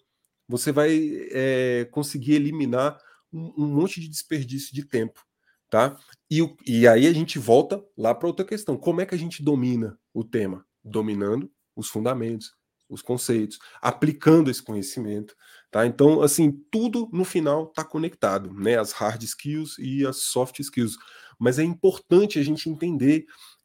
você 0.48 0.70
vai 0.72 1.00
é, 1.30 1.88
conseguir 1.90 2.34
eliminar 2.34 2.98
um, 3.32 3.53
um, 3.57 3.66
monte 3.66 4.00
de 4.00 4.09
desperdício 4.09 4.74
de 4.74 4.84
tempo, 4.84 5.24
tá? 5.70 5.96
E, 6.30 6.40
e 6.66 6.86
aí 6.86 7.07
a 7.07 7.12
gente 7.12 7.38
volta 7.38 7.82
lá 7.96 8.14
para 8.14 8.28
outra 8.28 8.44
questão. 8.44 8.76
Como 8.76 9.00
é 9.00 9.07
que 9.07 9.14
a 9.14 9.18
gente 9.18 9.42
domina 9.42 9.98
o 10.12 10.22
tema? 10.22 10.66
Dominando 10.84 11.50
os 11.74 11.88
fundamentos, 11.88 12.53
os 12.88 13.00
conceitos, 13.00 13.59
aplicando 13.80 14.50
esse 14.50 14.62
conhecimento, 14.62 15.34
tá? 15.70 15.86
Então, 15.86 16.20
assim, 16.20 16.53
tudo 16.70 17.09
no 17.12 17.24
final 17.24 17.64
está 17.64 17.82
conectado, 17.82 18.53
né? 18.53 18.78
As 18.78 18.92
hard 18.92 19.22
skills 19.22 19.78
e 19.78 20.07
as 20.07 20.18
soft 20.18 20.59
skills. 20.61 20.98
Mas 21.38 21.59
é 21.59 21.64
importante 21.64 22.38
a 22.38 22.42
gente 22.42 22.68
entender 22.68 23.24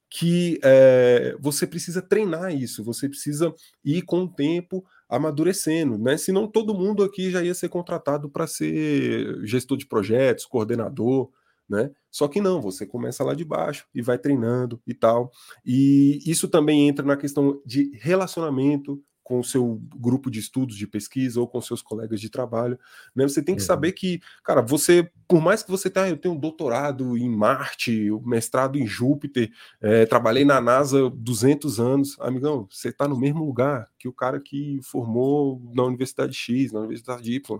que 0.10 0.60
é, 0.64 1.36
você 1.39 1.68
precisa 1.68 2.01
treinar 2.01 2.53
isso, 2.55 2.84
você 2.84 3.10
precisa 3.10 3.53
ir 3.84 4.03
com 4.03 4.24
o 4.24 4.34
tempo 4.34 4.86
amadurecendo, 5.10 5.97
né? 5.97 6.18
Senão 6.18 6.47
todo 6.47 6.74
mundo 6.74 7.03
aqui 7.03 7.32
já 7.32 7.41
ia 7.43 7.53
ser 7.53 7.70
contratado 7.70 8.30
para 8.30 8.47
ser 8.47 9.45
gestor 9.45 9.78
de 9.78 9.86
projetos, 9.86 10.45
coordenador, 10.45 11.30
né? 11.70 11.91
Só 12.10 12.28
que 12.28 12.41
não, 12.41 12.62
você 12.62 12.86
começa 12.86 13.24
lá 13.24 13.34
de 13.34 13.43
baixo 13.43 13.86
e 13.93 14.01
vai 14.01 14.18
treinando 14.18 14.82
e 14.88 14.93
tal. 14.93 15.32
E 15.66 16.20
isso 16.26 16.47
também 16.47 16.88
entra 16.88 17.05
na 17.05 17.18
questão 17.18 17.62
de 17.66 17.91
relacionamento 17.95 19.01
com 19.28 19.41
o 19.41 19.43
seu 19.43 19.82
grupo 19.93 20.32
de 20.32 20.39
estudos, 20.39 20.78
de 20.78 20.88
pesquisa 20.88 21.41
ou 21.41 21.45
com 21.49 21.59
seus 21.59 21.82
colegas 21.82 22.21
de 22.21 22.30
trabalho, 22.30 22.80
né? 23.13 23.28
Você 23.28 23.43
tem 23.43 23.57
que 23.57 23.61
uhum. 23.61 23.67
saber 23.67 23.91
que, 23.91 24.21
cara, 24.41 24.61
você, 24.61 25.11
por 25.28 25.41
mais 25.41 25.61
que 25.61 25.69
você 25.69 25.89
tenha, 25.89 26.05
ah, 26.05 26.09
eu 26.09 26.17
tenho 26.17 26.34
um 26.34 26.39
doutorado 26.39 27.17
em 27.17 27.30
Marte, 27.30 28.09
um 28.09 28.21
mestrado 28.25 28.78
em 28.78 28.88
Júpiter, 28.88 29.51
é, 29.82 30.05
trabalhei 30.05 30.45
na 30.45 30.61
NASA 30.61 31.09
200 31.09 31.78
anos, 31.78 32.17
amigão, 32.21 32.69
você 32.71 32.88
está 32.88 33.05
no 33.05 33.19
mesmo 33.19 33.43
lugar 33.43 33.89
que 33.99 34.07
o 34.07 34.13
cara 34.13 34.39
que 34.39 34.80
formou 34.82 35.61
na 35.75 35.84
Universidade 35.84 36.34
X, 36.34 36.71
na 36.71 36.80
Universidade 36.80 37.30
Y, 37.30 37.59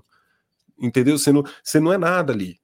entendeu? 0.80 1.18
Você 1.18 1.34
não, 1.34 1.43
você 1.61 1.82
não 1.82 1.91
é 1.91 1.97
nada 1.97 2.32
ali, 2.32 2.57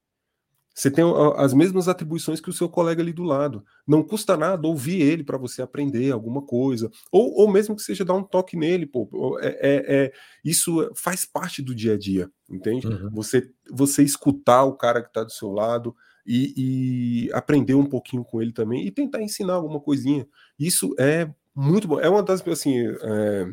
você 0.74 0.90
tem 0.90 1.06
as 1.38 1.54
mesmas 1.54 1.88
atribuições 1.88 2.42
que 2.42 2.50
o 2.50 2.54
seu 2.54 2.68
colega 2.68 3.02
ali 3.02 3.14
do 3.14 3.24
lado. 3.24 3.64
Não 3.88 4.02
custa 4.02 4.36
nada 4.36 4.68
ouvir 4.68 5.02
ele 5.02 5.24
para 5.24 5.38
você 5.38 5.62
aprender 5.62 6.12
alguma 6.12 6.42
coisa. 6.42 6.90
Ou, 7.12 7.32
ou 7.42 7.52
mesmo 7.52 7.76
que 7.76 7.84
seja 7.84 8.04
dar 8.04 8.16
um 8.16 8.24
toque 8.24 8.58
nele, 8.58 8.88
pô. 8.88 9.38
É, 9.40 9.48
é, 9.48 9.96
é 9.96 10.14
isso 10.44 10.92
faz 10.96 11.26
parte 11.26 11.62
do 11.62 11.76
dia 11.76 11.94
a 11.94 11.98
dia, 11.98 12.30
entende? 12.50 12.88
Uhum. 12.88 13.12
Você, 13.12 13.52
você 13.70 14.02
escutar 14.04 14.64
o 14.64 14.76
cara 14.76 15.02
que 15.02 15.10
está 15.10 15.24
do 15.24 15.32
seu 15.32 15.52
lado 15.52 15.96
e, 16.26 17.28
e, 17.28 17.34
aprender 17.34 17.76
um 17.76 17.86
pouquinho 17.86 18.24
com 18.24 18.42
ele 18.42 18.52
também 18.52 18.88
e 18.88 18.92
tentar 18.92 19.22
ensinar 19.22 19.54
alguma 19.54 19.80
coisinha. 19.80 20.28
Isso 20.58 20.96
é 20.98 21.30
muito 21.56 21.88
bom. 21.88 22.00
É 22.00 22.10
uma 22.10 22.24
das, 22.24 22.46
assim, 22.48 22.80
é, 22.80 23.48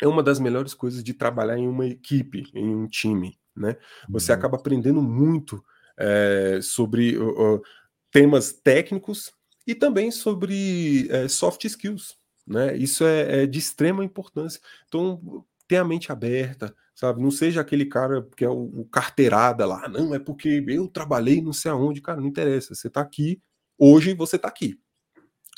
é 0.00 0.08
uma 0.08 0.22
das 0.22 0.40
melhores 0.40 0.72
coisas 0.72 1.04
de 1.04 1.12
trabalhar 1.12 1.58
em 1.58 1.68
uma 1.68 1.86
equipe, 1.86 2.44
em 2.54 2.74
um 2.74 2.86
time, 2.86 3.38
né? 3.54 3.76
Você 4.08 4.32
uhum. 4.32 4.38
acaba 4.38 4.56
aprendendo 4.56 5.02
muito 5.02 5.62
é, 5.98 6.60
sobre 6.62 7.16
uh, 7.18 7.62
temas 8.10 8.52
técnicos 8.52 9.32
e 9.66 9.74
também 9.74 10.10
sobre 10.10 11.08
é, 11.10 11.28
soft 11.28 11.64
skills. 11.64 12.16
Né? 12.46 12.76
Isso 12.76 13.04
é, 13.04 13.42
é, 13.42 13.46
de 13.46 13.58
extrema 13.58 14.04
importância. 14.04 14.60
Então, 14.88 15.44
tenha 15.68 15.82
a 15.82 15.84
mente 15.84 16.10
aberta, 16.10 16.74
sabe? 16.94 17.22
Não 17.22 17.30
seja 17.30 17.60
aquele 17.60 17.86
cara 17.86 18.26
que 18.36 18.44
é 18.44 18.48
o, 18.48 18.80
o 18.80 18.84
carteirada 18.86 19.64
lá, 19.64 19.88
não, 19.88 20.14
é 20.14 20.18
porque 20.18 20.64
eu 20.66 20.88
trabalhei 20.88 21.40
não 21.40 21.52
sei 21.52 21.70
aonde, 21.70 22.00
cara, 22.00 22.20
não 22.20 22.26
interessa. 22.26 22.74
Você 22.74 22.88
está 22.88 23.00
aqui, 23.00 23.40
hoje 23.78 24.12
você 24.14 24.36
está 24.36 24.48
aqui 24.48 24.80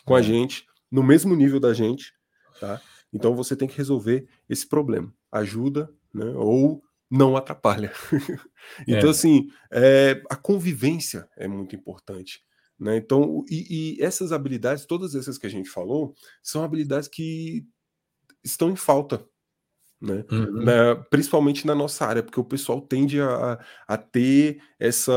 com 0.04 0.14
a 0.14 0.20
é. 0.20 0.22
gente, 0.22 0.66
no 0.90 1.02
mesmo 1.02 1.34
nível 1.34 1.58
da 1.58 1.72
gente, 1.72 2.12
tá? 2.60 2.80
Então 3.12 3.34
você 3.34 3.56
tem 3.56 3.68
que 3.68 3.76
resolver 3.76 4.26
esse 4.48 4.68
problema. 4.68 5.12
Ajuda, 5.30 5.90
né? 6.12 6.26
Ou 6.36 6.82
não 7.12 7.36
atrapalha. 7.36 7.92
então, 8.88 9.08
é. 9.08 9.10
assim, 9.10 9.50
é, 9.70 10.22
a 10.30 10.34
convivência 10.34 11.28
é 11.36 11.46
muito 11.46 11.76
importante. 11.76 12.42
Né? 12.80 12.96
Então, 12.96 13.44
e, 13.50 13.98
e, 13.98 14.02
essas 14.02 14.32
habilidades, 14.32 14.86
todas 14.86 15.14
essas 15.14 15.36
que 15.36 15.46
a 15.46 15.50
gente 15.50 15.68
falou, 15.68 16.14
são 16.42 16.64
habilidades 16.64 17.08
que 17.08 17.66
estão 18.42 18.70
em 18.70 18.76
falta. 18.76 19.22
Né? 20.00 20.24
Uhum. 20.32 20.64
Na, 20.64 20.96
principalmente 21.10 21.66
na 21.66 21.74
nossa 21.74 22.06
área, 22.06 22.22
porque 22.22 22.40
o 22.40 22.44
pessoal 22.44 22.80
tende 22.80 23.20
a, 23.20 23.62
a 23.86 23.96
ter 23.98 24.62
essa 24.80 25.12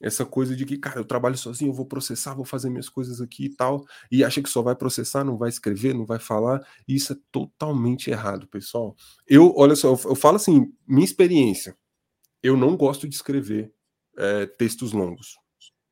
essa 0.00 0.24
coisa 0.24 0.54
de 0.56 0.64
que, 0.64 0.76
cara, 0.76 1.00
eu 1.00 1.04
trabalho 1.04 1.36
sozinho, 1.36 1.70
eu 1.70 1.74
vou 1.74 1.86
processar, 1.86 2.34
vou 2.34 2.44
fazer 2.44 2.68
minhas 2.68 2.88
coisas 2.88 3.20
aqui 3.20 3.46
e 3.46 3.54
tal, 3.54 3.84
e 4.10 4.24
acha 4.24 4.42
que 4.42 4.48
só 4.48 4.62
vai 4.62 4.74
processar, 4.74 5.24
não 5.24 5.36
vai 5.36 5.48
escrever, 5.48 5.94
não 5.94 6.04
vai 6.04 6.18
falar, 6.18 6.66
e 6.86 6.94
isso 6.94 7.12
é 7.12 7.16
totalmente 7.30 8.10
errado, 8.10 8.46
pessoal. 8.48 8.96
Eu, 9.26 9.54
olha 9.56 9.76
só, 9.76 9.88
eu, 9.90 10.14
falo 10.14 10.36
assim, 10.36 10.72
minha 10.86 11.04
experiência, 11.04 11.76
eu 12.42 12.56
não 12.56 12.76
gosto 12.76 13.08
de 13.08 13.14
escrever 13.14 13.72
é, 14.16 14.46
textos 14.46 14.92
longos, 14.92 15.36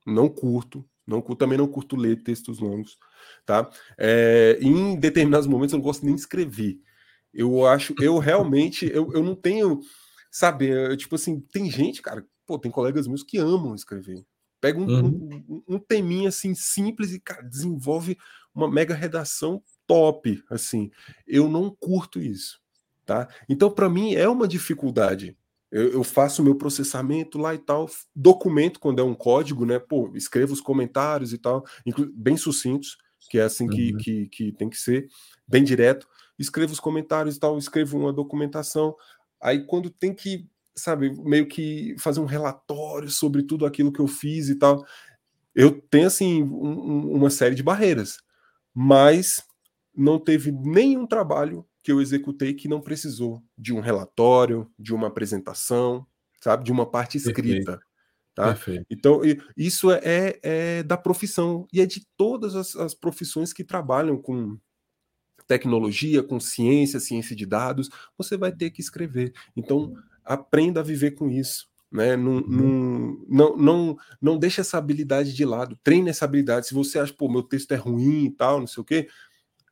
não 0.07 0.29
curto, 0.29 0.85
não 1.07 1.21
também 1.21 1.59
não 1.59 1.67
curto 1.67 1.97
ler 1.97 2.23
textos 2.23 2.59
longos, 2.59 2.99
tá? 3.45 3.69
É, 3.99 4.59
em 4.61 4.97
determinados 4.97 5.47
momentos 5.47 5.73
eu 5.73 5.79
não 5.79 5.85
gosto 5.85 6.05
nem 6.05 6.15
de 6.15 6.21
escrever. 6.21 6.79
Eu 7.33 7.67
acho, 7.67 7.95
eu 8.01 8.19
realmente, 8.19 8.87
eu, 8.93 9.13
eu 9.13 9.23
não 9.23 9.35
tenho, 9.35 9.81
sabe, 10.31 10.69
eu, 10.69 10.97
tipo 10.97 11.15
assim, 11.15 11.41
tem 11.41 11.71
gente, 11.71 12.03
cara, 12.03 12.27
pô, 12.53 12.59
tem 12.59 12.71
colegas 12.71 13.07
meus 13.07 13.23
que 13.23 13.39
amam 13.39 13.75
escrever. 13.75 14.27
Pega 14.61 14.79
um, 14.79 14.87
uhum. 14.87 15.43
um, 15.49 15.75
um 15.75 15.79
teminha 15.79 16.29
assim 16.29 16.55
simples 16.55 17.13
e, 17.13 17.19
cara, 17.19 17.43
desenvolve 17.43 18.19
uma 18.55 18.71
mega 18.71 18.95
redação 18.95 19.63
top, 19.87 20.43
assim. 20.51 20.91
Eu 21.27 21.49
não 21.49 21.75
curto 21.75 22.21
isso, 22.21 22.61
tá? 23.07 23.27
Então, 23.49 23.71
para 23.71 23.89
mim, 23.89 24.15
é 24.15 24.29
uma 24.29 24.47
dificuldade. 24.47 25.37
Eu, 25.71 25.93
eu 25.93 26.05
faço 26.05 26.45
meu 26.45 26.55
processamento 26.55 27.39
lá 27.39 27.55
e 27.55 27.59
tal, 27.59 27.89
documento 28.15 28.79
quando 28.79 29.01
é 29.01 29.03
um 29.03 29.15
código, 29.15 29.65
né? 29.65 29.79
Pô, 29.79 30.13
escrevo 30.15 30.53
os 30.53 30.61
comentários 30.61 31.33
e 31.33 31.39
tal, 31.39 31.65
bem 32.15 32.37
sucintos, 32.37 32.99
que 33.31 33.39
é 33.39 33.43
assim 33.43 33.67
que, 33.67 33.93
uhum. 33.93 33.99
que, 33.99 34.27
que 34.27 34.53
tem 34.53 34.69
que 34.69 34.77
ser, 34.77 35.09
bem 35.49 35.65
direto. 35.65 36.07
Escrevo 36.39 36.75
os 36.75 36.81
comentários 36.81 37.37
e 37.37 37.41
tal, 37.41 37.57
escrevo 37.57 37.99
uma 37.99 38.13
documentação. 38.13 38.95
Aí, 39.41 39.65
quando 39.65 39.89
tem 39.89 40.15
que 40.15 40.47
sabe, 40.77 41.11
meio 41.23 41.47
que 41.47 41.95
fazer 41.99 42.21
um 42.21 42.27
relatório 42.27 43.11
sobre 43.11 43.43
tudo 43.43 43.67
aquilo 43.67 43.93
que 43.93 44.01
eu 44.01 44.07
fiz 44.07 44.49
e 44.49 44.57
tal. 44.57 44.85
Eu 45.55 45.81
tenho, 45.91 46.07
assim, 46.07 46.43
um, 46.43 47.13
uma 47.13 47.31
série 47.31 47.55
de 47.55 47.63
barreiras, 47.63 48.19
mas 48.75 49.43
não 49.95 50.19
teve 50.19 50.51
nenhum 50.51 51.07
trabalho 51.07 51.67
que 51.83 51.93
eu 51.93 52.01
executei 52.01 52.55
que 52.55 52.69
não 52.69 52.81
precisou 52.81 53.43
de 53.59 53.73
um 53.73 53.81
relatório, 53.81 54.71
de 54.79 54.95
uma 54.95 55.09
apresentação, 55.09 56.07
sabe, 56.41 56.65
de 56.65 56.73
uma 56.73 56.89
parte 56.89 57.19
escrita. 57.19 57.73
Perfeito. 57.73 57.93
Tá? 58.35 58.47
Perfeito. 58.47 58.87
Então, 58.89 59.21
isso 59.57 59.91
é, 59.91 60.01
é, 60.03 60.41
é, 60.43 60.83
da 60.83 60.97
profissão 60.97 61.67
e 61.73 61.81
é 61.81 61.87
de 61.87 62.07
todas 62.17 62.55
as, 62.55 62.75
as 62.77 62.95
profissões 62.95 63.53
que 63.53 63.65
trabalham 63.65 64.17
com 64.17 64.59
tecnologia, 65.47 66.23
com 66.23 66.41
ciência, 66.41 67.01
ciência 67.01 67.37
de 67.37 67.45
dados, 67.45 67.91
você 68.17 68.37
vai 68.37 68.53
ter 68.53 68.71
que 68.71 68.81
escrever. 68.81 69.35
Então, 69.55 69.93
aprenda 70.25 70.81
a 70.81 70.83
viver 70.85 71.13
com 71.13 71.31
isso. 71.31 71.69
Né? 71.91 72.17
Não, 72.17 72.37
uhum. 72.37 73.27
não, 73.29 73.57
não, 73.57 73.57
não, 73.57 73.97
não 74.21 74.39
deixa 74.39 74.63
essa 74.63 74.79
habilidade 74.79 75.35
de 75.35 75.45
lado, 75.45 75.79
treine 75.85 76.09
essa 76.09 76.25
habilidade. 76.25 76.67
Se 76.67 76.75
você 76.75 76.99
acha, 76.99 77.13
pô, 77.13 77.29
meu 77.29 77.43
texto 77.43 77.73
é 77.73 77.77
ruim 77.77 78.25
e 78.25 78.31
tal, 78.31 78.61
não 78.61 78.67
sei 78.67 78.81
o 78.81 78.85
quê, 78.85 79.09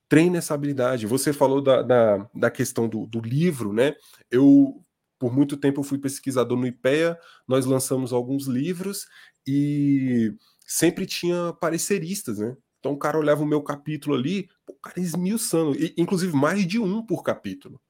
treine 0.08 0.36
essa 0.36 0.52
habilidade. 0.52 1.06
Você 1.06 1.32
falou 1.32 1.62
da, 1.62 1.82
da, 1.82 2.28
da 2.34 2.50
questão 2.50 2.88
do, 2.88 3.06
do 3.06 3.20
livro, 3.20 3.72
né? 3.72 3.94
Eu, 4.30 4.82
por 5.18 5.32
muito 5.32 5.56
tempo, 5.56 5.80
eu 5.80 5.84
fui 5.84 5.98
pesquisador 5.98 6.58
no 6.58 6.66
IPEA, 6.66 7.18
nós 7.48 7.64
lançamos 7.64 8.12
alguns 8.12 8.46
livros 8.46 9.06
e 9.46 10.34
sempre 10.66 11.06
tinha 11.06 11.54
pareceristas, 11.60 12.38
né? 12.38 12.54
Então 12.80 12.92
o 12.92 12.98
cara 12.98 13.18
olhava 13.18 13.42
o 13.42 13.46
meu 13.46 13.62
capítulo 13.62 14.16
ali, 14.16 14.48
o 14.66 14.74
cara 14.74 14.98
esmiuçando, 15.00 15.74
e, 15.76 15.94
inclusive 15.96 16.34
mais 16.34 16.66
de 16.66 16.78
um 16.78 17.04
por 17.04 17.22
capítulo. 17.22 17.80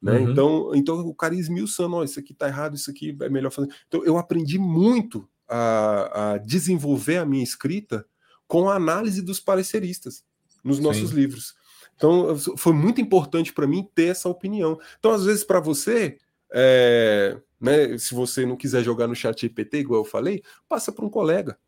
Né? 0.00 0.18
Uhum. 0.18 0.30
Então, 0.30 0.74
então 0.74 1.00
o 1.00 1.14
cara 1.14 1.34
esmiuçando, 1.34 1.96
oh, 1.96 2.04
isso 2.04 2.18
aqui 2.18 2.32
tá 2.32 2.48
errado, 2.48 2.74
isso 2.74 2.90
aqui 2.90 3.16
é 3.20 3.28
melhor 3.28 3.50
fazer. 3.50 3.68
Então 3.86 4.04
eu 4.04 4.16
aprendi 4.16 4.58
muito 4.58 5.28
a, 5.48 6.32
a 6.32 6.38
desenvolver 6.38 7.18
a 7.18 7.26
minha 7.26 7.44
escrita 7.44 8.06
com 8.46 8.68
a 8.68 8.76
análise 8.76 9.20
dos 9.20 9.40
pareceristas 9.40 10.24
nos 10.64 10.78
nossos 10.78 11.10
Sim. 11.10 11.16
livros. 11.16 11.54
Então 11.96 12.36
foi 12.56 12.72
muito 12.72 13.00
importante 13.00 13.52
para 13.52 13.66
mim 13.66 13.86
ter 13.94 14.06
essa 14.06 14.28
opinião. 14.28 14.78
Então 14.98 15.10
às 15.10 15.24
vezes 15.24 15.44
para 15.44 15.60
você, 15.60 16.16
é, 16.50 17.38
né, 17.60 17.98
se 17.98 18.14
você 18.14 18.46
não 18.46 18.56
quiser 18.56 18.82
jogar 18.82 19.06
no 19.06 19.14
chat 19.14 19.38
GPT, 19.38 19.80
igual 19.80 20.00
eu 20.00 20.04
falei, 20.04 20.42
passa 20.68 20.90
para 20.90 21.04
um 21.04 21.10
colega. 21.10 21.58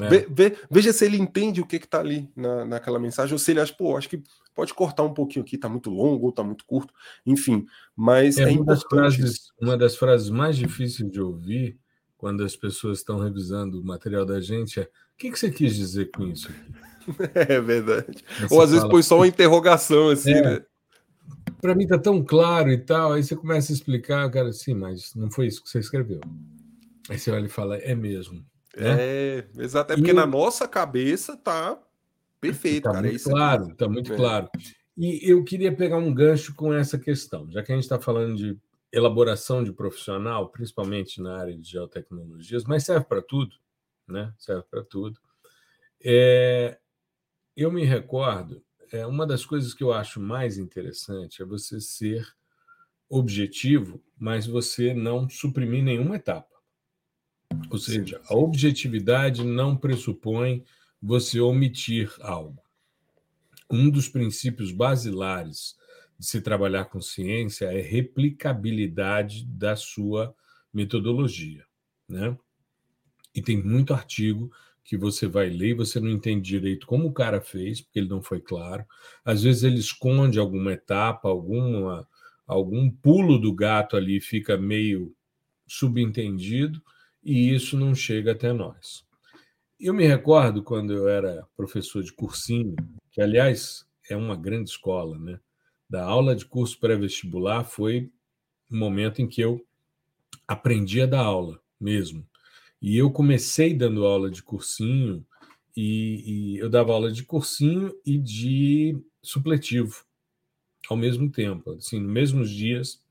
É. 0.00 0.08
Ve, 0.08 0.26
ve, 0.28 0.56
veja 0.70 0.92
se 0.92 1.04
ele 1.04 1.16
entende 1.16 1.60
o 1.60 1.66
que 1.66 1.76
está 1.76 2.00
ali 2.00 2.30
na, 2.36 2.64
naquela 2.64 2.98
mensagem, 2.98 3.32
ou 3.32 3.38
se 3.38 3.50
ele 3.50 3.60
acha, 3.60 3.74
pô, 3.74 3.96
acho 3.96 4.08
que 4.08 4.22
pode 4.54 4.74
cortar 4.74 5.02
um 5.02 5.14
pouquinho 5.14 5.44
aqui, 5.44 5.56
está 5.56 5.68
muito 5.68 5.90
longo 5.90 6.24
ou 6.24 6.30
está 6.30 6.42
muito 6.42 6.64
curto, 6.64 6.92
enfim. 7.24 7.66
Mas 7.94 8.38
é, 8.38 8.44
é 8.44 8.48
uma, 8.48 8.64
das 8.64 8.82
frases, 8.82 9.52
uma 9.60 9.76
das 9.76 9.96
frases 9.96 10.30
mais 10.30 10.56
difíceis 10.56 11.10
de 11.10 11.20
ouvir 11.20 11.78
quando 12.16 12.44
as 12.44 12.56
pessoas 12.56 12.98
estão 12.98 13.18
revisando 13.18 13.80
o 13.80 13.84
material 13.84 14.24
da 14.24 14.40
gente 14.40 14.80
é: 14.80 14.84
o 14.84 14.88
que, 15.18 15.30
que 15.30 15.38
você 15.38 15.50
quis 15.50 15.74
dizer 15.74 16.10
com 16.10 16.26
isso? 16.26 16.48
É 17.48 17.60
verdade. 17.60 18.24
Ou 18.50 18.60
às 18.60 18.72
vezes 18.72 18.84
põe 18.88 19.00
só 19.00 19.18
uma 19.18 19.28
interrogação 19.28 20.08
assim, 20.08 20.32
é, 20.32 20.42
né? 20.42 20.64
Para 21.60 21.72
mim 21.72 21.86
tá 21.86 21.96
tão 21.96 22.20
claro 22.20 22.68
e 22.68 22.78
tal, 22.78 23.12
aí 23.12 23.22
você 23.22 23.36
começa 23.36 23.70
a 23.70 23.74
explicar, 23.74 24.28
cara, 24.28 24.52
sim, 24.52 24.74
mas 24.74 25.14
não 25.14 25.30
foi 25.30 25.46
isso 25.46 25.62
que 25.62 25.70
você 25.70 25.78
escreveu. 25.78 26.18
Aí 27.08 27.16
você 27.16 27.30
olha 27.30 27.46
e 27.46 27.48
fala, 27.48 27.76
é 27.76 27.94
mesmo. 27.94 28.44
Né? 28.76 28.96
É, 28.98 29.48
exato. 29.58 29.92
É 29.92 29.96
porque 29.96 30.10
e 30.10 30.14
na 30.14 30.26
nossa 30.26 30.68
cabeça 30.68 31.36
tá 31.36 31.80
perfeito, 32.40 32.84
tá 32.84 32.92
cara. 32.92 33.08
Muito 33.08 33.24
claro, 33.24 33.74
tá 33.74 33.88
muito 33.88 34.12
é. 34.12 34.16
claro. 34.16 34.50
E 34.96 35.20
eu 35.30 35.42
queria 35.44 35.74
pegar 35.74 35.96
um 35.96 36.12
gancho 36.12 36.54
com 36.54 36.72
essa 36.72 36.98
questão, 36.98 37.50
já 37.50 37.62
que 37.62 37.72
a 37.72 37.74
gente 37.74 37.84
está 37.84 37.98
falando 37.98 38.36
de 38.36 38.58
elaboração 38.92 39.64
de 39.64 39.72
profissional, 39.72 40.48
principalmente 40.50 41.20
na 41.20 41.38
área 41.38 41.56
de 41.56 41.70
geotecnologias, 41.70 42.64
mas 42.64 42.84
serve 42.84 43.04
para 43.06 43.20
tudo, 43.20 43.54
né? 44.06 44.32
Serve 44.38 44.62
para 44.70 44.82
tudo. 44.82 45.18
É, 46.02 46.78
eu 47.56 47.72
me 47.72 47.84
recordo, 47.84 48.62
é, 48.92 49.06
uma 49.06 49.26
das 49.26 49.44
coisas 49.44 49.74
que 49.74 49.82
eu 49.82 49.92
acho 49.92 50.20
mais 50.20 50.58
interessante 50.58 51.42
é 51.42 51.44
você 51.44 51.80
ser 51.80 52.26
objetivo, 53.08 54.02
mas 54.18 54.46
você 54.46 54.94
não 54.94 55.28
suprimir 55.28 55.82
nenhuma 55.82 56.16
etapa. 56.16 56.55
Ou 57.70 57.78
seja, 57.78 58.20
a 58.28 58.34
objetividade 58.34 59.44
não 59.44 59.76
pressupõe 59.76 60.64
você 61.02 61.40
omitir 61.40 62.12
algo. 62.20 62.62
Um 63.70 63.90
dos 63.90 64.08
princípios 64.08 64.70
basilares 64.70 65.76
de 66.18 66.26
se 66.26 66.40
trabalhar 66.40 66.86
com 66.86 67.00
ciência 67.00 67.66
é 67.66 67.80
replicabilidade 67.80 69.44
da 69.44 69.76
sua 69.76 70.34
metodologia, 70.72 71.64
né? 72.08 72.36
E 73.34 73.42
tem 73.42 73.62
muito 73.62 73.92
artigo 73.92 74.50
que 74.82 74.96
você 74.96 75.26
vai 75.26 75.50
ler 75.50 75.70
e 75.70 75.74
você 75.74 75.98
não 76.00 76.08
entende 76.08 76.48
direito 76.48 76.86
como 76.86 77.08
o 77.08 77.12
cara 77.12 77.40
fez, 77.40 77.80
porque 77.80 77.98
ele 77.98 78.08
não 78.08 78.22
foi 78.22 78.40
claro. 78.40 78.84
Às 79.24 79.42
vezes 79.42 79.64
ele 79.64 79.78
esconde 79.78 80.38
alguma 80.38 80.72
etapa, 80.72 81.28
alguma 81.28 82.06
algum 82.46 82.88
pulo 82.88 83.38
do 83.38 83.52
gato 83.52 83.96
ali 83.96 84.20
fica 84.20 84.56
meio 84.56 85.12
subentendido 85.66 86.80
e 87.26 87.52
isso 87.52 87.76
não 87.76 87.92
chega 87.92 88.30
até 88.30 88.52
nós. 88.52 89.04
Eu 89.80 89.92
me 89.92 90.06
recordo 90.06 90.62
quando 90.62 90.92
eu 90.92 91.08
era 91.08 91.44
professor 91.56 92.00
de 92.00 92.12
cursinho, 92.12 92.76
que 93.10 93.20
aliás 93.20 93.84
é 94.08 94.16
uma 94.16 94.36
grande 94.36 94.70
escola, 94.70 95.18
né? 95.18 95.40
Da 95.90 96.04
aula 96.04 96.36
de 96.36 96.44
curso 96.44 96.78
pré-vestibular 96.78 97.64
foi 97.64 98.12
o 98.70 98.76
momento 98.76 99.20
em 99.20 99.26
que 99.26 99.40
eu 99.40 99.60
aprendi 100.46 101.02
a 101.02 101.06
dar 101.06 101.24
aula 101.24 101.60
mesmo. 101.80 102.24
E 102.80 102.96
eu 102.96 103.10
comecei 103.10 103.74
dando 103.74 104.06
aula 104.06 104.30
de 104.30 104.40
cursinho 104.40 105.26
e, 105.76 106.54
e 106.54 106.58
eu 106.58 106.70
dava 106.70 106.92
aula 106.92 107.10
de 107.10 107.24
cursinho 107.24 107.92
e 108.06 108.16
de 108.16 108.96
supletivo 109.20 110.04
ao 110.88 110.96
mesmo 110.96 111.28
tempo. 111.28 111.72
Assim, 111.72 111.98
nos 111.98 112.12
mesmos 112.12 112.50
dias 112.50 113.02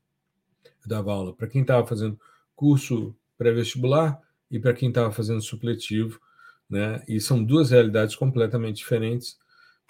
eu 0.64 0.88
dava 0.88 1.12
aula 1.12 1.34
para 1.34 1.48
quem 1.48 1.60
estava 1.60 1.86
fazendo 1.86 2.18
curso 2.54 3.14
pré-vestibular 3.36 4.20
e 4.50 4.58
para 4.58 4.74
quem 4.74 4.88
estava 4.88 5.10
fazendo 5.10 5.40
supletivo, 5.42 6.20
né? 6.68 7.02
E 7.08 7.20
são 7.20 7.42
duas 7.42 7.70
realidades 7.70 8.16
completamente 8.16 8.76
diferentes, 8.76 9.38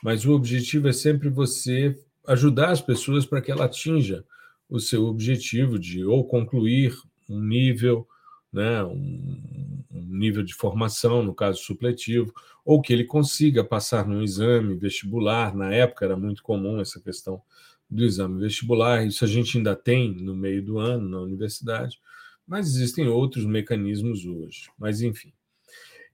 mas 0.02 0.24
o 0.24 0.32
objetivo 0.32 0.88
é 0.88 0.92
sempre 0.92 1.28
você 1.28 1.98
ajudar 2.26 2.70
as 2.70 2.80
pessoas 2.80 3.24
para 3.24 3.40
que 3.40 3.50
ela 3.50 3.64
atinja 3.64 4.24
o 4.68 4.80
seu 4.80 5.06
objetivo 5.06 5.78
de 5.78 6.04
ou 6.04 6.24
concluir 6.26 6.94
um 7.28 7.40
nível, 7.40 8.06
né, 8.52 8.82
um, 8.84 9.82
nível 9.92 10.42
de 10.42 10.54
formação, 10.54 11.22
no 11.22 11.34
caso 11.34 11.62
supletivo, 11.62 12.32
ou 12.64 12.80
que 12.80 12.92
ele 12.92 13.04
consiga 13.04 13.62
passar 13.62 14.06
num 14.06 14.22
exame 14.22 14.74
vestibular. 14.74 15.54
Na 15.54 15.72
época 15.72 16.04
era 16.04 16.16
muito 16.16 16.42
comum 16.42 16.80
essa 16.80 17.00
questão 17.00 17.40
do 17.88 18.04
exame 18.04 18.40
vestibular, 18.40 19.06
isso 19.06 19.24
a 19.24 19.28
gente 19.28 19.56
ainda 19.56 19.76
tem 19.76 20.12
no 20.12 20.34
meio 20.34 20.64
do 20.64 20.78
ano 20.78 21.08
na 21.08 21.20
universidade, 21.20 22.00
mas 22.46 22.68
existem 22.68 23.08
outros 23.08 23.44
mecanismos 23.44 24.24
hoje. 24.24 24.70
Mas, 24.78 25.00
enfim. 25.00 25.32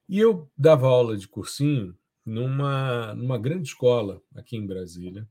E 0.08 0.18
eu 0.18 0.50
dava 0.56 0.86
aula 0.86 1.16
de 1.16 1.28
cursinho 1.28 1.96
numa, 2.24 3.14
numa 3.14 3.38
grande 3.38 3.68
escola 3.68 4.22
aqui 4.34 4.56
em 4.56 4.66
Brasília, 4.66 5.28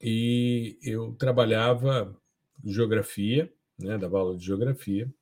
e 0.00 0.78
eu 0.82 1.12
trabalhava 1.12 2.16
geografia, 2.64 3.52
né, 3.78 3.96
dava 3.96 4.18
aula 4.18 4.36
de 4.36 4.44
geografia, 4.44 5.12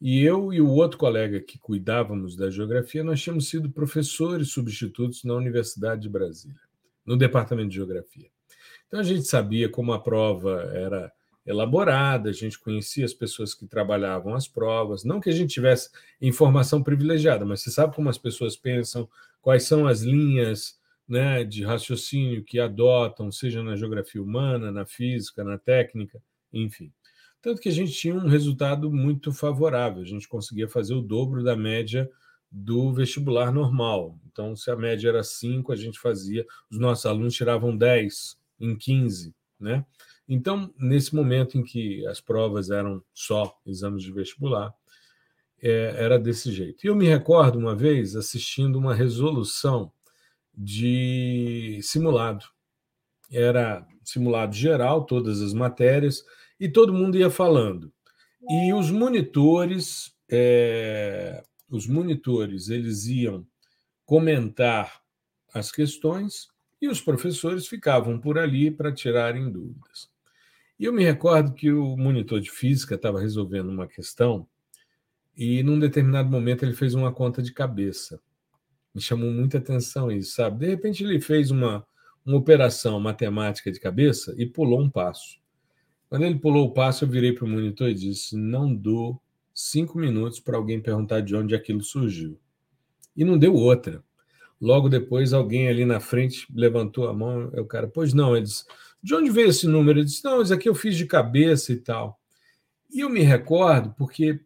e 0.00 0.22
eu 0.22 0.52
e 0.52 0.60
o 0.60 0.68
outro 0.68 0.98
colega 0.98 1.40
que 1.40 1.58
cuidávamos 1.58 2.36
da 2.36 2.50
geografia, 2.50 3.02
nós 3.02 3.22
tínhamos 3.22 3.48
sido 3.48 3.70
professores 3.70 4.50
substitutos 4.50 5.24
na 5.24 5.34
Universidade 5.34 6.02
de 6.02 6.08
Brasília, 6.08 6.60
no 7.04 7.16
departamento 7.16 7.70
de 7.70 7.76
geografia. 7.76 8.30
Então 8.86 9.00
a 9.00 9.02
gente 9.02 9.26
sabia 9.26 9.68
como 9.70 9.92
a 9.92 10.00
prova 10.00 10.70
era 10.74 11.10
elaborada, 11.46 12.28
a 12.28 12.32
gente 12.32 12.58
conhecia 12.58 13.04
as 13.04 13.14
pessoas 13.14 13.54
que 13.54 13.66
trabalhavam 13.66 14.34
as 14.34 14.48
provas, 14.48 15.04
não 15.04 15.20
que 15.20 15.30
a 15.30 15.32
gente 15.32 15.54
tivesse 15.54 15.90
informação 16.20 16.82
privilegiada, 16.82 17.44
mas 17.44 17.62
você 17.62 17.70
sabe 17.70 17.94
como 17.94 18.08
as 18.08 18.18
pessoas 18.18 18.56
pensam, 18.56 19.08
quais 19.40 19.62
são 19.62 19.86
as 19.86 20.02
linhas 20.02 20.78
né, 21.08 21.44
de 21.44 21.62
raciocínio 21.62 22.42
que 22.42 22.58
adotam, 22.58 23.30
seja 23.30 23.62
na 23.62 23.76
geografia 23.76 24.20
humana, 24.20 24.72
na 24.72 24.84
física, 24.84 25.44
na 25.44 25.56
técnica, 25.56 26.20
enfim. 26.52 26.92
Tanto 27.40 27.60
que 27.60 27.68
a 27.68 27.72
gente 27.72 27.92
tinha 27.92 28.14
um 28.14 28.26
resultado 28.26 28.90
muito 28.90 29.32
favorável, 29.32 30.02
a 30.02 30.06
gente 30.06 30.26
conseguia 30.26 30.68
fazer 30.68 30.94
o 30.94 31.00
dobro 31.00 31.44
da 31.44 31.54
média 31.54 32.10
do 32.50 32.92
vestibular 32.92 33.52
normal. 33.52 34.18
Então, 34.26 34.56
se 34.56 34.70
a 34.70 34.76
média 34.76 35.10
era 35.10 35.22
5, 35.22 35.72
a 35.72 35.76
gente 35.76 35.98
fazia, 35.98 36.44
os 36.68 36.78
nossos 36.78 37.06
alunos 37.06 37.34
tiravam 37.34 37.76
10 37.76 38.36
em 38.58 38.76
15, 38.76 39.34
né? 39.60 39.84
Então, 40.28 40.72
nesse 40.78 41.14
momento 41.14 41.56
em 41.56 41.62
que 41.62 42.04
as 42.06 42.20
provas 42.20 42.70
eram 42.70 43.02
só 43.14 43.56
exames 43.64 44.02
de 44.02 44.12
vestibular, 44.12 44.74
é, 45.62 45.94
era 45.96 46.18
desse 46.18 46.52
jeito. 46.52 46.84
E 46.84 46.88
eu 46.88 46.96
me 46.96 47.06
recordo 47.06 47.58
uma 47.58 47.74
vez 47.74 48.16
assistindo 48.16 48.76
uma 48.76 48.94
resolução 48.94 49.92
de 50.54 51.78
simulado. 51.82 52.44
Era 53.30 53.86
simulado 54.02 54.54
geral, 54.54 55.04
todas 55.04 55.40
as 55.40 55.52
matérias, 55.52 56.24
e 56.58 56.68
todo 56.68 56.92
mundo 56.92 57.16
ia 57.16 57.30
falando. 57.30 57.92
E 58.48 58.72
os 58.72 58.90
monitores, 58.90 60.14
é, 60.30 61.42
os 61.68 61.86
monitores, 61.86 62.68
eles 62.68 63.06
iam 63.06 63.46
comentar 64.04 65.00
as 65.52 65.72
questões 65.72 66.48
e 66.80 66.88
os 66.88 67.00
professores 67.00 67.66
ficavam 67.66 68.20
por 68.20 68.38
ali 68.38 68.70
para 68.70 68.92
tirarem 68.92 69.50
dúvidas. 69.50 70.08
E 70.78 70.84
eu 70.84 70.92
me 70.92 71.04
recordo 71.04 71.54
que 71.54 71.72
o 71.72 71.96
monitor 71.96 72.40
de 72.40 72.50
física 72.50 72.96
estava 72.96 73.20
resolvendo 73.20 73.70
uma 73.70 73.86
questão 73.86 74.46
e, 75.36 75.62
num 75.62 75.78
determinado 75.78 76.30
momento, 76.30 76.64
ele 76.64 76.74
fez 76.74 76.94
uma 76.94 77.12
conta 77.12 77.42
de 77.42 77.52
cabeça. 77.52 78.20
Me 78.94 79.00
chamou 79.00 79.30
muita 79.30 79.58
atenção 79.58 80.10
isso, 80.10 80.34
sabe? 80.34 80.60
De 80.60 80.66
repente, 80.66 81.04
ele 81.04 81.20
fez 81.20 81.50
uma, 81.50 81.86
uma 82.24 82.36
operação 82.36 82.98
matemática 82.98 83.70
de 83.70 83.78
cabeça 83.78 84.34
e 84.38 84.46
pulou 84.46 84.80
um 84.80 84.90
passo. 84.90 85.38
Quando 86.08 86.24
ele 86.24 86.38
pulou 86.38 86.66
o 86.66 86.72
passo, 86.72 87.04
eu 87.04 87.08
virei 87.08 87.32
para 87.32 87.44
o 87.44 87.48
monitor 87.48 87.88
e 87.88 87.94
disse: 87.94 88.36
Não 88.36 88.74
dou 88.74 89.20
cinco 89.52 89.98
minutos 89.98 90.40
para 90.40 90.56
alguém 90.56 90.80
perguntar 90.80 91.20
de 91.20 91.34
onde 91.34 91.54
aquilo 91.54 91.82
surgiu. 91.82 92.38
E 93.16 93.24
não 93.24 93.38
deu 93.38 93.54
outra. 93.54 94.02
Logo 94.60 94.88
depois, 94.88 95.32
alguém 95.32 95.68
ali 95.68 95.84
na 95.84 96.00
frente 96.00 96.46
levantou 96.54 97.08
a 97.08 97.12
mão. 97.12 97.48
O 97.48 97.64
cara, 97.66 97.88
pois 97.88 98.14
não, 98.14 98.34
ele 98.34 98.46
disse: 98.46 98.64
De 99.02 99.14
onde 99.14 99.30
veio 99.30 99.48
esse 99.48 99.66
número? 99.66 99.98
Ele 99.98 100.06
disse: 100.06 100.24
Não, 100.24 100.42
isso 100.42 100.52
aqui 100.52 100.68
eu 100.68 100.74
fiz 100.74 100.96
de 100.96 101.06
cabeça 101.06 101.72
e 101.72 101.76
tal. 101.76 102.20
E 102.90 103.00
eu 103.00 103.10
me 103.10 103.20
recordo 103.20 103.94
porque 103.96 104.40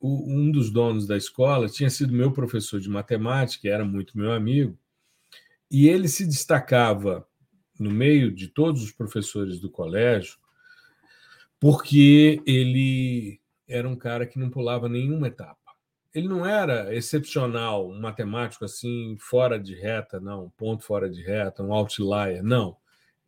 o, 0.00 0.32
um 0.32 0.50
dos 0.50 0.70
donos 0.70 1.06
da 1.06 1.16
escola 1.16 1.68
tinha 1.68 1.90
sido 1.90 2.12
meu 2.12 2.32
professor 2.32 2.80
de 2.80 2.88
matemática, 2.88 3.68
era 3.68 3.84
muito 3.84 4.18
meu 4.18 4.32
amigo, 4.32 4.78
e 5.70 5.88
ele 5.88 6.08
se 6.08 6.26
destacava 6.26 7.26
no 7.78 7.90
meio 7.90 8.30
de 8.30 8.48
todos 8.48 8.82
os 8.82 8.92
professores 8.92 9.58
do 9.58 9.70
colégio 9.70 10.42
porque 11.62 12.42
ele 12.44 13.40
era 13.68 13.88
um 13.88 13.94
cara 13.94 14.26
que 14.26 14.36
não 14.36 14.50
pulava 14.50 14.88
nenhuma 14.88 15.28
etapa. 15.28 15.56
Ele 16.12 16.26
não 16.26 16.44
era 16.44 16.92
excepcional, 16.92 17.88
um 17.88 18.00
matemático 18.00 18.64
assim, 18.64 19.16
fora 19.20 19.60
de 19.60 19.76
reta, 19.76 20.18
não, 20.18 20.46
um 20.46 20.50
ponto 20.50 20.82
fora 20.82 21.08
de 21.08 21.22
reta, 21.22 21.62
um 21.62 21.72
outlier, 21.72 22.42
não. 22.42 22.76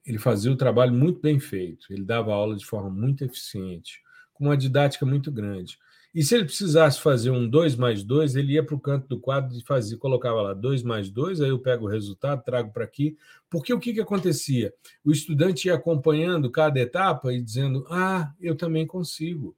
Ele 0.07 0.19
fazia 0.19 0.53
o 0.53 0.57
trabalho 0.57 0.93
muito 0.93 1.21
bem 1.21 1.39
feito, 1.39 1.87
ele 1.91 2.05
dava 2.05 2.33
aula 2.33 2.57
de 2.57 2.65
forma 2.65 2.91
muito 2.91 3.25
eficiente, 3.25 4.03
com 4.33 4.45
uma 4.45 4.57
didática 4.57 5.07
muito 5.07 5.33
grande. 5.33 5.79
E 6.15 6.23
se 6.23 6.37
ele 6.37 6.45
precisasse 6.45 7.01
fazer 7.01 7.31
um 7.31 7.49
2 7.49 7.75
mais 7.75 8.05
2, 8.05 8.37
ele 8.37 8.53
ia 8.53 8.65
para 8.65 8.77
o 8.77 8.81
canto 8.81 9.09
do 9.09 9.19
quadro 9.19 9.57
e 9.59 9.65
fazia, 9.65 9.99
colocava 9.99 10.43
lá 10.43 10.55
2 10.55 10.85
mais 10.85 11.11
2, 11.11 11.41
aí 11.41 11.49
eu 11.49 11.59
pego 11.59 11.87
o 11.87 11.89
resultado, 11.89 12.45
trago 12.45 12.73
para 12.73 12.85
aqui. 12.85 13.17
Porque 13.51 13.75
o 13.75 13.81
que, 13.81 13.93
que 13.93 14.01
acontecia? 14.01 14.73
O 15.05 15.11
estudante 15.11 15.67
ia 15.67 15.75
acompanhando 15.75 16.53
cada 16.53 16.79
etapa 16.79 17.33
e 17.33 17.43
dizendo: 17.43 17.85
Ah, 17.91 18.33
eu 18.41 18.55
também 18.55 18.87
consigo. 18.87 19.57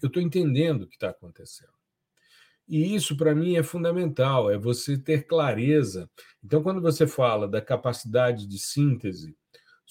Eu 0.00 0.06
estou 0.06 0.22
entendendo 0.22 0.82
o 0.82 0.86
que 0.86 0.94
está 0.94 1.10
acontecendo. 1.10 1.72
E 2.66 2.94
isso, 2.94 3.14
para 3.14 3.34
mim, 3.34 3.56
é 3.56 3.62
fundamental, 3.62 4.50
é 4.50 4.56
você 4.56 4.96
ter 4.96 5.26
clareza. 5.26 6.08
Então, 6.42 6.62
quando 6.62 6.80
você 6.80 7.06
fala 7.06 7.46
da 7.46 7.60
capacidade 7.60 8.46
de 8.46 8.58
síntese 8.58 9.36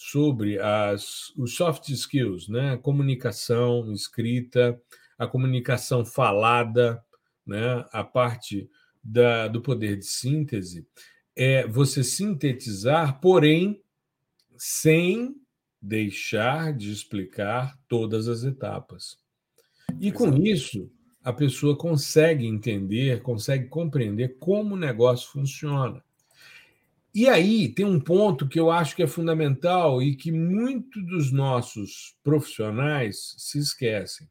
sobre 0.03 0.57
as, 0.59 1.31
os 1.37 1.55
soft 1.55 1.87
skills, 1.89 2.47
né? 2.47 2.75
comunicação 2.77 3.91
escrita, 3.93 4.81
a 5.15 5.27
comunicação 5.27 6.03
falada, 6.03 6.99
né? 7.45 7.85
a 7.91 8.03
parte 8.03 8.67
da, 9.03 9.47
do 9.47 9.61
poder 9.61 9.97
de 9.97 10.05
síntese, 10.05 10.87
é 11.35 11.67
você 11.67 12.03
sintetizar, 12.03 13.21
porém, 13.21 13.79
sem 14.57 15.35
deixar 15.79 16.73
de 16.75 16.91
explicar 16.91 17.77
todas 17.87 18.27
as 18.27 18.43
etapas. 18.43 19.19
E 19.99 20.11
com 20.11 20.35
isso, 20.35 20.91
a 21.23 21.31
pessoa 21.31 21.77
consegue 21.77 22.47
entender, 22.47 23.21
consegue 23.21 23.67
compreender 23.67 24.39
como 24.39 24.73
o 24.73 24.79
negócio 24.79 25.29
funciona. 25.29 26.03
E 27.13 27.27
aí 27.27 27.67
tem 27.67 27.85
um 27.85 27.99
ponto 27.99 28.47
que 28.47 28.59
eu 28.59 28.71
acho 28.71 28.95
que 28.95 29.03
é 29.03 29.07
fundamental 29.07 30.01
e 30.01 30.15
que 30.15 30.31
muitos 30.31 31.05
dos 31.05 31.31
nossos 31.31 32.15
profissionais 32.23 33.35
se 33.37 33.59
esquecem, 33.59 34.29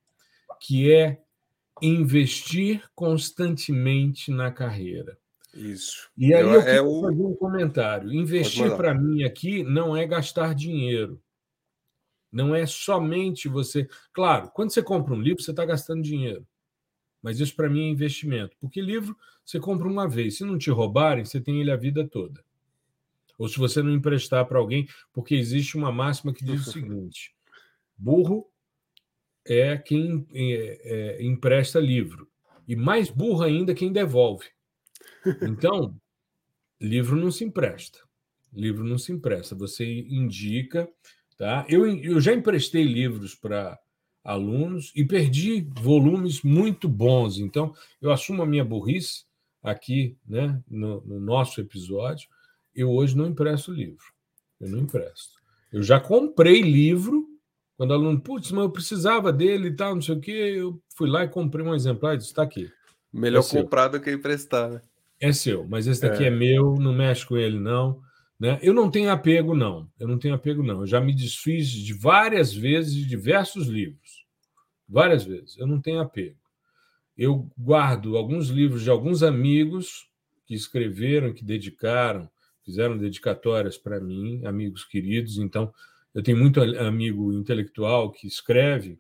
que 0.59 0.91
é 0.93 1.21
investir 1.83 2.83
constantemente 2.95 4.31
na 4.31 4.51
carreira. 4.51 5.19
Isso. 5.55 6.09
E 6.17 6.33
aí 6.33 6.43
eu, 6.43 6.53
eu 6.53 6.65
quero 6.65 6.89
o... 6.89 7.01
fazer 7.03 7.23
um 7.23 7.35
comentário. 7.35 8.13
Investir 8.13 8.75
para 8.77 8.95
mim 8.95 9.25
aqui 9.25 9.63
não 9.63 9.97
é 9.97 10.07
gastar 10.07 10.55
dinheiro. 10.55 11.21
Não 12.33 12.55
é 12.55 12.65
somente 12.65 13.49
você. 13.49 13.89
Claro, 14.13 14.51
quando 14.55 14.71
você 14.71 14.83
compra 14.83 15.13
um 15.13 15.21
livro, 15.21 15.43
você 15.43 15.51
está 15.51 15.65
gastando 15.65 16.03
dinheiro. 16.03 16.47
Mas 17.21 17.41
isso 17.41 17.55
para 17.55 17.69
mim 17.69 17.89
é 17.89 17.91
investimento. 17.91 18.57
Porque 18.61 18.81
livro 18.81 19.17
você 19.45 19.59
compra 19.59 19.89
uma 19.89 20.09
vez. 20.09 20.37
Se 20.37 20.45
não 20.45 20.57
te 20.57 20.71
roubarem, 20.71 21.25
você 21.25 21.41
tem 21.41 21.61
ele 21.61 21.73
a 21.73 21.77
vida 21.77 22.07
toda. 22.07 22.43
Ou 23.41 23.49
se 23.49 23.59
você 23.59 23.83
não 23.83 23.95
emprestar 23.95 24.45
para 24.45 24.59
alguém, 24.59 24.87
porque 25.15 25.35
existe 25.35 25.75
uma 25.75 25.91
máxima 25.91 26.31
que 26.31 26.45
diz 26.45 26.67
o 26.67 26.73
seguinte: 26.73 27.35
burro 27.97 28.47
é 29.47 29.79
quem 29.79 30.27
é, 30.35 30.81
é, 30.85 31.25
empresta 31.25 31.81
livro. 31.81 32.29
E 32.69 32.77
mais 32.77 33.09
burro 33.09 33.43
ainda 33.43 33.75
quem 33.75 33.91
devolve. 33.91 34.45
Então, 35.41 35.97
livro 36.79 37.17
não 37.17 37.31
se 37.31 37.43
empresta. 37.43 38.01
Livro 38.53 38.85
não 38.85 38.99
se 38.99 39.11
empresta. 39.11 39.55
Você 39.55 39.87
indica. 39.87 40.87
Tá? 41.39 41.65
Eu, 41.67 41.87
eu 41.87 42.21
já 42.21 42.35
emprestei 42.35 42.85
livros 42.85 43.35
para 43.35 43.81
alunos 44.23 44.93
e 44.95 45.03
perdi 45.03 45.67
volumes 45.81 46.43
muito 46.43 46.91
bons. 46.91 47.39
Então, 47.39 47.75
eu 48.03 48.13
assumo 48.13 48.43
a 48.43 48.47
minha 48.47 48.67
burrice 48.67 49.25
aqui 49.63 50.15
né, 50.29 50.63
no, 50.69 51.01
no 51.01 51.19
nosso 51.19 51.59
episódio. 51.59 52.29
Eu 52.75 52.91
hoje 52.91 53.17
não 53.17 53.27
empresto 53.27 53.73
livro. 53.73 54.05
Eu 54.61 54.69
não 54.69 54.79
empresto. 54.79 55.41
Eu 55.73 55.83
já 55.83 56.01
comprei 56.01 56.61
livro 56.61 57.27
quando 57.81 57.93
o 57.93 57.95
aluno, 57.95 58.21
putz, 58.21 58.51
mas 58.51 58.65
eu 58.65 58.71
precisava 58.71 59.33
dele 59.33 59.69
e 59.69 59.75
tal, 59.75 59.95
não 59.95 60.03
sei 60.03 60.15
o 60.15 60.21
quê, 60.21 60.53
eu 60.55 60.83
fui 60.95 61.09
lá 61.09 61.25
e 61.25 61.29
comprei 61.29 61.65
um 61.65 61.75
exemplar 61.75 62.13
e 62.13 62.19
disse: 62.19 62.29
está 62.29 62.43
aqui. 62.43 62.71
Melhor 63.11 63.43
é 63.43 63.49
comprar 63.49 63.89
do 63.89 63.99
que 63.99 64.13
emprestar, 64.13 64.71
né? 64.71 64.83
É 65.19 65.33
seu, 65.33 65.67
mas 65.67 65.87
esse 65.87 66.03
daqui 66.03 66.25
é. 66.25 66.27
é 66.27 66.31
meu, 66.31 66.75
não 66.75 66.93
mexe 66.93 67.25
com 67.25 67.39
ele, 67.39 67.59
não. 67.59 68.03
Né? 68.39 68.59
Eu 68.63 68.75
não 68.75 68.91
tenho 68.91 69.11
apego, 69.11 69.55
não. 69.55 69.89
Eu 69.99 70.07
não 70.07 70.19
tenho 70.19 70.35
apego, 70.35 70.63
não. 70.63 70.81
Eu 70.81 70.87
já 70.87 71.01
me 71.01 71.15
desfiz 71.15 71.71
de 71.71 71.95
várias 71.95 72.53
vezes 72.53 72.95
de 72.95 73.07
diversos 73.07 73.67
livros. 73.67 74.27
Várias 74.87 75.25
vezes. 75.25 75.57
Eu 75.57 75.67
não 75.67 75.81
tenho 75.81 76.01
apego. 76.01 76.37
Eu 77.17 77.51
guardo 77.59 78.15
alguns 78.15 78.49
livros 78.49 78.83
de 78.83 78.91
alguns 78.91 79.23
amigos 79.23 80.07
que 80.47 80.55
escreveram, 80.55 81.33
que 81.33 81.45
dedicaram, 81.45 82.29
fizeram 82.71 82.97
dedicatórias 82.97 83.77
para 83.77 84.01
mim, 84.01 84.45
amigos 84.47 84.85
queridos. 84.85 85.39
Então, 85.39 85.73
eu 86.15 86.23
tenho 86.23 86.39
muito 86.39 86.61
amigo 86.61 87.33
intelectual 87.33 88.11
que 88.11 88.27
escreve, 88.27 88.99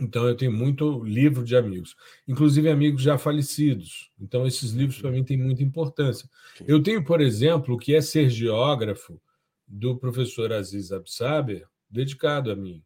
então 0.00 0.26
eu 0.28 0.36
tenho 0.36 0.52
muito 0.52 1.02
livro 1.04 1.44
de 1.44 1.56
amigos, 1.56 1.96
inclusive 2.28 2.68
amigos 2.68 3.02
já 3.02 3.16
falecidos. 3.16 4.10
Então 4.20 4.46
esses 4.46 4.72
livros 4.72 5.00
para 5.00 5.10
mim 5.10 5.24
têm 5.24 5.38
muita 5.38 5.62
importância. 5.62 6.28
Eu 6.66 6.82
tenho, 6.82 7.02
por 7.04 7.20
exemplo, 7.20 7.74
o 7.74 7.78
que 7.78 7.94
é 7.94 8.00
ser 8.00 8.28
geógrafo 8.28 9.20
do 9.66 9.96
professor 9.96 10.52
Aziz 10.52 10.92
Absaber, 10.92 11.66
dedicado 11.90 12.50
a 12.50 12.56
mim. 12.56 12.82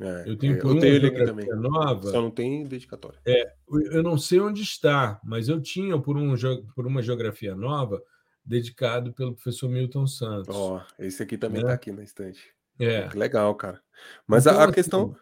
É, 0.00 0.24
eu 0.26 0.36
tenho, 0.36 0.54
é, 0.54 0.58
eu 0.58 0.80
tenho 0.80 0.94
ele 0.94 1.06
aqui 1.06 1.24
também. 1.24 1.46
Nova, 1.50 2.10
Só 2.10 2.20
não 2.20 2.30
tem 2.30 2.64
dedicatória. 2.64 3.20
É, 3.26 3.52
eu 3.92 4.02
não 4.02 4.18
sei 4.18 4.40
onde 4.40 4.62
está, 4.62 5.20
mas 5.22 5.48
eu 5.48 5.60
tinha 5.60 5.98
por, 5.98 6.16
um, 6.16 6.34
por 6.74 6.86
uma 6.86 7.02
geografia 7.02 7.54
nova 7.54 8.02
dedicado 8.44 9.12
pelo 9.12 9.34
professor 9.34 9.68
Milton 9.68 10.06
Santos. 10.06 10.54
Ó, 10.54 10.76
oh, 10.78 11.02
esse 11.02 11.22
aqui 11.22 11.38
também 11.38 11.60
está 11.60 11.68
né? 11.68 11.74
aqui 11.74 11.90
na 11.90 12.02
estante. 12.02 12.52
É. 12.78 13.08
Que 13.08 13.16
legal, 13.16 13.54
cara. 13.54 13.80
Mas 14.26 14.46
então, 14.46 14.58
a, 14.58 14.62
a 14.62 14.64
assim, 14.64 14.74
questão. 14.74 15.16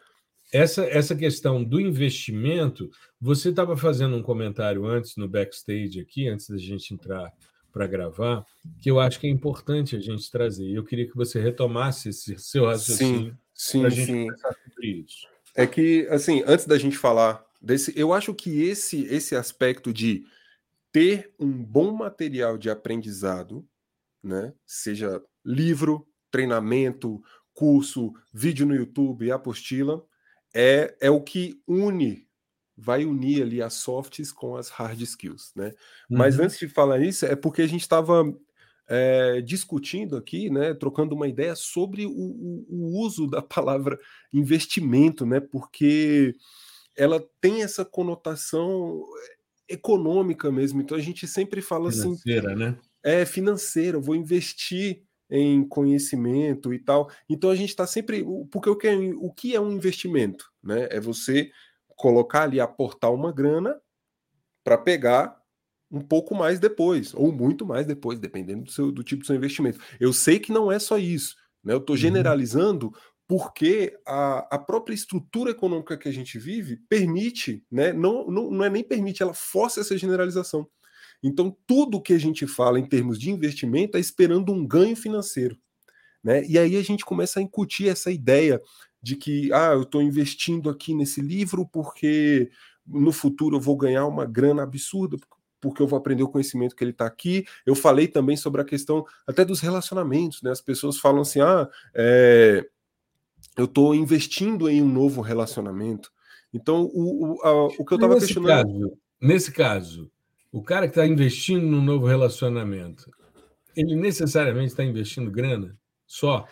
Essa, 0.53 0.85
essa 0.85 1.17
questão 1.17 1.65
do 1.65 1.81
investimento, 1.81 2.91
você 3.19 3.49
estava 3.49 3.75
fazendo 3.75 4.17
um 4.17 4.23
comentário 4.23 4.85
antes 4.85 5.17
no 5.17 5.27
backstage 5.27 5.99
aqui, 5.99 6.29
antes 6.29 6.49
da 6.51 6.59
gente 6.59 6.93
entrar 6.93 7.33
para 7.73 7.87
gravar, 7.87 8.45
que 8.79 8.91
eu 8.91 9.01
acho 9.01 9.19
que 9.19 9.27
é 9.27 9.31
importante 9.31 9.97
a 9.97 10.01
gente 10.01 10.31
trazer. 10.31 10.71
Eu 10.71 10.85
queria 10.85 11.09
que 11.09 11.17
você 11.17 11.41
retomasse 11.41 12.11
esse 12.11 12.39
seu 12.39 12.67
raciocínio 12.67 13.35
sim, 13.55 13.89
sim, 13.89 14.05
sim. 14.05 14.27
sobre 14.37 14.89
isso. 14.89 15.27
É 15.55 15.67
que, 15.67 16.07
assim, 16.11 16.43
antes 16.47 16.67
da 16.67 16.77
gente 16.77 16.99
falar 16.99 17.43
desse, 17.61 17.99
eu 17.99 18.13
acho 18.13 18.35
que 18.35 18.63
esse, 18.63 19.05
esse 19.05 19.35
aspecto 19.35 19.91
de 19.91 20.25
ter 20.93 21.35
um 21.41 21.51
bom 21.51 21.93
material 21.93 22.59
de 22.59 22.69
aprendizado, 22.69 23.67
né, 24.23 24.55
seja 24.67 25.21
livro, 25.45 26.07
treinamento, 26.31 27.23
curso, 27.55 28.13
vídeo 28.33 28.67
no 28.67 28.75
YouTube, 28.75 29.31
apostila, 29.33 30.05
é, 30.55 30.95
é 31.01 31.11
o 31.11 31.21
que 31.21 31.61
une, 31.67 32.29
vai 32.77 33.05
unir 33.05 33.43
ali 33.43 33.63
as 33.63 33.75
softs 33.75 34.33
com 34.33 34.57
as 34.57 34.69
hard 34.69 35.01
skills, 35.01 35.53
né? 35.55 35.69
Uhum. 36.11 36.19
Mas 36.19 36.39
antes 36.39 36.59
de 36.59 36.69
falar 36.69 37.01
isso, 37.01 37.27
é 37.27 37.37
porque 37.37 37.63
a 37.63 37.67
gente 37.67 37.83
estava 37.83 38.25
é, 38.89 39.41
discutindo 39.41 40.17
aqui, 40.17 40.51
né, 40.51 40.75
trocando 40.75 41.15
uma 41.15 41.29
ideia 41.29 41.55
sobre 41.55 42.07
o, 42.07 42.11
o, 42.11 42.67
o, 42.69 43.01
uso 43.01 43.27
da 43.27 43.41
palavra 43.43 43.99
investimento, 44.33 45.25
né? 45.25 45.41
Porque 45.41 46.35
ela 46.97 47.23
tem 47.41 47.63
essa 47.63 47.85
conotação 47.85 49.03
econômica 49.73 50.51
mesmo. 50.51 50.81
Então 50.81 50.97
a 50.97 51.01
gente 51.01 51.27
sempre 51.27 51.61
fala 51.61 51.91
financeira, 51.91 52.51
assim, 52.51 52.59
né? 52.59 52.79
É 53.03 53.25
financeira, 53.25 53.97
eu 53.97 54.03
vou 54.03 54.15
investir 54.15 55.03
em 55.31 55.67
conhecimento 55.67 56.75
e 56.75 56.79
tal. 56.79 57.11
Então 57.29 57.51
a 57.51 57.57
gente 57.57 57.71
está 57.71 57.87
sempre. 57.87 58.25
Porque 58.51 58.69
o 58.69 58.77
que, 58.77 58.87
é, 58.87 58.97
o 59.17 59.33
que 59.33 59.55
é 59.55 59.61
um 59.61 59.73
investimento? 59.73 60.53
Né? 60.63 60.89
É 60.91 61.01
você 61.01 61.51
colocar 61.97 62.43
ali, 62.43 62.61
aportar 62.61 63.13
uma 63.13 63.33
grana 63.33 63.81
para 64.63 64.77
pegar 64.77 65.41
um 65.91 66.01
pouco 66.01 66.35
mais 66.35 66.59
depois, 66.59 67.15
ou 67.15 67.31
muito 67.31 67.67
mais 67.67 67.87
depois, 67.87 68.19
dependendo 68.19 68.65
do, 68.65 68.71
seu, 68.71 68.91
do 68.91 69.03
tipo 69.03 69.23
do 69.23 69.27
seu 69.27 69.37
investimento. 69.37 69.79
Eu 70.01 70.13
sei 70.13 70.39
que 70.39 70.53
não 70.53 70.73
é 70.73 70.79
só 70.79 70.97
isso. 70.97 71.37
Né? 71.63 71.75
Eu 71.75 71.79
estou 71.79 71.95
uhum. 71.95 72.01
generalizando 72.01 72.87
uhum. 72.87 72.93
Porque 73.27 73.99
a, 74.07 74.55
a 74.55 74.59
própria 74.59 74.95
estrutura 74.95 75.51
econômica 75.51 75.97
que 75.97 76.09
a 76.09 76.13
gente 76.13 76.39
vive 76.39 76.77
permite, 76.89 77.65
né? 77.71 77.93
não, 77.93 78.27
não, 78.27 78.51
não 78.51 78.65
é 78.65 78.71
nem 78.71 78.85
permite, 78.85 79.23
ela 79.23 79.35
força 79.35 79.81
essa 79.81 79.97
generalização. 79.97 80.69
Então, 81.23 81.57
tudo 81.67 82.03
que 82.03 82.13
a 82.13 82.19
gente 82.19 82.47
fala 82.47 82.81
em 82.81 82.87
termos 82.87 83.19
de 83.19 83.31
investimento 83.31 83.97
é 83.97 84.01
esperando 84.01 84.53
um 84.53 84.67
ganho 84.67 84.97
financeiro. 84.97 85.57
Né? 86.23 86.45
E 86.47 86.59
aí 86.59 86.77
a 86.77 86.83
gente 86.83 87.05
começa 87.05 87.39
a 87.39 87.43
incutir 87.43 87.89
essa 87.89 88.11
ideia 88.11 88.61
de 89.01 89.17
que 89.17 89.53
ah, 89.53 89.73
eu 89.73 89.83
estou 89.83 90.01
investindo 90.01 90.71
aqui 90.71 90.95
nesse 90.95 91.21
livro 91.21 91.67
porque 91.67 92.51
no 92.87 93.13
futuro 93.13 93.57
eu 93.57 93.61
vou 93.61 93.77
ganhar 93.77 94.07
uma 94.07 94.25
grana 94.25 94.63
absurda, 94.63 95.17
porque 95.61 95.81
eu 95.81 95.87
vou 95.87 95.99
aprender 95.99 96.23
o 96.23 96.29
conhecimento 96.29 96.75
que 96.75 96.83
ele 96.83 96.91
está 96.91 97.07
aqui. 97.07 97.45
Eu 97.65 97.75
falei 97.75 98.09
também 98.09 98.37
sobre 98.37 98.61
a 98.61 98.65
questão 98.65 99.05
até 99.27 99.45
dos 99.45 99.61
relacionamentos, 99.61 100.43
né? 100.43 100.51
As 100.51 100.61
pessoas 100.61 100.99
falam 100.99 101.23
assim: 101.23 101.41
ah, 101.41 101.69
é, 101.95 102.69
eu 103.57 103.65
estou 103.67 103.95
investindo 103.95 104.69
em 104.69 104.83
um 104.83 104.89
novo 104.89 105.21
relacionamento. 105.21 106.11
Então, 106.53 106.91
o, 106.93 107.35
o, 107.35 107.43
a, 107.43 107.67
o 107.67 107.85
que 107.85 107.93
eu 107.93 107.97
estava 107.97 108.19
questionando. 108.19 108.67
Caso, 108.67 108.99
nesse 109.21 109.53
caso, 109.53 110.11
o 110.51 110.63
cara 110.63 110.87
que 110.87 110.93
está 110.93 111.07
investindo 111.07 111.65
num 111.65 111.83
novo 111.83 112.07
relacionamento, 112.07 113.11
ele 113.75 113.97
necessariamente 113.97 114.69
está 114.69 114.85
investindo 114.85 115.31
grana 115.31 115.77
só? 116.07 116.47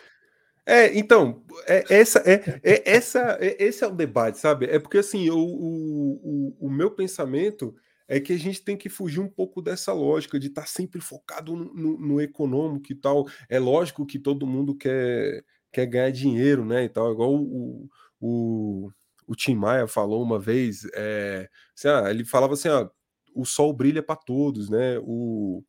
É, 0.65 0.97
então, 0.97 1.43
é, 1.67 1.83
essa, 1.89 2.19
é, 2.19 2.59
é, 2.63 2.91
essa, 2.91 3.37
é, 3.39 3.63
esse 3.63 3.83
é 3.83 3.87
o 3.87 3.95
debate, 3.95 4.37
sabe? 4.37 4.65
É 4.65 4.79
porque 4.79 4.99
assim, 4.99 5.29
o, 5.29 5.37
o, 5.37 6.57
o, 6.59 6.69
meu 6.69 6.91
pensamento 6.91 7.75
é 8.07 8.19
que 8.19 8.31
a 8.33 8.37
gente 8.37 8.63
tem 8.63 8.77
que 8.77 8.89
fugir 8.89 9.19
um 9.19 9.27
pouco 9.27 9.61
dessa 9.61 9.91
lógica 9.91 10.39
de 10.39 10.47
estar 10.47 10.61
tá 10.61 10.67
sempre 10.67 11.01
focado 11.01 11.55
no, 11.55 11.73
no, 11.73 11.97
no, 11.97 12.21
econômico 12.21 12.91
e 12.91 12.95
tal. 12.95 13.27
É 13.49 13.59
lógico 13.59 14.05
que 14.05 14.19
todo 14.19 14.47
mundo 14.47 14.75
quer, 14.75 15.43
quer 15.71 15.85
ganhar 15.85 16.11
dinheiro, 16.11 16.65
né? 16.65 16.83
E 16.83 16.89
tal, 16.89 17.11
igual 17.11 17.33
o, 17.33 17.89
o, 18.19 18.91
o 19.27 19.35
Tim 19.35 19.55
Maia 19.55 19.87
falou 19.87 20.21
uma 20.21 20.39
vez, 20.39 20.87
é, 20.93 21.49
assim, 21.77 21.87
ah, 21.87 22.09
ele 22.09 22.25
falava 22.25 22.53
assim: 22.53 22.69
ah, 22.69 22.89
o 23.33 23.45
sol 23.45 23.73
brilha 23.73 24.03
para 24.03 24.15
todos, 24.15 24.69
né? 24.69 24.99
O, 25.03 25.63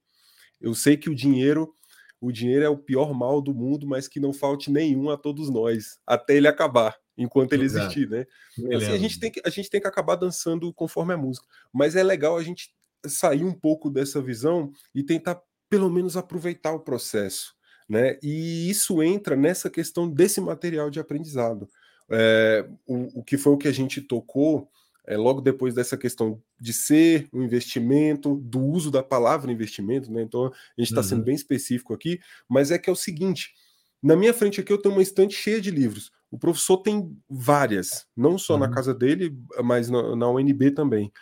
eu 0.61 0.75
sei 0.75 0.97
que 0.97 1.11
o 1.11 1.15
dinheiro 1.15 1.75
o 2.23 2.31
dinheiro 2.31 2.65
é 2.65 2.69
o 2.69 2.79
pior 2.79 3.13
mal 3.13 3.43
do 3.43 3.53
mundo, 3.53 3.85
mas 3.85 4.07
que 4.07 4.21
não 4.21 4.33
falte 4.33 4.71
nenhum 4.71 5.11
a 5.11 5.17
todos 5.17 5.51
nós, 5.51 5.99
até 6.07 6.37
ele 6.37 6.47
acabar, 6.47 6.97
enquanto 7.19 7.53
ele 7.53 7.65
Exato. 7.65 7.87
existir, 7.87 8.09
né? 8.09 8.25
Assim, 8.77 8.93
a, 8.93 8.97
gente 8.97 9.19
tem 9.19 9.29
que, 9.29 9.43
a 9.45 9.51
gente 9.51 9.69
tem 9.69 9.81
que 9.81 9.89
acabar 9.89 10.15
dançando 10.15 10.73
conforme 10.73 11.13
a 11.13 11.17
música. 11.17 11.45
Mas 11.73 11.97
é 11.97 12.03
legal 12.05 12.37
a 12.37 12.43
gente 12.45 12.73
sair 13.05 13.43
um 13.43 13.53
pouco 13.53 13.91
dessa 13.91 14.23
visão 14.23 14.71
e 14.95 15.03
tentar, 15.03 15.43
pelo 15.69 15.91
menos, 15.91 16.17
aproveitar 16.17 16.73
o 16.73 16.79
processo. 16.79 17.57
Né? 17.93 18.19
E 18.23 18.71
isso 18.71 19.03
entra 19.03 19.37
nessa 19.37 19.69
questão 19.69 20.09
desse 20.09 20.41
material 20.41 20.89
de 20.89 20.99
aprendizado. 20.99 21.69
É, 22.09 22.67
o, 22.87 23.21
o 23.21 23.23
que 23.23 23.37
foi 23.37 23.53
o 23.53 23.59
que 23.59 23.69
a 23.69 23.73
gente 23.73 24.01
tocou 24.01 24.67
é, 25.07 25.15
logo 25.15 25.43
depois 25.43 25.75
dessa 25.75 25.95
questão 25.95 26.41
de 26.59 26.73
ser 26.73 27.29
um 27.31 27.43
investimento, 27.43 28.37
do 28.37 28.61
uso 28.61 28.91
da 28.91 29.03
palavra 29.03 29.53
investimento, 29.53 30.11
né? 30.11 30.23
Então 30.23 30.47
a 30.47 30.81
gente 30.81 30.89
está 30.89 31.03
uhum. 31.03 31.07
sendo 31.07 31.25
bem 31.25 31.35
específico 31.35 31.93
aqui, 31.93 32.19
mas 32.49 32.71
é 32.71 32.79
que 32.79 32.89
é 32.89 32.93
o 32.95 32.97
seguinte: 32.97 33.53
na 34.03 34.17
minha 34.17 34.33
frente 34.33 34.59
aqui 34.59 34.73
eu 34.73 34.81
tenho 34.81 34.95
uma 34.95 35.03
estante 35.03 35.35
cheia 35.35 35.61
de 35.61 35.71
livros. 35.71 36.11
O 36.31 36.39
professor 36.39 36.79
tem 36.79 37.15
várias, 37.29 38.07
não 38.17 38.39
só 38.39 38.55
uhum. 38.55 38.61
na 38.61 38.71
casa 38.71 38.95
dele, 38.95 39.37
mas 39.63 39.91
na, 39.91 40.17
na 40.17 40.31
UNB 40.31 40.71
também. 40.71 41.13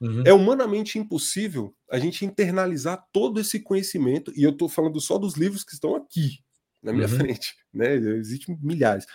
Uhum. 0.00 0.22
É 0.26 0.32
humanamente 0.32 0.98
impossível 0.98 1.74
a 1.90 1.98
gente 1.98 2.24
internalizar 2.24 3.06
todo 3.12 3.40
esse 3.40 3.60
conhecimento, 3.60 4.32
e 4.36 4.42
eu 4.42 4.50
estou 4.50 4.68
falando 4.68 5.00
só 5.00 5.18
dos 5.18 5.34
livros 5.34 5.64
que 5.64 5.72
estão 5.72 5.94
aqui 5.94 6.40
na 6.82 6.92
minha 6.92 7.08
uhum. 7.08 7.16
frente, 7.16 7.54
né? 7.72 7.94
Existem 7.94 8.58
milhares. 8.62 9.06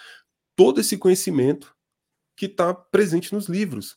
Todo 0.55 0.81
esse 0.81 0.97
conhecimento 0.97 1.75
que 2.35 2.47
está 2.47 2.73
presente 2.73 3.33
nos 3.33 3.47
livros. 3.47 3.95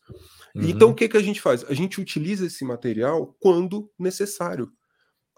Uhum. 0.55 0.69
Então, 0.69 0.91
o 0.91 0.95
que, 0.95 1.09
que 1.09 1.17
a 1.17 1.23
gente 1.23 1.41
faz? 1.41 1.65
A 1.65 1.75
gente 1.75 2.01
utiliza 2.01 2.47
esse 2.47 2.65
material 2.65 3.35
quando 3.41 3.91
necessário. 3.99 4.71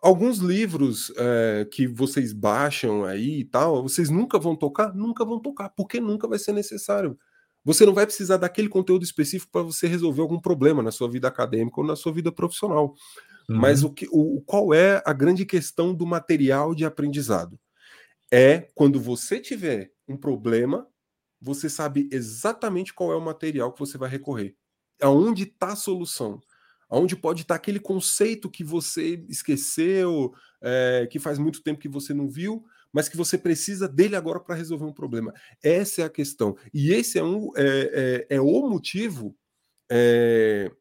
Alguns 0.03 0.39
livros 0.39 1.13
é, 1.17 1.67
que 1.73 1.87
vocês 1.87 2.33
baixam 2.33 3.05
aí 3.05 3.41
e 3.41 3.45
tal, 3.45 3.83
vocês 3.83 4.11
nunca 4.11 4.39
vão 4.39 4.55
tocar? 4.55 4.95
Nunca 4.95 5.25
vão 5.25 5.41
tocar, 5.41 5.71
porque 5.71 6.01
nunca 6.01 6.29
vai 6.29 6.39
ser 6.39 6.53
necessário. 6.53 7.19
Você 7.67 7.85
não 7.85 7.93
vai 7.93 8.07
precisar 8.07 8.37
daquele 8.37 8.69
conteúdo 8.69 9.03
específico 9.03 9.51
para 9.51 9.63
você 9.63 9.89
resolver 9.89 10.23
algum 10.23 10.39
problema 10.39 10.85
na 10.85 10.93
sua 10.93 11.11
vida 11.11 11.27
acadêmica 11.27 11.81
ou 11.81 11.85
na 11.85 11.97
sua 11.97 12.13
vida 12.13 12.31
profissional. 12.31 12.95
Uhum. 13.49 13.57
Mas 13.57 13.83
o 13.83 13.91
que, 13.91 14.07
o, 14.13 14.41
qual 14.43 14.73
é 14.73 15.03
a 15.05 15.13
grande 15.13 15.45
questão 15.45 15.93
do 15.93 16.07
material 16.07 16.77
de 16.77 16.85
aprendizado? 16.85 17.59
É 18.33 18.69
quando 18.73 19.01
você 19.01 19.41
tiver 19.41 19.91
um 20.07 20.17
problema, 20.17 20.87
você 21.41 21.69
sabe 21.69 22.09
exatamente 22.13 22.95
qual 22.95 23.11
é 23.11 23.17
o 23.17 23.21
material 23.21 23.73
que 23.73 23.81
você 23.81 23.99
vai 23.99 24.09
recorrer. 24.09 24.55
Aonde 25.03 25.43
está 25.43 25.73
a 25.73 25.77
solução? 25.77 26.41
Aonde 26.89 27.17
pode 27.17 27.43
estar 27.43 27.55
tá 27.55 27.57
aquele 27.57 27.81
conceito 27.81 28.49
que 28.49 28.63
você 28.63 29.25
esqueceu, 29.29 30.33
é, 30.63 31.09
que 31.11 31.19
faz 31.19 31.37
muito 31.37 31.65
tempo 31.65 31.81
que 31.81 31.89
você 31.89 32.15
não 32.15 32.29
viu, 32.29 32.65
mas 32.97 33.11
que 33.11 33.17
você 33.19 33.37
precisa 33.37 33.87
dele 33.87 34.17
agora 34.17 34.41
para 34.41 34.55
resolver 34.55 34.87
um 34.87 34.93
problema. 34.93 35.35
Essa 35.63 36.01
é 36.01 36.05
a 36.07 36.09
questão. 36.09 36.57
E 36.73 36.95
esse 36.95 37.19
é, 37.19 37.23
um, 37.23 37.51
é, 37.55 38.27
é, 38.31 38.37
é 38.37 38.41
o 38.41 38.67
motivo 38.67 39.37
é, 39.87 40.73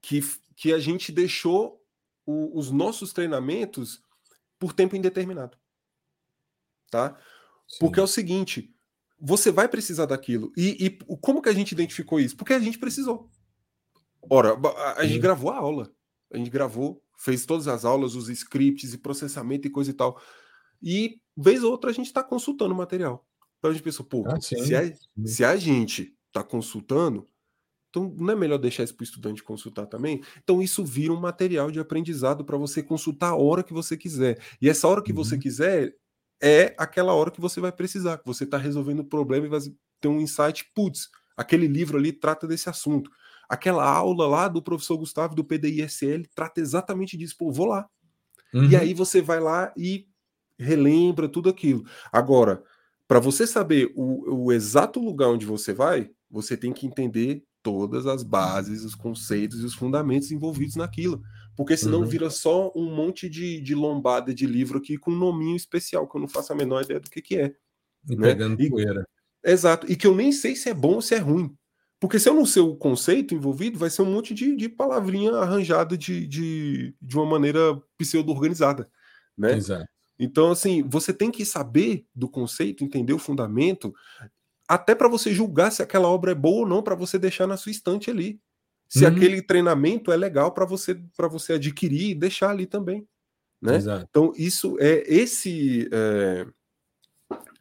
que, 0.00 0.20
que 0.54 0.72
a 0.72 0.78
gente 0.78 1.10
deixou 1.10 1.84
o, 2.24 2.56
os 2.56 2.70
nossos 2.70 3.12
treinamentos 3.12 4.00
por 4.60 4.72
tempo 4.72 4.94
indeterminado. 4.94 5.58
Tá? 6.88 7.20
Sim. 7.66 7.78
Porque 7.80 7.98
é 7.98 8.02
o 8.04 8.06
seguinte, 8.06 8.72
você 9.20 9.50
vai 9.50 9.66
precisar 9.66 10.06
daquilo. 10.06 10.52
E, 10.56 10.86
e, 10.86 10.90
como 11.16 11.42
que 11.42 11.48
a 11.48 11.52
gente 11.52 11.72
identificou 11.72 12.20
isso? 12.20 12.36
Porque 12.36 12.52
a 12.52 12.60
gente 12.60 12.78
precisou. 12.78 13.28
Ora, 14.30 14.52
a, 14.52 15.00
a 15.00 15.04
gente 15.04 15.18
gravou 15.18 15.50
a 15.50 15.56
aula. 15.56 15.92
A 16.32 16.36
gente 16.38 16.48
gravou, 16.48 17.02
fez 17.16 17.44
todas 17.44 17.66
as 17.66 17.84
aulas, 17.84 18.14
os 18.14 18.28
scripts 18.28 18.94
e 18.94 18.98
processamento 18.98 19.66
e 19.66 19.70
coisa 19.70 19.90
e 19.90 19.94
tal. 19.94 20.22
E, 20.82 21.20
vez 21.36 21.62
ou 21.62 21.70
outra, 21.70 21.90
a 21.90 21.92
gente 21.92 22.06
está 22.06 22.22
consultando 22.22 22.74
o 22.74 22.76
material. 22.76 23.26
Então 23.58 23.70
a 23.70 23.74
gente 23.74 23.82
pensou, 23.82 24.06
pô, 24.06 24.24
ah, 24.26 24.40
se, 24.40 24.74
a, 24.74 24.82
se 25.24 25.44
a 25.44 25.56
gente 25.56 26.16
está 26.28 26.44
consultando, 26.44 27.28
então 27.90 28.14
não 28.16 28.32
é 28.32 28.36
melhor 28.36 28.58
deixar 28.58 28.84
isso 28.84 28.94
para 28.94 29.02
o 29.02 29.04
estudante 29.04 29.42
consultar 29.42 29.86
também? 29.86 30.22
Então 30.42 30.62
isso 30.62 30.84
vira 30.84 31.12
um 31.12 31.20
material 31.20 31.70
de 31.70 31.80
aprendizado 31.80 32.44
para 32.44 32.56
você 32.56 32.82
consultar 32.82 33.30
a 33.30 33.36
hora 33.36 33.62
que 33.62 33.72
você 33.72 33.96
quiser. 33.96 34.40
E 34.60 34.68
essa 34.68 34.86
hora 34.86 35.02
que 35.02 35.10
uhum. 35.10 35.16
você 35.16 35.36
quiser 35.36 35.94
é 36.40 36.74
aquela 36.78 37.14
hora 37.14 37.30
que 37.30 37.40
você 37.40 37.60
vai 37.60 37.72
precisar, 37.72 38.18
que 38.18 38.26
você 38.26 38.44
está 38.44 38.56
resolvendo 38.58 39.00
o 39.00 39.04
problema 39.04 39.46
e 39.46 39.50
vai 39.50 39.60
ter 40.00 40.08
um 40.08 40.20
insight, 40.20 40.70
putz, 40.74 41.08
aquele 41.36 41.66
livro 41.66 41.98
ali 41.98 42.12
trata 42.12 42.46
desse 42.46 42.68
assunto. 42.68 43.10
Aquela 43.48 43.84
aula 43.84 44.26
lá 44.26 44.46
do 44.46 44.62
professor 44.62 44.98
Gustavo 44.98 45.34
do 45.34 45.42
PDISL 45.42 46.22
trata 46.34 46.60
exatamente 46.60 47.16
disso. 47.16 47.34
Pô, 47.36 47.50
vou 47.50 47.66
lá. 47.66 47.88
Uhum. 48.54 48.64
E 48.64 48.76
aí 48.76 48.94
você 48.94 49.20
vai 49.20 49.40
lá 49.40 49.72
e 49.76 50.06
relembra 50.58 51.28
tudo 51.28 51.48
aquilo. 51.48 51.84
Agora, 52.12 52.62
para 53.06 53.20
você 53.20 53.46
saber 53.46 53.92
o, 53.94 54.46
o 54.46 54.52
exato 54.52 55.00
lugar 55.00 55.28
onde 55.28 55.46
você 55.46 55.72
vai, 55.72 56.10
você 56.30 56.56
tem 56.56 56.72
que 56.72 56.86
entender 56.86 57.42
todas 57.62 58.06
as 58.06 58.22
bases, 58.22 58.84
os 58.84 58.94
conceitos 58.94 59.60
e 59.60 59.64
os 59.64 59.74
fundamentos 59.74 60.30
envolvidos 60.30 60.76
naquilo. 60.76 61.22
Porque 61.56 61.76
senão 61.76 62.00
uhum. 62.00 62.06
vira 62.06 62.30
só 62.30 62.72
um 62.74 62.94
monte 62.94 63.28
de, 63.28 63.60
de 63.60 63.74
lombada 63.74 64.32
de 64.32 64.46
livro 64.46 64.78
aqui 64.78 64.96
com 64.96 65.10
um 65.10 65.18
nominho 65.18 65.56
especial, 65.56 66.08
que 66.08 66.16
eu 66.16 66.20
não 66.20 66.28
faço 66.28 66.52
a 66.52 66.56
menor 66.56 66.84
ideia 66.84 67.00
do 67.00 67.10
que, 67.10 67.20
que 67.20 67.36
é. 67.36 67.54
E 68.08 68.16
né? 68.16 68.28
pegando 68.28 68.62
e, 68.62 68.70
poeira. 68.70 69.06
Exato. 69.44 69.90
E 69.90 69.96
que 69.96 70.06
eu 70.06 70.14
nem 70.14 70.30
sei 70.30 70.54
se 70.54 70.68
é 70.68 70.74
bom 70.74 70.94
ou 70.94 71.02
se 71.02 71.14
é 71.14 71.18
ruim. 71.18 71.54
Porque 72.00 72.18
se 72.18 72.28
eu 72.28 72.34
não 72.34 72.46
sei 72.46 72.62
o 72.62 72.76
conceito 72.76 73.34
envolvido, 73.34 73.78
vai 73.78 73.90
ser 73.90 74.02
um 74.02 74.12
monte 74.12 74.32
de, 74.32 74.54
de 74.54 74.68
palavrinha 74.68 75.32
arranjada 75.32 75.98
de, 75.98 76.26
de, 76.28 76.94
de 77.00 77.16
uma 77.16 77.26
maneira 77.26 77.60
pseudo-organizada. 77.96 78.88
Né? 79.36 79.56
Exato. 79.56 79.88
Então, 80.18 80.50
assim, 80.50 80.82
você 80.82 81.12
tem 81.12 81.30
que 81.30 81.44
saber 81.44 82.04
do 82.14 82.28
conceito, 82.28 82.82
entender 82.82 83.12
o 83.12 83.18
fundamento, 83.18 83.94
até 84.66 84.94
para 84.94 85.08
você 85.08 85.32
julgar 85.32 85.70
se 85.70 85.82
aquela 85.82 86.08
obra 86.08 86.32
é 86.32 86.34
boa 86.34 86.60
ou 86.60 86.68
não, 86.68 86.82
para 86.82 86.94
você 86.94 87.18
deixar 87.18 87.46
na 87.46 87.56
sua 87.56 87.70
estante 87.70 88.10
ali 88.10 88.40
se 88.88 89.04
uhum. 89.04 89.10
aquele 89.10 89.42
treinamento 89.42 90.10
é 90.10 90.16
legal 90.16 90.52
para 90.52 90.64
você 90.64 90.94
para 91.16 91.28
você 91.28 91.52
adquirir 91.54 92.10
e 92.10 92.14
deixar 92.14 92.50
ali 92.50 92.66
também, 92.66 93.06
né? 93.60 93.76
Exato. 93.76 94.06
Então 94.08 94.32
isso 94.34 94.76
é 94.80 95.04
esse 95.06 95.88
é, 95.92 96.46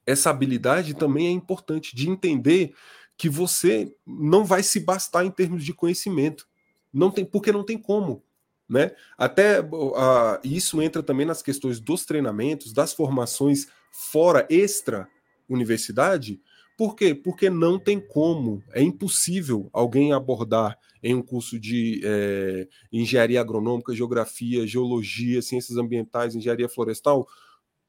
essa 0.05 0.30
habilidade 0.30 0.93
também 0.93 1.28
é 1.28 1.32
importante 1.32 1.93
de 1.95 2.10
entender 2.10 2.74
que 3.18 3.28
você 3.28 3.93
não 4.05 4.45
vai 4.45 4.64
se 4.64 4.80
bastar 4.80 5.26
em 5.26 5.32
termos 5.32 5.66
de 5.66 5.74
conhecimento, 5.74 6.47
não 6.93 7.12
tem 7.12 7.26
porque 7.26 7.51
não 7.51 7.64
tem 7.64 7.78
como, 7.78 8.24
né? 8.70 8.91
Até 9.18 9.61
uh, 9.61 10.39
isso 10.43 10.82
entra 10.82 11.01
também 11.01 11.26
nas 11.26 11.41
questões 11.41 11.80
dos 11.80 12.05
treinamentos, 12.05 12.74
das 12.74 12.93
formações 12.93 13.68
fora 13.91 14.45
extra 14.49 15.07
universidade, 15.49 16.41
por 16.78 16.95
quê? 16.95 17.15
Porque 17.15 17.49
não 17.49 17.80
tem 17.80 17.99
como, 17.99 18.63
é 18.72 18.84
impossível 18.84 19.68
alguém 19.74 20.13
abordar 20.13 20.78
em 21.01 21.15
um 21.15 21.24
curso 21.24 21.59
de 21.59 22.01
é, 22.03 22.68
engenharia 22.93 23.41
agronômica, 23.41 23.95
geografia, 23.95 24.68
geologia, 24.68 25.41
ciências 25.41 25.76
ambientais, 25.80 26.36
engenharia 26.36 26.70
florestal, 26.70 27.28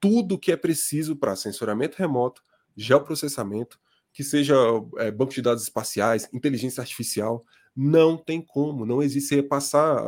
tudo 0.00 0.38
que 0.38 0.50
é 0.50 0.56
preciso 0.56 1.14
para 1.14 1.36
sensoramento 1.36 1.98
remoto, 1.98 2.42
geoprocessamento, 2.74 3.78
que 4.10 4.24
seja 4.24 4.54
é, 4.96 5.10
banco 5.10 5.34
de 5.34 5.42
dados 5.42 5.64
espaciais, 5.64 6.26
inteligência 6.32 6.80
artificial, 6.80 7.44
não 7.80 8.16
tem 8.16 8.42
como, 8.42 8.84
não 8.84 9.00
existe. 9.00 9.28
Você 9.28 9.36
ia 9.36 9.48
passar, 9.48 10.02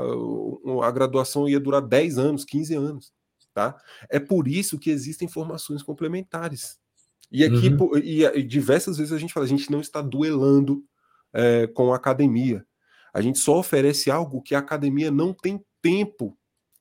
a 0.82 0.90
graduação 0.90 1.48
ia 1.48 1.60
durar 1.60 1.80
10 1.80 2.18
anos, 2.18 2.44
15 2.44 2.74
anos. 2.74 3.12
Tá? 3.54 3.80
É 4.08 4.18
por 4.18 4.48
isso 4.48 4.76
que 4.76 4.90
existem 4.90 5.28
formações 5.28 5.80
complementares. 5.80 6.78
E 7.30 7.44
aqui, 7.44 7.68
uhum. 7.68 7.96
e, 7.98 8.24
e, 8.24 8.42
diversas 8.42 8.98
vezes 8.98 9.12
a 9.12 9.18
gente 9.18 9.32
fala, 9.32 9.46
a 9.46 9.48
gente 9.48 9.70
não 9.70 9.80
está 9.80 10.02
duelando 10.02 10.84
é, 11.32 11.68
com 11.68 11.92
a 11.92 11.96
academia. 11.96 12.66
A 13.14 13.20
gente 13.20 13.38
só 13.38 13.58
oferece 13.60 14.10
algo 14.10 14.42
que 14.42 14.56
a 14.56 14.58
academia 14.58 15.12
não 15.12 15.32
tem 15.32 15.64
tempo 15.80 16.36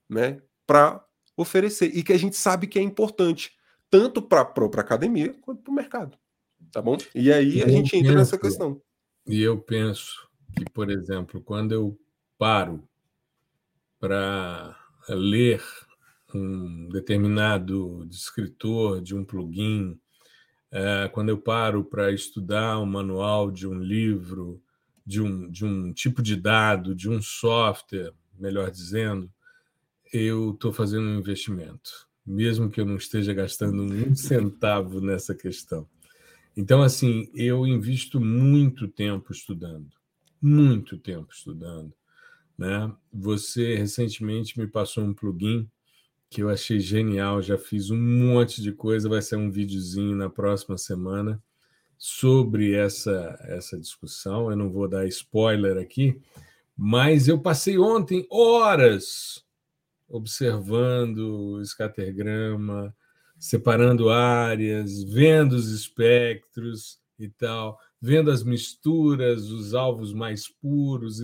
né, 0.10 0.42
para 0.66 1.06
oferecer 1.38 1.96
e 1.96 2.02
que 2.02 2.14
a 2.14 2.18
gente 2.18 2.36
sabe 2.36 2.66
que 2.66 2.80
é 2.80 2.82
importante, 2.82 3.52
tanto 3.92 4.24
para 4.24 4.42
a 4.42 4.46
própria 4.46 4.82
academia 4.82 5.36
quanto 5.42 5.62
para 5.62 5.72
o 5.72 5.76
mercado. 5.76 6.18
Tá 6.72 6.82
bom? 6.82 6.98
E 7.14 7.32
aí 7.32 7.62
a 7.62 7.68
gente 7.68 7.96
entra 7.96 8.16
nessa 8.16 8.40
questão. 8.40 8.82
E 9.28 9.42
eu 9.42 9.60
penso 9.60 10.29
que, 10.56 10.66
por 10.66 10.90
exemplo, 10.90 11.42
quando 11.42 11.74
eu 11.74 12.00
paro 12.38 12.88
para 14.00 14.78
ler 15.10 15.62
um 16.34 16.88
determinado 16.90 18.06
descritor 18.06 19.02
de 19.02 19.16
um 19.16 19.26
plugin 19.26 20.00
é, 20.72 21.10
quando 21.12 21.30
eu 21.30 21.38
paro 21.38 21.84
para 21.84 22.12
estudar 22.12 22.80
um 22.80 22.86
manual 22.86 23.50
de 23.50 23.68
um 23.68 23.80
livro, 23.80 24.62
de 25.06 25.22
um, 25.22 25.50
de 25.50 25.66
um 25.66 25.92
tipo 25.92 26.22
de 26.22 26.36
dado, 26.36 26.94
de 26.94 27.10
um 27.10 27.22
software, 27.22 28.14
melhor 28.38 28.70
dizendo, 28.70 29.32
eu 30.14 30.52
estou 30.52 30.72
fazendo 30.72 31.08
um 31.08 31.20
investimento, 31.20 32.08
mesmo 32.26 32.70
que 32.70 32.80
eu 32.80 32.86
não 32.86 32.96
esteja 32.96 33.34
gastando 33.34 33.82
um 33.82 34.14
centavo 34.16 35.02
nessa 35.02 35.34
questão. 35.34 35.88
Então, 36.56 36.82
assim, 36.82 37.30
eu 37.34 37.66
invisto 37.66 38.20
muito 38.20 38.88
tempo 38.88 39.32
estudando, 39.32 39.90
muito 40.42 40.98
tempo 40.98 41.32
estudando. 41.32 41.94
Né? 42.58 42.92
Você 43.14 43.76
recentemente 43.76 44.60
me 44.60 44.68
passou 44.68 45.04
um 45.04 45.14
plugin 45.14 45.70
que 46.30 46.44
eu 46.44 46.50
achei 46.50 46.80
genial, 46.80 47.42
já 47.42 47.58
fiz 47.58 47.90
um 47.90 47.98
monte 47.98 48.62
de 48.62 48.72
coisa, 48.72 49.10
vai 49.10 49.22
ser 49.22 49.36
um 49.36 49.50
videozinho 49.50 50.16
na 50.16 50.30
próxima 50.30 50.78
semana 50.78 51.42
sobre 51.98 52.74
essa, 52.74 53.38
essa 53.48 53.80
discussão. 53.80 54.50
Eu 54.50 54.56
não 54.56 54.70
vou 54.70 54.88
dar 54.88 55.08
spoiler 55.08 55.78
aqui, 55.78 56.22
mas 56.78 57.28
eu 57.28 57.40
passei 57.40 57.78
ontem 57.80 58.28
horas 58.30 59.44
observando 60.08 61.18
o 61.18 61.62
escatergrama, 61.62 62.96
separando 63.38 64.10
áreas, 64.10 65.04
vendo 65.04 65.54
os 65.54 65.72
espectros 65.72 67.00
e 67.18 67.30
tal, 67.30 67.80
vendo 68.02 68.32
as 68.32 68.44
misturas, 68.44 69.50
os 69.50 69.74
alvos 69.74 70.14
mais 70.14 70.48
puros. 70.48 71.20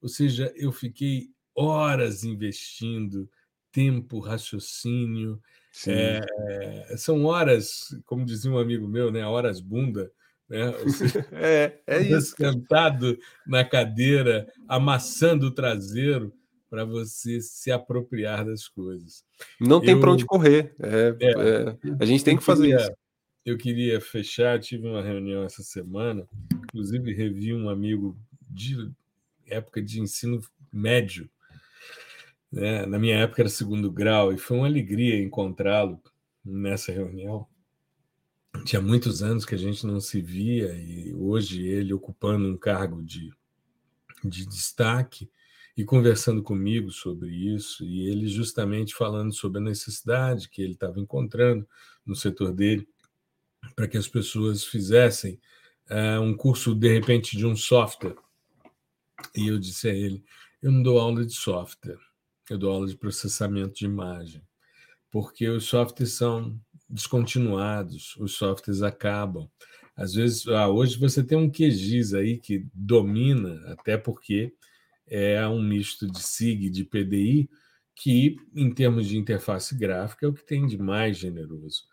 Ou 0.00 0.08
seja, 0.08 0.52
eu 0.56 0.72
fiquei 0.72 1.28
horas 1.54 2.24
investindo 2.24 3.28
tempo, 3.72 4.20
raciocínio. 4.20 5.40
É, 5.86 6.96
são 6.96 7.24
horas, 7.24 7.88
como 8.04 8.24
dizia 8.24 8.50
um 8.50 8.58
amigo 8.58 8.88
meu, 8.88 9.10
né, 9.10 9.24
horas 9.24 9.60
bunda. 9.60 10.10
Né? 10.48 10.72
Seja, 10.88 11.28
é, 11.32 11.80
é 11.86 12.00
isso. 12.00 12.34
Sentado 12.36 13.18
na 13.46 13.64
cadeira, 13.64 14.50
amassando 14.66 15.48
o 15.48 15.50
traseiro 15.50 16.32
para 16.70 16.84
você 16.84 17.40
se 17.40 17.70
apropriar 17.70 18.44
das 18.44 18.66
coisas. 18.66 19.24
Não 19.60 19.80
tem 19.80 19.98
para 19.98 20.10
onde 20.10 20.24
correr. 20.24 20.74
É, 20.80 21.16
é, 21.20 21.30
é, 21.30 21.76
a 22.00 22.04
gente 22.04 22.24
tem 22.24 22.36
que 22.36 22.42
fazer 22.42 22.68
queria, 22.68 22.80
isso. 22.80 22.92
Eu 23.44 23.56
queria 23.56 24.00
fechar, 24.00 24.60
tive 24.60 24.86
uma 24.86 25.02
reunião 25.02 25.42
essa 25.42 25.62
semana, 25.62 26.28
inclusive 26.52 27.14
revi 27.14 27.54
um 27.54 27.68
amigo 27.68 28.18
de 28.50 28.90
época 29.46 29.80
de 29.80 30.00
ensino 30.00 30.40
médio, 30.72 31.30
né? 32.52 32.86
Na 32.86 32.98
minha 32.98 33.16
época 33.18 33.42
era 33.42 33.48
segundo 33.48 33.90
grau, 33.90 34.32
e 34.32 34.38
foi 34.38 34.56
uma 34.56 34.66
alegria 34.66 35.22
encontrá-lo 35.22 36.00
nessa 36.44 36.92
reunião. 36.92 37.46
Tinha 38.64 38.82
muitos 38.82 39.22
anos 39.22 39.44
que 39.44 39.54
a 39.54 39.58
gente 39.58 39.86
não 39.86 40.00
se 40.00 40.20
via, 40.20 40.74
e 40.74 41.14
hoje 41.14 41.66
ele 41.66 41.92
ocupando 41.92 42.48
um 42.48 42.56
cargo 42.56 43.02
de, 43.02 43.30
de 44.24 44.46
destaque 44.46 45.30
e 45.76 45.84
conversando 45.84 46.42
comigo 46.42 46.90
sobre 46.90 47.30
isso, 47.30 47.84
e 47.84 48.08
ele 48.08 48.26
justamente 48.26 48.94
falando 48.94 49.32
sobre 49.32 49.58
a 49.60 49.64
necessidade 49.64 50.48
que 50.48 50.60
ele 50.60 50.72
estava 50.72 50.98
encontrando 50.98 51.66
no 52.04 52.16
setor 52.16 52.52
dele 52.52 52.88
para 53.78 53.86
que 53.86 53.96
as 53.96 54.08
pessoas 54.08 54.64
fizessem 54.64 55.38
uh, 55.88 56.20
um 56.20 56.36
curso, 56.36 56.74
de 56.74 56.92
repente, 56.92 57.36
de 57.36 57.46
um 57.46 57.54
software. 57.54 58.16
E 59.36 59.46
eu 59.46 59.56
disse 59.56 59.88
a 59.88 59.94
ele: 59.94 60.24
eu 60.60 60.72
não 60.72 60.82
dou 60.82 60.98
aula 60.98 61.24
de 61.24 61.32
software, 61.32 62.00
eu 62.50 62.58
dou 62.58 62.72
aula 62.72 62.88
de 62.88 62.96
processamento 62.96 63.74
de 63.74 63.84
imagem, 63.84 64.42
porque 65.12 65.48
os 65.48 65.66
softwares 65.66 66.14
são 66.14 66.60
descontinuados, 66.90 68.16
os 68.16 68.32
softwares 68.32 68.82
acabam. 68.82 69.48
Às 69.94 70.14
vezes, 70.14 70.48
ah, 70.48 70.68
hoje 70.68 70.98
você 70.98 71.22
tem 71.22 71.38
um 71.38 71.48
QGIS 71.48 72.14
aí 72.14 72.36
que 72.36 72.66
domina, 72.74 73.62
até 73.68 73.96
porque 73.96 74.52
é 75.06 75.46
um 75.46 75.62
misto 75.62 76.10
de 76.10 76.20
SIG 76.20 76.66
e 76.66 76.70
de 76.70 76.82
PDI, 76.82 77.48
que, 77.94 78.34
em 78.56 78.74
termos 78.74 79.06
de 79.06 79.16
interface 79.16 79.72
gráfica, 79.76 80.26
é 80.26 80.28
o 80.28 80.34
que 80.34 80.44
tem 80.44 80.66
de 80.66 80.76
mais 80.76 81.16
generoso. 81.16 81.84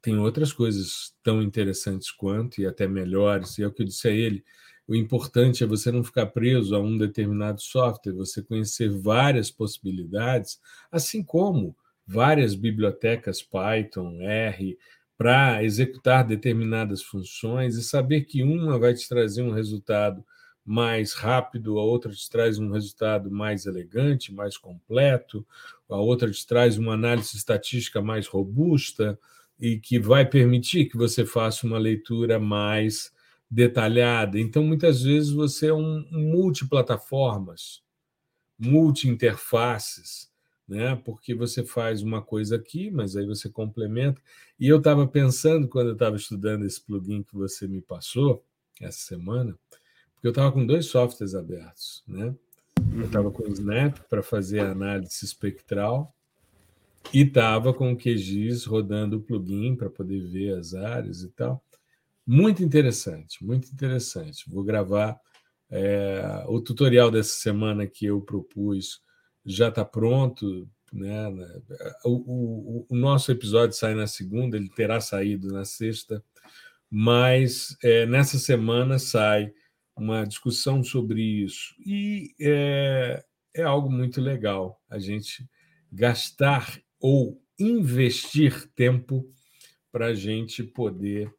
Tem 0.00 0.18
outras 0.18 0.52
coisas 0.52 1.14
tão 1.22 1.42
interessantes 1.42 2.10
quanto, 2.10 2.60
e 2.60 2.66
até 2.66 2.86
melhores, 2.86 3.58
e 3.58 3.62
é 3.62 3.66
o 3.66 3.72
que 3.72 3.82
eu 3.82 3.86
disse 3.86 4.08
a 4.08 4.10
ele, 4.10 4.44
o 4.86 4.94
importante 4.94 5.64
é 5.64 5.66
você 5.66 5.90
não 5.90 6.04
ficar 6.04 6.26
preso 6.26 6.74
a 6.74 6.80
um 6.80 6.96
determinado 6.96 7.60
software, 7.60 8.12
você 8.12 8.42
conhecer 8.42 8.90
várias 8.90 9.50
possibilidades, 9.50 10.60
assim 10.92 11.22
como 11.22 11.74
várias 12.06 12.54
bibliotecas 12.54 13.42
Python, 13.42 14.20
R, 14.20 14.78
para 15.16 15.62
executar 15.64 16.26
determinadas 16.26 17.02
funções 17.02 17.76
e 17.76 17.82
saber 17.82 18.22
que 18.22 18.42
uma 18.42 18.78
vai 18.78 18.92
te 18.92 19.08
trazer 19.08 19.42
um 19.42 19.52
resultado 19.52 20.24
mais 20.64 21.12
rápido, 21.12 21.78
a 21.78 21.84
outra 21.84 22.10
te 22.12 22.28
traz 22.28 22.58
um 22.58 22.70
resultado 22.70 23.30
mais 23.30 23.64
elegante, 23.66 24.32
mais 24.32 24.56
completo, 24.56 25.46
a 25.88 25.96
outra 25.96 26.30
te 26.30 26.46
traz 26.46 26.76
uma 26.78 26.94
análise 26.94 27.36
estatística 27.36 28.02
mais 28.02 28.26
robusta 28.26 29.18
e 29.58 29.78
que 29.78 29.98
vai 29.98 30.28
permitir 30.28 30.86
que 30.86 30.96
você 30.96 31.24
faça 31.24 31.66
uma 31.66 31.78
leitura 31.78 32.38
mais 32.38 33.12
detalhada. 33.50 34.38
Então, 34.38 34.64
muitas 34.64 35.02
vezes, 35.02 35.30
você 35.30 35.68
é 35.68 35.74
um 35.74 36.04
multiplataformas, 36.10 37.82
multi-interfaces, 38.58 40.30
né? 40.66 40.96
porque 41.04 41.34
você 41.34 41.64
faz 41.64 42.02
uma 42.02 42.22
coisa 42.22 42.56
aqui, 42.56 42.90
mas 42.90 43.16
aí 43.16 43.26
você 43.26 43.48
complementa. 43.48 44.20
E 44.58 44.68
eu 44.68 44.78
estava 44.78 45.06
pensando, 45.06 45.68
quando 45.68 45.88
eu 45.88 45.92
estava 45.92 46.16
estudando 46.16 46.64
esse 46.64 46.80
plugin 46.80 47.22
que 47.22 47.34
você 47.34 47.68
me 47.68 47.80
passou 47.80 48.44
essa 48.80 48.98
semana, 48.98 49.56
porque 50.14 50.26
eu 50.26 50.30
estava 50.30 50.50
com 50.50 50.66
dois 50.66 50.86
softwares 50.86 51.34
abertos. 51.34 52.02
Né? 52.08 52.34
Eu 52.96 53.06
estava 53.06 53.30
com 53.30 53.44
o 53.44 53.52
Snap 53.52 53.98
para 54.08 54.22
fazer 54.22 54.60
análise 54.60 55.24
espectral 55.24 56.14
e 57.12 57.22
estava 57.22 57.72
com 57.72 57.92
o 57.92 57.96
QGIS 57.96 58.64
rodando 58.64 59.18
o 59.18 59.22
plugin 59.22 59.76
para 59.76 59.90
poder 59.90 60.20
ver 60.20 60.58
as 60.58 60.74
áreas 60.74 61.22
e 61.22 61.30
tal. 61.30 61.64
Muito 62.26 62.62
interessante, 62.62 63.44
muito 63.44 63.70
interessante. 63.70 64.48
Vou 64.48 64.64
gravar 64.64 65.18
é, 65.70 66.44
o 66.48 66.60
tutorial 66.60 67.10
dessa 67.10 67.34
semana 67.34 67.86
que 67.86 68.06
eu 68.06 68.20
propus 68.20 69.00
já 69.44 69.68
está 69.68 69.84
pronto. 69.84 70.68
Né? 70.92 71.28
O, 72.04 72.10
o, 72.10 72.86
o, 72.88 72.96
nosso 72.96 73.30
episódio 73.30 73.76
sai 73.76 73.94
na 73.94 74.06
segunda, 74.06 74.56
ele 74.56 74.68
terá 74.70 75.00
saído 75.00 75.52
na 75.52 75.64
sexta, 75.64 76.24
mas 76.88 77.76
é, 77.82 78.06
nessa 78.06 78.38
semana 78.38 78.98
sai 78.98 79.52
uma 79.96 80.24
discussão 80.24 80.82
sobre 80.82 81.20
isso. 81.20 81.74
E 81.84 82.34
é, 82.40 83.24
é 83.54 83.62
algo 83.62 83.90
muito 83.90 84.20
legal 84.20 84.80
a 84.88 84.98
gente 84.98 85.48
gastar 85.92 86.78
ou 87.06 87.38
investir 87.58 88.66
tempo 88.74 89.30
para 89.92 90.06
a 90.06 90.14
gente 90.14 90.62
poder 90.62 91.30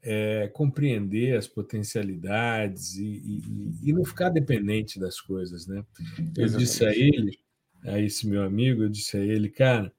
é, 0.00 0.46
compreender 0.54 1.36
as 1.36 1.48
potencialidades 1.48 2.94
e, 2.94 3.04
e, 3.04 3.90
e, 3.90 3.92
não 3.92 4.04
ficar 4.04 4.28
dependente 4.28 5.00
das 5.00 5.20
coisas, 5.20 5.66
né? 5.66 5.84
Eu 6.16 6.44
Exatamente. 6.44 6.58
disse 6.58 6.86
a 6.86 6.92
ele, 6.94 7.40
a 7.82 7.98
esse 7.98 8.24
meu 8.28 8.44
amigo, 8.44 8.84
eu 8.84 8.88
disse 8.88 9.16
a 9.16 9.20
ele, 9.20 9.48
cara, 9.48 9.92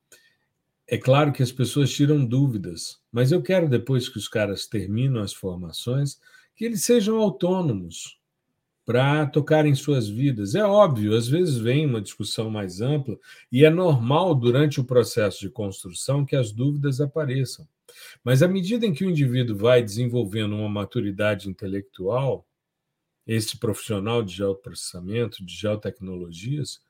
é 0.87 0.97
claro 0.97 1.33
que 1.33 1.43
as 1.43 1.51
pessoas 1.51 1.91
tiram 1.91 2.25
dúvidas, 2.25 3.01
mas 3.11 3.33
eu 3.33 3.41
quero 3.41 3.67
depois 3.67 4.07
que 4.07 4.17
os 4.17 4.29
caras 4.29 4.65
terminam 4.65 5.21
as 5.21 5.33
formações 5.33 6.21
que 6.55 6.63
eles 6.63 6.85
sejam 6.85 7.17
autônomos 7.17 8.17
para 8.91 9.25
tocarem 9.25 9.73
suas 9.73 10.09
vidas. 10.09 10.53
É 10.53 10.65
óbvio, 10.65 11.15
às 11.15 11.25
vezes 11.25 11.55
vem 11.55 11.85
uma 11.85 12.01
discussão 12.01 12.49
mais 12.49 12.81
ampla 12.81 13.17
e 13.49 13.63
é 13.63 13.69
normal 13.69 14.35
durante 14.35 14.81
o 14.81 14.83
processo 14.83 15.39
de 15.39 15.49
construção 15.49 16.25
que 16.25 16.35
as 16.35 16.51
dúvidas 16.51 16.99
apareçam. 16.99 17.65
Mas 18.21 18.43
à 18.43 18.49
medida 18.49 18.85
em 18.85 18.93
que 18.93 19.05
o 19.05 19.09
indivíduo 19.09 19.55
vai 19.55 19.81
desenvolvendo 19.81 20.57
uma 20.57 20.67
maturidade 20.67 21.49
intelectual, 21.49 22.45
esse 23.25 23.57
profissional 23.57 24.21
de 24.21 24.33
geoprocessamento, 24.33 25.45
de 25.45 25.55
geotecnologias, 25.55 26.81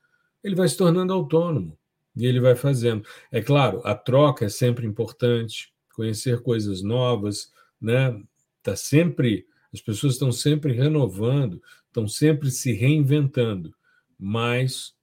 ele 0.44 0.56
vai 0.56 0.68
se 0.68 0.78
tornando 0.78 1.14
autônomo 1.14 1.78
e 2.16 2.26
ele 2.26 2.40
vai 2.40 2.56
fazendo. 2.56 3.08
É 3.32 3.44
claro, 3.44 3.80
a 3.84 3.94
troca 3.94 4.46
é 4.46 4.50
sempre 4.50 4.88
importante, 4.88 5.72
conhecer 5.94 6.42
coisas 6.42 6.82
novas, 6.82 7.52
né? 7.80 8.20
Tá 8.64 8.76
sempre, 8.76 9.46
as 9.72 9.82
pessoas 9.82 10.14
estão 10.14 10.32
sempre 10.32 10.74
renovando, 10.74 11.62
estão 11.92 12.08
sempre 12.08 12.50
se 12.50 12.72
reinventando, 12.72 13.76
mas 14.18 14.96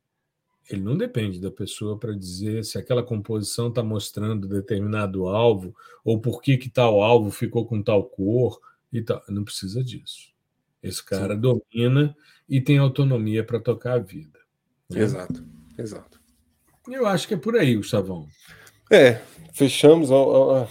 ele 0.68 0.82
não 0.82 0.96
depende 0.96 1.40
da 1.40 1.50
pessoa 1.50 1.98
para 1.98 2.12
dizer 2.12 2.64
se 2.64 2.76
aquela 2.76 3.02
composição 3.02 3.68
está 3.68 3.82
mostrando 3.82 4.48
determinado 4.48 5.26
alvo 5.26 5.74
ou 6.04 6.20
por 6.20 6.42
que, 6.42 6.56
que 6.56 6.68
tal 6.68 7.02
alvo 7.02 7.30
ficou 7.30 7.66
com 7.66 7.82
tal 7.82 8.04
cor 8.04 8.60
e 8.92 9.00
tal. 9.00 9.22
Não 9.28 9.44
precisa 9.44 9.82
disso. 9.82 10.32
Esse 10.82 11.04
cara 11.04 11.34
Sim. 11.34 11.40
domina 11.40 12.16
e 12.48 12.60
tem 12.60 12.78
autonomia 12.78 13.44
para 13.44 13.60
tocar 13.60 13.94
a 13.94 13.98
vida. 13.98 14.38
Né? 14.90 15.00
Exato, 15.00 15.44
exato. 15.76 16.20
Eu 16.86 17.06
acho 17.06 17.28
que 17.28 17.34
é 17.34 17.38
por 17.38 17.56
aí, 17.56 17.76
Gustavão. 17.76 18.26
É, 18.90 19.20
fechamos. 19.52 20.08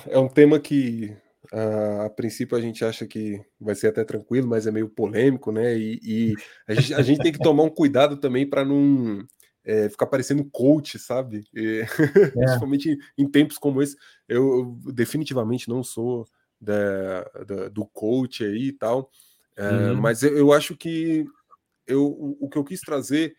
É 0.07 0.17
um 0.17 0.27
tema 0.27 0.59
que 0.59 1.15
a, 1.51 2.05
a 2.05 2.09
princípio 2.09 2.57
a 2.57 2.61
gente 2.61 2.83
acha 2.83 3.05
que 3.05 3.41
vai 3.59 3.75
ser 3.75 3.87
até 3.87 4.03
tranquilo, 4.03 4.47
mas 4.47 4.67
é 4.67 4.71
meio 4.71 4.89
polêmico, 4.89 5.51
né? 5.51 5.77
E, 5.77 5.99
e 6.03 6.35
a, 6.67 6.73
gente, 6.73 6.93
a 6.93 7.01
gente 7.01 7.21
tem 7.21 7.31
que 7.31 7.39
tomar 7.39 7.63
um 7.63 7.69
cuidado 7.69 8.17
também 8.17 8.47
para 8.47 8.65
não 8.65 9.25
é, 9.63 9.89
ficar 9.89 10.07
parecendo 10.07 10.45
coach, 10.45 10.97
sabe? 10.97 11.43
E, 11.53 11.81
é. 11.85 12.31
Principalmente 12.31 12.97
em 13.17 13.29
tempos 13.29 13.57
como 13.57 13.81
esse, 13.81 13.95
eu, 14.27 14.79
eu 14.85 14.93
definitivamente 14.93 15.67
não 15.69 15.83
sou 15.83 16.25
da, 16.59 17.23
da, 17.45 17.69
do 17.69 17.85
coach 17.85 18.43
aí 18.43 18.69
e 18.69 18.71
tal, 18.71 19.11
é, 19.55 19.69
uhum. 19.69 20.01
mas 20.01 20.23
eu, 20.23 20.37
eu, 20.37 20.53
acho 20.53 20.75
que 20.75 21.25
eu, 21.85 22.05
o, 22.05 22.45
o, 22.45 22.49
que 22.49 22.57
eu 22.57 22.63
quis 22.63 22.79
trazer 22.79 23.35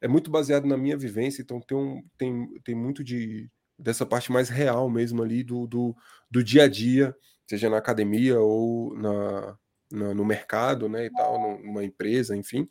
é 0.00 0.08
muito 0.08 0.30
baseado 0.30 0.66
na 0.66 0.76
minha 0.76 0.96
vivência, 0.96 1.42
então 1.42 1.60
tem, 1.60 1.76
um, 1.76 2.02
tem, 2.16 2.60
tem 2.64 2.74
muito 2.74 3.04
de 3.04 3.50
dessa 3.78 4.06
parte 4.06 4.32
mais 4.32 4.48
real 4.48 4.88
mesmo 4.88 5.22
ali 5.22 5.44
do, 5.44 5.66
do, 5.66 5.94
do 6.30 6.42
dia 6.42 6.64
a 6.64 6.68
dia, 6.68 7.14
seja 7.46 7.70
na 7.70 7.78
academia 7.78 8.40
ou 8.40 8.96
na, 8.96 9.58
na, 9.90 10.14
no 10.14 10.24
mercado, 10.24 10.88
né, 10.88 11.06
e 11.06 11.10
tal, 11.10 11.58
numa 11.62 11.84
empresa, 11.84 12.36
enfim. 12.36 12.68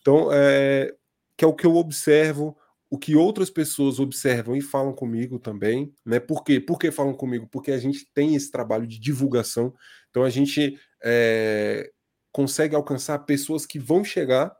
Então, 0.00 0.28
é, 0.32 0.94
que 1.36 1.44
é 1.44 1.48
o 1.48 1.54
que 1.54 1.66
eu 1.66 1.76
observo, 1.76 2.56
o 2.88 2.98
que 2.98 3.16
outras 3.16 3.50
pessoas 3.50 3.98
observam 3.98 4.56
e 4.56 4.60
falam 4.60 4.92
comigo 4.92 5.38
também, 5.38 5.92
né? 6.04 6.20
Por 6.20 6.44
quê? 6.44 6.60
Por 6.60 6.78
que 6.78 6.90
falam 6.90 7.14
comigo? 7.14 7.48
Porque 7.50 7.72
a 7.72 7.78
gente 7.78 8.06
tem 8.14 8.34
esse 8.34 8.50
trabalho 8.50 8.86
de 8.86 8.98
divulgação, 8.98 9.74
então 10.10 10.22
a 10.22 10.30
gente 10.30 10.78
é, 11.02 11.90
consegue 12.32 12.76
alcançar 12.76 13.18
pessoas 13.20 13.66
que 13.66 13.78
vão 13.78 14.04
chegar 14.04 14.56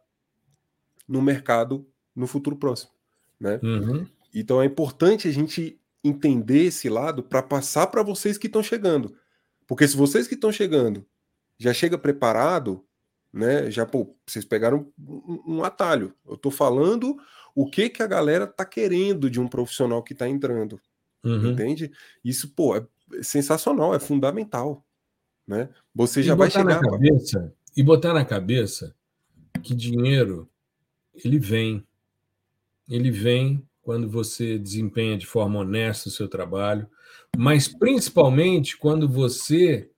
no 1.07 1.23
mercado 1.23 1.89
no 2.14 2.27
futuro 2.27 2.57
próximo, 2.57 2.91
né? 3.39 3.61
Uhum. 3.62 4.07
Então 4.35 4.61
é 4.61 4.67
importante 4.67 5.29
a 5.29 5.33
gente 5.33 5.81
entender 6.03 6.64
esse 6.64 6.89
lado 6.89 7.23
para 7.23 7.43
passar 7.43 7.87
para 7.87 8.03
vocês 8.03 8.37
que 8.37 8.49
estão 8.49 8.62
chegando, 8.62 9.17
porque 9.67 9.87
se 9.87 9.97
vocês 9.97 10.27
que 10.27 10.35
estão 10.35 10.53
chegando 10.53 11.05
já 11.59 11.73
chega 11.73 11.99
preparado, 11.99 12.85
né? 13.33 13.71
Já 13.71 13.85
pô, 13.85 14.14
vocês 14.27 14.45
pegaram 14.45 14.91
um, 14.99 15.43
um 15.47 15.64
atalho. 15.64 16.14
Eu 16.27 16.35
estou 16.35 16.51
falando 16.51 17.17
o 17.55 17.69
que 17.69 17.89
que 17.89 18.03
a 18.03 18.07
galera 18.07 18.47
tá 18.47 18.64
querendo 18.64 19.31
de 19.31 19.41
um 19.41 19.49
profissional 19.49 20.03
que 20.03 20.12
está 20.12 20.29
entrando, 20.29 20.81
uhum. 21.25 21.53
entende? 21.53 21.91
Isso 22.25 22.51
pô 22.51 22.77
é 22.77 22.87
sensacional, 23.23 23.95
é 23.95 23.99
fundamental, 23.99 24.85
né? 25.47 25.69
Você 25.95 26.23
já 26.23 26.35
vai 26.35 26.51
chegar 26.51 26.81
na 26.81 26.91
cabeça 26.91 27.55
e 27.77 27.83
botar 27.83 28.12
na 28.12 28.25
cabeça 28.25 28.95
que 29.62 29.75
dinheiro 29.75 30.49
ele 31.14 31.39
vem, 31.39 31.87
ele 32.89 33.11
vem 33.11 33.67
quando 33.81 34.09
você 34.09 34.59
desempenha 34.59 35.17
de 35.17 35.27
forma 35.27 35.61
honesta 35.61 36.09
o 36.09 36.12
seu 36.12 36.29
trabalho, 36.29 36.89
mas 37.37 37.68
principalmente 37.68 38.76
quando 38.76 39.09
você 39.09 39.91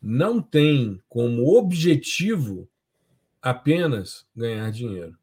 não 0.00 0.40
tem 0.40 1.02
como 1.08 1.56
objetivo 1.56 2.68
apenas 3.40 4.26
ganhar 4.34 4.70
dinheiro. 4.70 5.16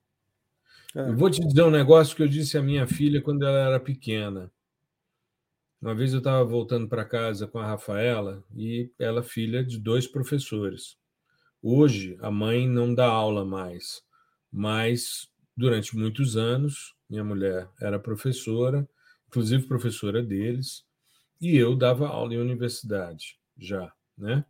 É. 0.95 1.09
Eu 1.09 1.15
vou 1.15 1.29
te 1.29 1.39
dizer 1.39 1.63
um 1.63 1.71
negócio 1.71 2.15
que 2.15 2.23
eu 2.23 2.27
disse 2.27 2.57
à 2.57 2.61
minha 2.61 2.85
filha 2.85 3.21
quando 3.21 3.45
ela 3.45 3.57
era 3.57 3.79
pequena. 3.79 4.51
Uma 5.81 5.95
vez 5.95 6.13
eu 6.13 6.19
estava 6.19 6.43
voltando 6.43 6.87
para 6.87 7.05
casa 7.05 7.47
com 7.47 7.57
a 7.57 7.65
Rafaela 7.65 8.43
e 8.55 8.91
ela 8.99 9.23
filha 9.23 9.63
de 9.63 9.79
dois 9.79 10.05
professores. 10.05 10.97
Hoje 11.61 12.17
a 12.21 12.29
mãe 12.29 12.67
não 12.67 12.93
dá 12.93 13.07
aula 13.07 13.45
mais, 13.45 14.03
mas 14.51 15.29
durante 15.55 15.95
muitos 15.95 16.35
anos 16.35 16.95
minha 17.09 17.23
mulher 17.23 17.67
era 17.79 17.99
professora, 17.99 18.87
inclusive 19.27 19.67
professora 19.67 20.21
deles, 20.21 20.85
e 21.41 21.57
eu 21.57 21.75
dava 21.75 22.07
aula 22.07 22.33
em 22.35 22.37
universidade 22.37 23.39
já, 23.57 23.91
né? 24.17 24.45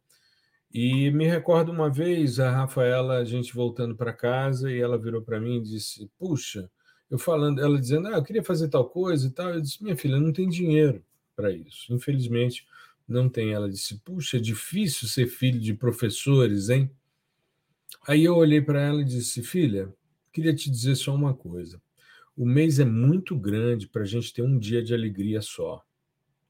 E 0.73 1.11
me 1.11 1.27
recordo 1.27 1.71
uma 1.71 1.89
vez 1.89 2.39
a 2.39 2.49
Rafaela, 2.49 3.17
a 3.17 3.25
gente 3.25 3.53
voltando 3.53 3.95
para 3.95 4.13
casa, 4.13 4.71
e 4.71 4.79
ela 4.79 4.97
virou 4.97 5.21
para 5.21 5.39
mim 5.39 5.57
e 5.57 5.61
disse: 5.61 6.09
Puxa, 6.17 6.69
eu 7.09 7.19
falando, 7.19 7.59
ela 7.59 7.77
dizendo, 7.77 8.07
ah, 8.07 8.11
eu 8.11 8.23
queria 8.23 8.43
fazer 8.43 8.69
tal 8.69 8.87
coisa 8.89 9.27
e 9.27 9.31
tal. 9.31 9.49
Eu 9.49 9.61
disse: 9.61 9.83
Minha 9.83 9.97
filha, 9.97 10.19
não 10.19 10.31
tem 10.31 10.47
dinheiro 10.47 11.03
para 11.35 11.51
isso. 11.51 11.93
Infelizmente, 11.93 12.65
não 13.05 13.27
tem. 13.27 13.51
Ela 13.51 13.69
disse: 13.69 13.99
Puxa, 13.99 14.37
é 14.37 14.39
difícil 14.39 15.07
ser 15.09 15.27
filho 15.27 15.59
de 15.59 15.73
professores, 15.73 16.69
hein? 16.69 16.89
Aí 18.07 18.23
eu 18.23 18.35
olhei 18.35 18.61
para 18.61 18.81
ela 18.81 19.01
e 19.01 19.05
disse: 19.05 19.43
Filha, 19.43 19.93
queria 20.31 20.55
te 20.55 20.71
dizer 20.71 20.95
só 20.95 21.13
uma 21.13 21.33
coisa. 21.33 21.81
O 22.35 22.45
mês 22.45 22.79
é 22.79 22.85
muito 22.85 23.37
grande 23.37 23.89
para 23.89 24.03
a 24.03 24.05
gente 24.05 24.33
ter 24.33 24.41
um 24.41 24.57
dia 24.57 24.81
de 24.81 24.93
alegria 24.93 25.41
só. 25.41 25.83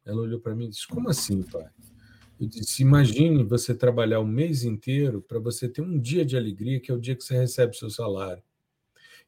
Ela 0.06 0.22
olhou 0.22 0.40
para 0.40 0.56
mim 0.56 0.66
e 0.66 0.70
disse: 0.70 0.88
Como 0.88 1.10
assim, 1.10 1.42
pai? 1.44 1.70
Eu 2.40 2.48
disse: 2.48 2.82
imagine 2.82 3.44
você 3.44 3.76
trabalhar 3.76 4.20
o 4.20 4.26
mês 4.26 4.64
inteiro 4.64 5.22
para 5.22 5.40
você 5.40 5.70
ter 5.70 5.82
um 5.82 6.00
dia 6.00 6.26
de 6.26 6.36
alegria, 6.36 6.80
que 6.80 6.90
é 6.90 6.94
o 6.94 7.00
dia 7.00 7.16
que 7.16 7.24
você 7.24 7.38
recebe 7.38 7.78
seu 7.78 7.90
salário. 7.90 8.42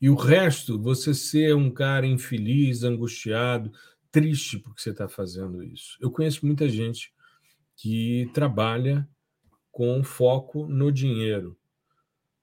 E 0.01 0.09
o 0.09 0.15
resto, 0.15 0.81
você 0.81 1.13
ser 1.13 1.55
um 1.55 1.69
cara 1.69 2.07
infeliz, 2.07 2.83
angustiado, 2.83 3.71
triste 4.11 4.57
porque 4.57 4.81
você 4.81 4.89
está 4.89 5.07
fazendo 5.07 5.63
isso. 5.63 5.97
Eu 6.01 6.11
conheço 6.11 6.45
muita 6.45 6.67
gente 6.67 7.13
que 7.75 8.29
trabalha 8.33 9.07
com 9.71 10.03
foco 10.03 10.67
no 10.67 10.91
dinheiro. 10.91 11.57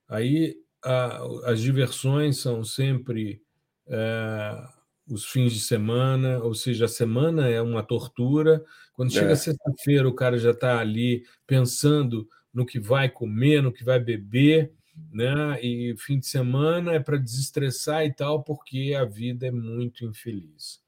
Aí 0.09 0.57
a, 0.85 1.23
as 1.45 1.61
diversões 1.61 2.39
são 2.39 2.65
sempre. 2.65 3.43
É, 3.87 4.80
os 5.11 5.27
fins 5.27 5.53
de 5.53 5.61
semana, 5.61 6.39
ou 6.39 6.55
seja, 6.55 6.85
a 6.85 6.89
semana 6.89 7.49
é 7.49 7.61
uma 7.61 7.83
tortura. 7.83 8.65
Quando 8.95 9.13
chega 9.13 9.33
é. 9.33 9.37
sexta-feira, 9.37 10.09
o 10.09 10.15
cara 10.15 10.39
já 10.39 10.53
está 10.53 10.79
ali 10.79 11.25
pensando 11.47 12.29
no 12.53 12.65
que 12.65 12.79
vai 12.79 13.09
comer, 13.09 13.63
no 13.63 13.73
que 13.73 13.85
vai 13.85 13.99
beber, 13.99 14.73
né? 15.13 15.61
E 15.63 15.95
fim 15.99 16.19
de 16.19 16.27
semana 16.27 16.93
é 16.93 17.01
para 17.01 17.17
desestressar 17.17 18.05
e 18.05 18.13
tal, 18.13 18.43
porque 18.43 18.95
a 18.99 19.05
vida 19.05 19.47
é 19.47 19.51
muito 19.51 20.05
infeliz. 20.05 20.81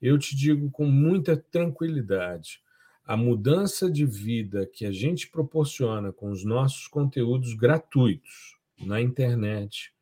Eu 0.00 0.18
te 0.18 0.36
digo 0.36 0.70
com 0.70 0.86
muita 0.86 1.36
tranquilidade, 1.36 2.60
a 3.04 3.16
mudança 3.16 3.90
de 3.90 4.04
vida 4.04 4.66
que 4.66 4.84
a 4.84 4.92
gente 4.92 5.28
proporciona 5.28 6.12
com 6.12 6.30
os 6.30 6.44
nossos 6.44 6.86
conteúdos 6.88 7.54
gratuitos 7.54 8.56
na 8.78 9.00
internet, 9.00 9.92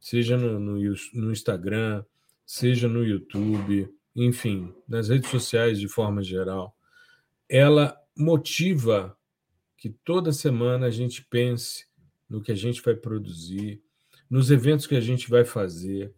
seja 0.00 0.36
no, 0.36 0.58
no, 0.58 0.94
no 1.14 1.32
Instagram, 1.32 2.04
seja 2.52 2.86
no 2.86 3.02
YouTube, 3.02 3.90
enfim, 4.14 4.74
nas 4.86 5.08
redes 5.08 5.30
sociais 5.30 5.80
de 5.80 5.88
forma 5.88 6.22
geral, 6.22 6.76
ela 7.48 7.98
motiva 8.14 9.16
que 9.74 9.88
toda 9.88 10.34
semana 10.34 10.84
a 10.84 10.90
gente 10.90 11.24
pense 11.30 11.86
no 12.28 12.42
que 12.42 12.52
a 12.52 12.54
gente 12.54 12.82
vai 12.82 12.94
produzir, 12.94 13.82
nos 14.28 14.50
eventos 14.50 14.86
que 14.86 14.94
a 14.94 15.00
gente 15.00 15.30
vai 15.30 15.46
fazer, 15.46 16.14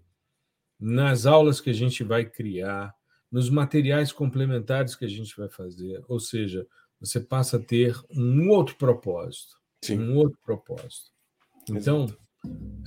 nas 0.78 1.24
aulas 1.24 1.60
que 1.60 1.70
a 1.70 1.72
gente 1.72 2.02
vai 2.02 2.24
criar, 2.24 2.92
nos 3.30 3.48
materiais 3.48 4.10
complementares 4.10 4.96
que 4.96 5.04
a 5.04 5.08
gente 5.08 5.36
vai 5.36 5.48
fazer. 5.48 6.02
Ou 6.08 6.18
seja, 6.18 6.66
você 6.98 7.20
passa 7.20 7.58
a 7.58 7.62
ter 7.62 7.96
um 8.10 8.48
outro 8.48 8.74
propósito. 8.74 9.54
Sim. 9.84 10.00
Um 10.00 10.16
outro 10.16 10.38
propósito. 10.44 11.12
Então, 11.70 12.06
Exato. 12.06 12.23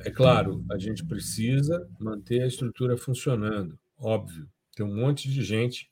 É 0.02 0.12
claro, 0.12 0.64
a 0.72 0.78
gente 0.78 1.06
precisa 1.06 1.90
manter 2.00 2.42
a 2.42 2.48
estrutura 2.48 2.98
funcionando, 2.98 3.78
óbvio. 3.98 4.50
Tem 4.76 4.86
um 4.86 4.96
monte 4.96 5.30
de 5.30 5.44
gente 5.44 5.92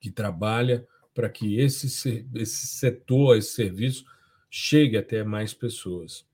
que 0.00 0.10
trabalha 0.10 0.86
para 1.14 1.28
que 1.28 1.58
esse, 1.58 1.86
esse 2.34 2.66
setor, 2.66 3.36
esse 3.36 3.54
serviço, 3.54 4.04
chegue 4.50 4.96
até 4.96 5.24
mais 5.24 5.52
pessoas. 5.52 6.26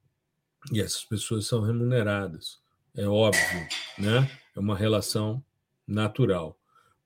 E 0.73 0.81
essas 0.81 1.05
pessoas 1.05 1.47
são 1.47 1.63
remuneradas, 1.63 2.61
é 2.95 3.07
óbvio, 3.07 3.67
né? 3.99 4.31
É 4.55 4.61
uma 4.61 4.77
relação 4.77 5.43
natural. 5.87 6.59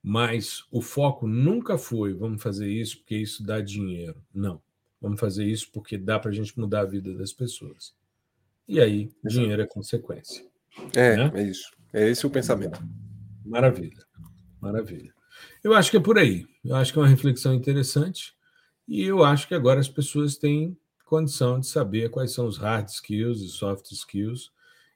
Mas 0.02 0.64
o 0.70 0.80
foco 0.80 1.26
nunca 1.26 1.76
foi 1.76 2.14
vamos 2.14 2.42
fazer 2.42 2.70
isso 2.70 2.98
porque 2.98 3.16
isso 3.16 3.42
dá 3.42 3.60
dinheiro. 3.60 4.22
Não. 4.32 4.62
Vamos 5.00 5.20
fazer 5.20 5.44
isso 5.44 5.70
porque 5.72 5.96
dá 5.96 6.18
para 6.18 6.30
a 6.30 6.34
gente 6.34 6.58
mudar 6.58 6.80
a 6.80 6.86
vida 6.86 7.14
das 7.14 7.32
pessoas. 7.32 7.94
E 8.68 8.80
aí, 8.80 9.10
dinheiro 9.24 9.62
é 9.62 9.66
consequência. 9.66 10.44
É, 10.94 11.16
né? 11.16 11.32
é 11.34 11.42
isso. 11.42 11.70
É 11.92 12.08
esse 12.08 12.26
o 12.26 12.30
pensamento. 12.30 12.78
Maravilha. 13.44 14.04
Maravilha. 14.60 15.12
Eu 15.64 15.72
acho 15.72 15.90
que 15.90 15.96
é 15.96 16.00
por 16.00 16.18
aí. 16.18 16.46
Eu 16.64 16.76
acho 16.76 16.92
que 16.92 16.98
é 16.98 17.02
uma 17.02 17.08
reflexão 17.08 17.54
interessante. 17.54 18.34
E 18.86 19.02
eu 19.02 19.24
acho 19.24 19.48
que 19.48 19.54
agora 19.54 19.80
as 19.80 19.88
pessoas 19.88 20.36
têm 20.36 20.76
condição 21.04 21.58
de 21.58 21.66
saber 21.66 22.10
quais 22.10 22.32
são 22.32 22.46
os 22.46 22.58
hard 22.58 22.88
skills 22.88 23.40
e 23.40 23.48
soft 23.48 23.90
skills 23.90 24.50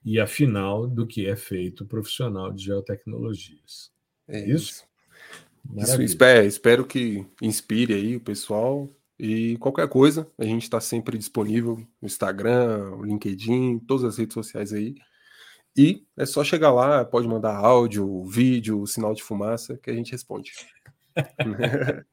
e, 0.05 0.19
afinal, 0.19 0.85
do 0.85 1.07
que 1.07 1.27
é 1.27 1.35
feito 1.35 1.83
o 1.83 1.87
profissional 1.87 2.51
de 2.51 2.65
geotecnologias. 2.65 3.91
É 4.27 4.47
isso? 4.47 4.83
Isso, 5.77 6.01
espero, 6.01 6.45
espero 6.45 6.85
que 6.85 7.25
inspire 7.41 7.93
aí 7.93 8.15
o 8.15 8.19
pessoal 8.19 8.89
e 9.17 9.57
qualquer 9.57 9.87
coisa, 9.87 10.27
a 10.37 10.43
gente 10.43 10.63
está 10.63 10.79
sempre 10.81 11.17
disponível 11.17 11.77
no 12.01 12.05
Instagram, 12.05 12.89
no 12.91 13.03
LinkedIn, 13.03 13.79
todas 13.79 14.03
as 14.03 14.17
redes 14.17 14.33
sociais 14.33 14.73
aí. 14.73 14.95
E 15.75 16.05
é 16.17 16.25
só 16.25 16.43
chegar 16.43 16.71
lá, 16.71 17.03
pode 17.03 17.27
mandar 17.27 17.55
áudio, 17.55 18.23
vídeo, 18.25 18.85
sinal 18.85 19.13
de 19.13 19.23
fumaça, 19.23 19.77
que 19.81 19.89
a 19.89 19.93
gente 19.93 20.11
responde. 20.11 20.51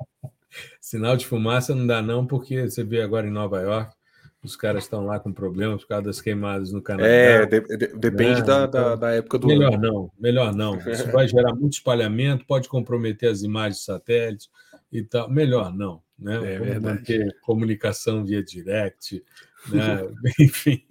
sinal 0.81 1.17
de 1.17 1.27
fumaça 1.27 1.75
não 1.75 1.87
dá, 1.87 2.01
não, 2.01 2.27
porque 2.27 2.69
você 2.69 2.83
vê 2.83 3.03
agora 3.03 3.27
em 3.27 3.31
Nova 3.31 3.61
York, 3.61 3.95
os 4.43 4.57
caras 4.57 4.85
estão 4.85 5.05
lá 5.05 5.21
com 5.21 5.33
problemas 5.33 5.83
por 5.83 5.89
causa 5.89 6.05
das 6.05 6.21
queimadas 6.21 6.73
no 6.73 6.81
Canadá. 6.81 7.07
É, 7.07 7.45
de, 7.45 7.61
de, 7.61 7.87
depende 7.99 8.41
né? 8.41 8.47
da, 8.47 8.65
então, 8.65 8.69
da, 8.69 8.97
da, 8.97 9.11
época 9.13 9.39
do 9.39 9.47
Melhor 9.47 9.79
não, 9.79 10.11
melhor 10.19 10.55
não. 10.55 10.79
Isso 10.91 11.11
vai 11.13 11.29
gerar 11.29 11.55
muito 11.55 11.75
espalhamento, 11.75 12.47
pode 12.47 12.69
comprometer 12.69 13.31
as 13.31 13.43
imagens 13.43 13.85
satélites 13.85 14.49
e 14.93 15.03
tal. 15.03 15.31
Melhor 15.31 15.75
não 15.75 16.03
né? 16.21 16.55
É 16.55 16.59
Vamos 16.59 16.83
manter 16.83 17.37
comunicação 17.41 18.25
via 18.25 18.43
direct, 18.43 19.25
né? 19.69 20.01
enfim, 20.39 20.85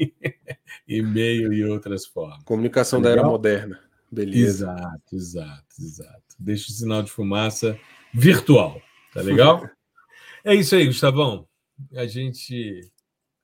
e-mail 0.88 1.54
e 1.54 1.64
outras 1.64 2.06
formas. 2.06 2.44
Comunicação 2.44 3.02
da 3.02 3.12
era 3.12 3.24
moderna. 3.24 3.80
Beleza. 4.12 4.72
Exato, 4.72 5.16
exato, 5.16 5.76
exato. 5.80 6.36
Deixa 6.40 6.72
o 6.72 6.74
sinal 6.74 7.04
de 7.04 7.12
fumaça 7.12 7.80
virtual. 8.12 8.82
Tá 9.14 9.22
legal? 9.22 9.70
é 10.44 10.56
isso 10.56 10.76
aí, 10.76 10.88
Gustavão. 10.88 11.48
A 11.94 12.08
gente 12.08 12.82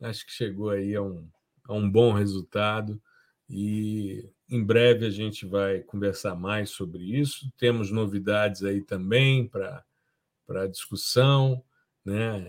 acho 0.01 0.25
que 0.25 0.31
chegou 0.31 0.71
aí 0.71 0.95
a 0.95 1.01
um, 1.01 1.27
a 1.65 1.73
um 1.73 1.89
bom 1.89 2.13
resultado 2.13 2.99
e 3.47 4.27
em 4.49 4.63
breve 4.63 5.05
a 5.05 5.09
gente 5.09 5.45
vai 5.45 5.81
conversar 5.81 6.35
mais 6.35 6.71
sobre 6.71 7.03
isso. 7.03 7.51
Temos 7.57 7.91
novidades 7.91 8.63
aí 8.63 8.81
também 8.81 9.47
para 9.47 9.83
a 10.47 10.67
discussão, 10.67 11.63
né? 12.03 12.45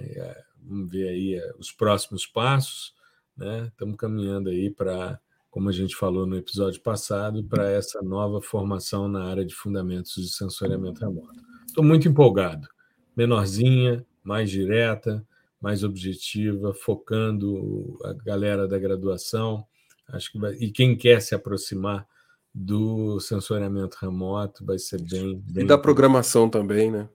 Vamos 0.63 0.91
ver 0.91 1.09
aí 1.09 1.35
é, 1.35 1.53
os 1.59 1.73
próximos 1.73 2.27
passos, 2.27 2.95
né? 3.37 3.69
Estamos 3.69 3.97
caminhando 3.97 4.51
aí 4.51 4.71
para, 4.71 5.21
como 5.51 5.69
a 5.69 5.73
gente 5.73 5.95
falou 5.97 6.27
no 6.27 6.37
episódio 6.37 6.81
passado, 6.81 7.43
para 7.45 7.71
essa 7.71 8.03
nova 8.03 8.41
formação 8.41 9.09
na 9.09 9.25
área 9.25 9.45
de 9.45 9.55
fundamentos 9.55 10.15
de 10.15 10.29
sensoriamento 10.29 11.01
remoto. 11.01 11.41
Estou 11.67 11.85
muito 11.85 12.09
empolgado. 12.09 12.69
Menorzinha, 13.17 14.05
mais 14.23 14.51
direta, 14.51 15.27
mais 15.61 15.85
objetiva, 15.85 16.75
focando 16.75 17.99
a 18.05 18.13
galera 18.13 18.69
da 18.69 18.79
graduação 18.79 19.67
Acho 20.09 20.33
que 20.33 20.39
vai... 20.39 20.55
E 20.55 20.71
quem 20.71 20.97
quer 20.97 21.21
se 21.21 21.35
aproximar 21.35 22.07
do 22.55 23.21
sensoriamento 23.21 23.99
remoto 24.01 24.65
vai 24.65 24.79
ser 24.79 25.01
bem. 25.03 25.39
bem 25.39 25.65
e 25.65 25.67
da 25.67 25.77
programação 25.77 26.49
também, 26.49 26.91
né? 26.91 27.09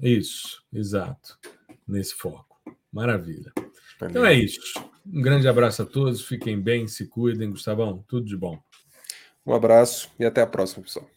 Isso, 0.00 0.62
exato. 0.72 1.38
Nesse 1.86 2.14
foco. 2.14 2.60
Maravilha. 2.92 3.52
Então 4.02 4.24
é 4.24 4.34
isso. 4.34 4.60
Um 5.04 5.20
grande 5.20 5.48
abraço 5.48 5.82
a 5.82 5.86
todos. 5.86 6.24
Fiquem 6.24 6.60
bem, 6.60 6.86
se 6.86 7.06
cuidem. 7.06 7.50
Gustavão, 7.50 8.04
tudo 8.06 8.26
de 8.26 8.36
bom. 8.36 8.62
Um 9.44 9.54
abraço 9.54 10.10
e 10.18 10.24
até 10.24 10.42
a 10.42 10.46
próxima, 10.46 10.84
pessoal. 10.84 11.08